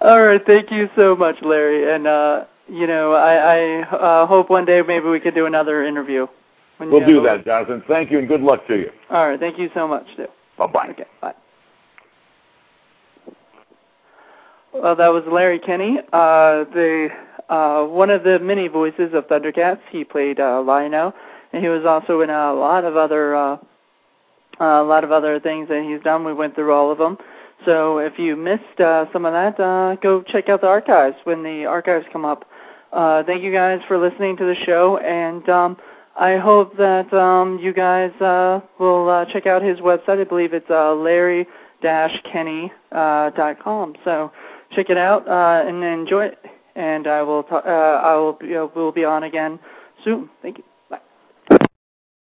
All 0.02 0.22
right, 0.22 0.42
thank 0.46 0.72
you 0.72 0.90
so 0.98 1.16
much, 1.16 1.36
Larry. 1.42 1.94
And 1.94 2.08
uh, 2.08 2.46
you 2.68 2.88
know, 2.88 3.14
I, 3.14 3.36
I 3.36 3.96
uh, 3.96 4.26
hope 4.26 4.50
one 4.50 4.66
day 4.66 4.82
maybe 4.82 5.08
we 5.08 5.20
could 5.20 5.36
do 5.36 5.46
another 5.46 5.86
interview. 5.86 6.28
When 6.78 6.90
We'll 6.92 7.06
do 7.06 7.22
that, 7.24 7.46
Jonathan. 7.46 7.84
Thank 7.88 8.12
you 8.12 8.20
and 8.20 8.28
good 8.28 8.42
luck 8.42 8.66
to 8.68 8.76
you. 8.76 8.90
All 9.10 9.30
right, 9.30 9.40
thank 9.40 9.60
you 9.60 9.70
so 9.74 9.88
much, 9.88 10.06
too. 10.16 10.28
Bye 10.58 10.68
bye. 10.68 10.88
Okay, 10.90 11.06
bye. 11.22 11.34
Well, 14.74 14.96
that 14.96 15.10
was 15.10 15.24
Larry 15.32 15.60
Kenney, 15.60 16.00
uh, 16.12 16.66
the 16.74 17.10
uh, 17.48 17.86
one 17.86 18.10
of 18.10 18.24
the 18.24 18.40
many 18.40 18.68
voices 18.68 19.14
of 19.14 19.28
Thundercats. 19.28 19.82
He 19.92 20.04
played 20.04 20.40
uh, 20.40 20.64
Lion-O, 20.64 21.14
and 21.52 21.64
he 21.64 21.70
was 21.70 21.86
also 21.86 22.22
in 22.22 22.32
a 22.32 22.52
lot 22.54 22.84
of 22.84 22.98
other 22.98 23.36
uh, 23.36 23.58
a 24.60 24.82
lot 24.82 25.04
of 25.04 25.12
other 25.12 25.40
things 25.40 25.70
that 25.70 25.84
he's 25.84 26.02
done. 26.04 26.24
We 26.24 26.34
went 26.34 26.56
through 26.56 26.74
all 26.74 26.92
of 26.92 26.98
them. 26.98 27.20
So 27.66 28.00
if 28.00 28.18
you 28.18 28.36
missed 28.36 28.80
uh, 28.80 29.06
some 29.14 29.26
of 29.26 29.34
that, 29.34 29.60
uh, 29.60 29.94
go 30.02 30.24
check 30.24 30.50
out 30.50 30.62
the 30.62 30.68
archives 30.68 31.18
when 31.24 31.44
the 31.44 31.66
archives 31.66 32.08
come 32.12 32.26
up. 32.26 32.46
Uh, 32.92 33.22
thank 33.24 33.44
you 33.44 33.52
guys 33.52 33.80
for 33.88 34.00
listening 34.00 34.38
to 34.38 34.46
the 34.46 34.56
show, 34.66 34.98
and 34.98 35.48
um, 35.50 35.78
I 36.16 36.38
hope 36.38 36.76
that 36.78 37.14
um, 37.14 37.60
you 37.60 37.74
guys 37.74 38.12
uh, 38.20 38.62
will 38.80 39.08
uh, 39.08 39.26
check 39.26 39.46
out 39.46 39.62
his 39.62 39.78
website. 39.80 40.20
I 40.20 40.24
believe 40.24 40.54
it's 40.54 40.70
uh, 40.70 40.96
larry-kenny.com. 40.96 43.96
so 44.04 44.32
check 44.76 44.90
it 44.90 44.98
out 44.98 45.28
uh, 45.28 45.68
and 45.68 45.84
enjoy 45.84 46.26
it. 46.26 46.40
And 46.76 47.08
I 47.08 47.22
will 47.22 47.44
ta- 47.44 47.64
uh, 47.66 48.02
I 48.04 48.16
will 48.16 48.34
be, 48.34 48.56
uh, 48.56 48.68
will 48.76 48.92
be 48.92 49.06
on 49.06 49.24
again 49.24 49.60
soon. 50.04 50.30
Thank 50.42 50.58
you. 50.58 50.64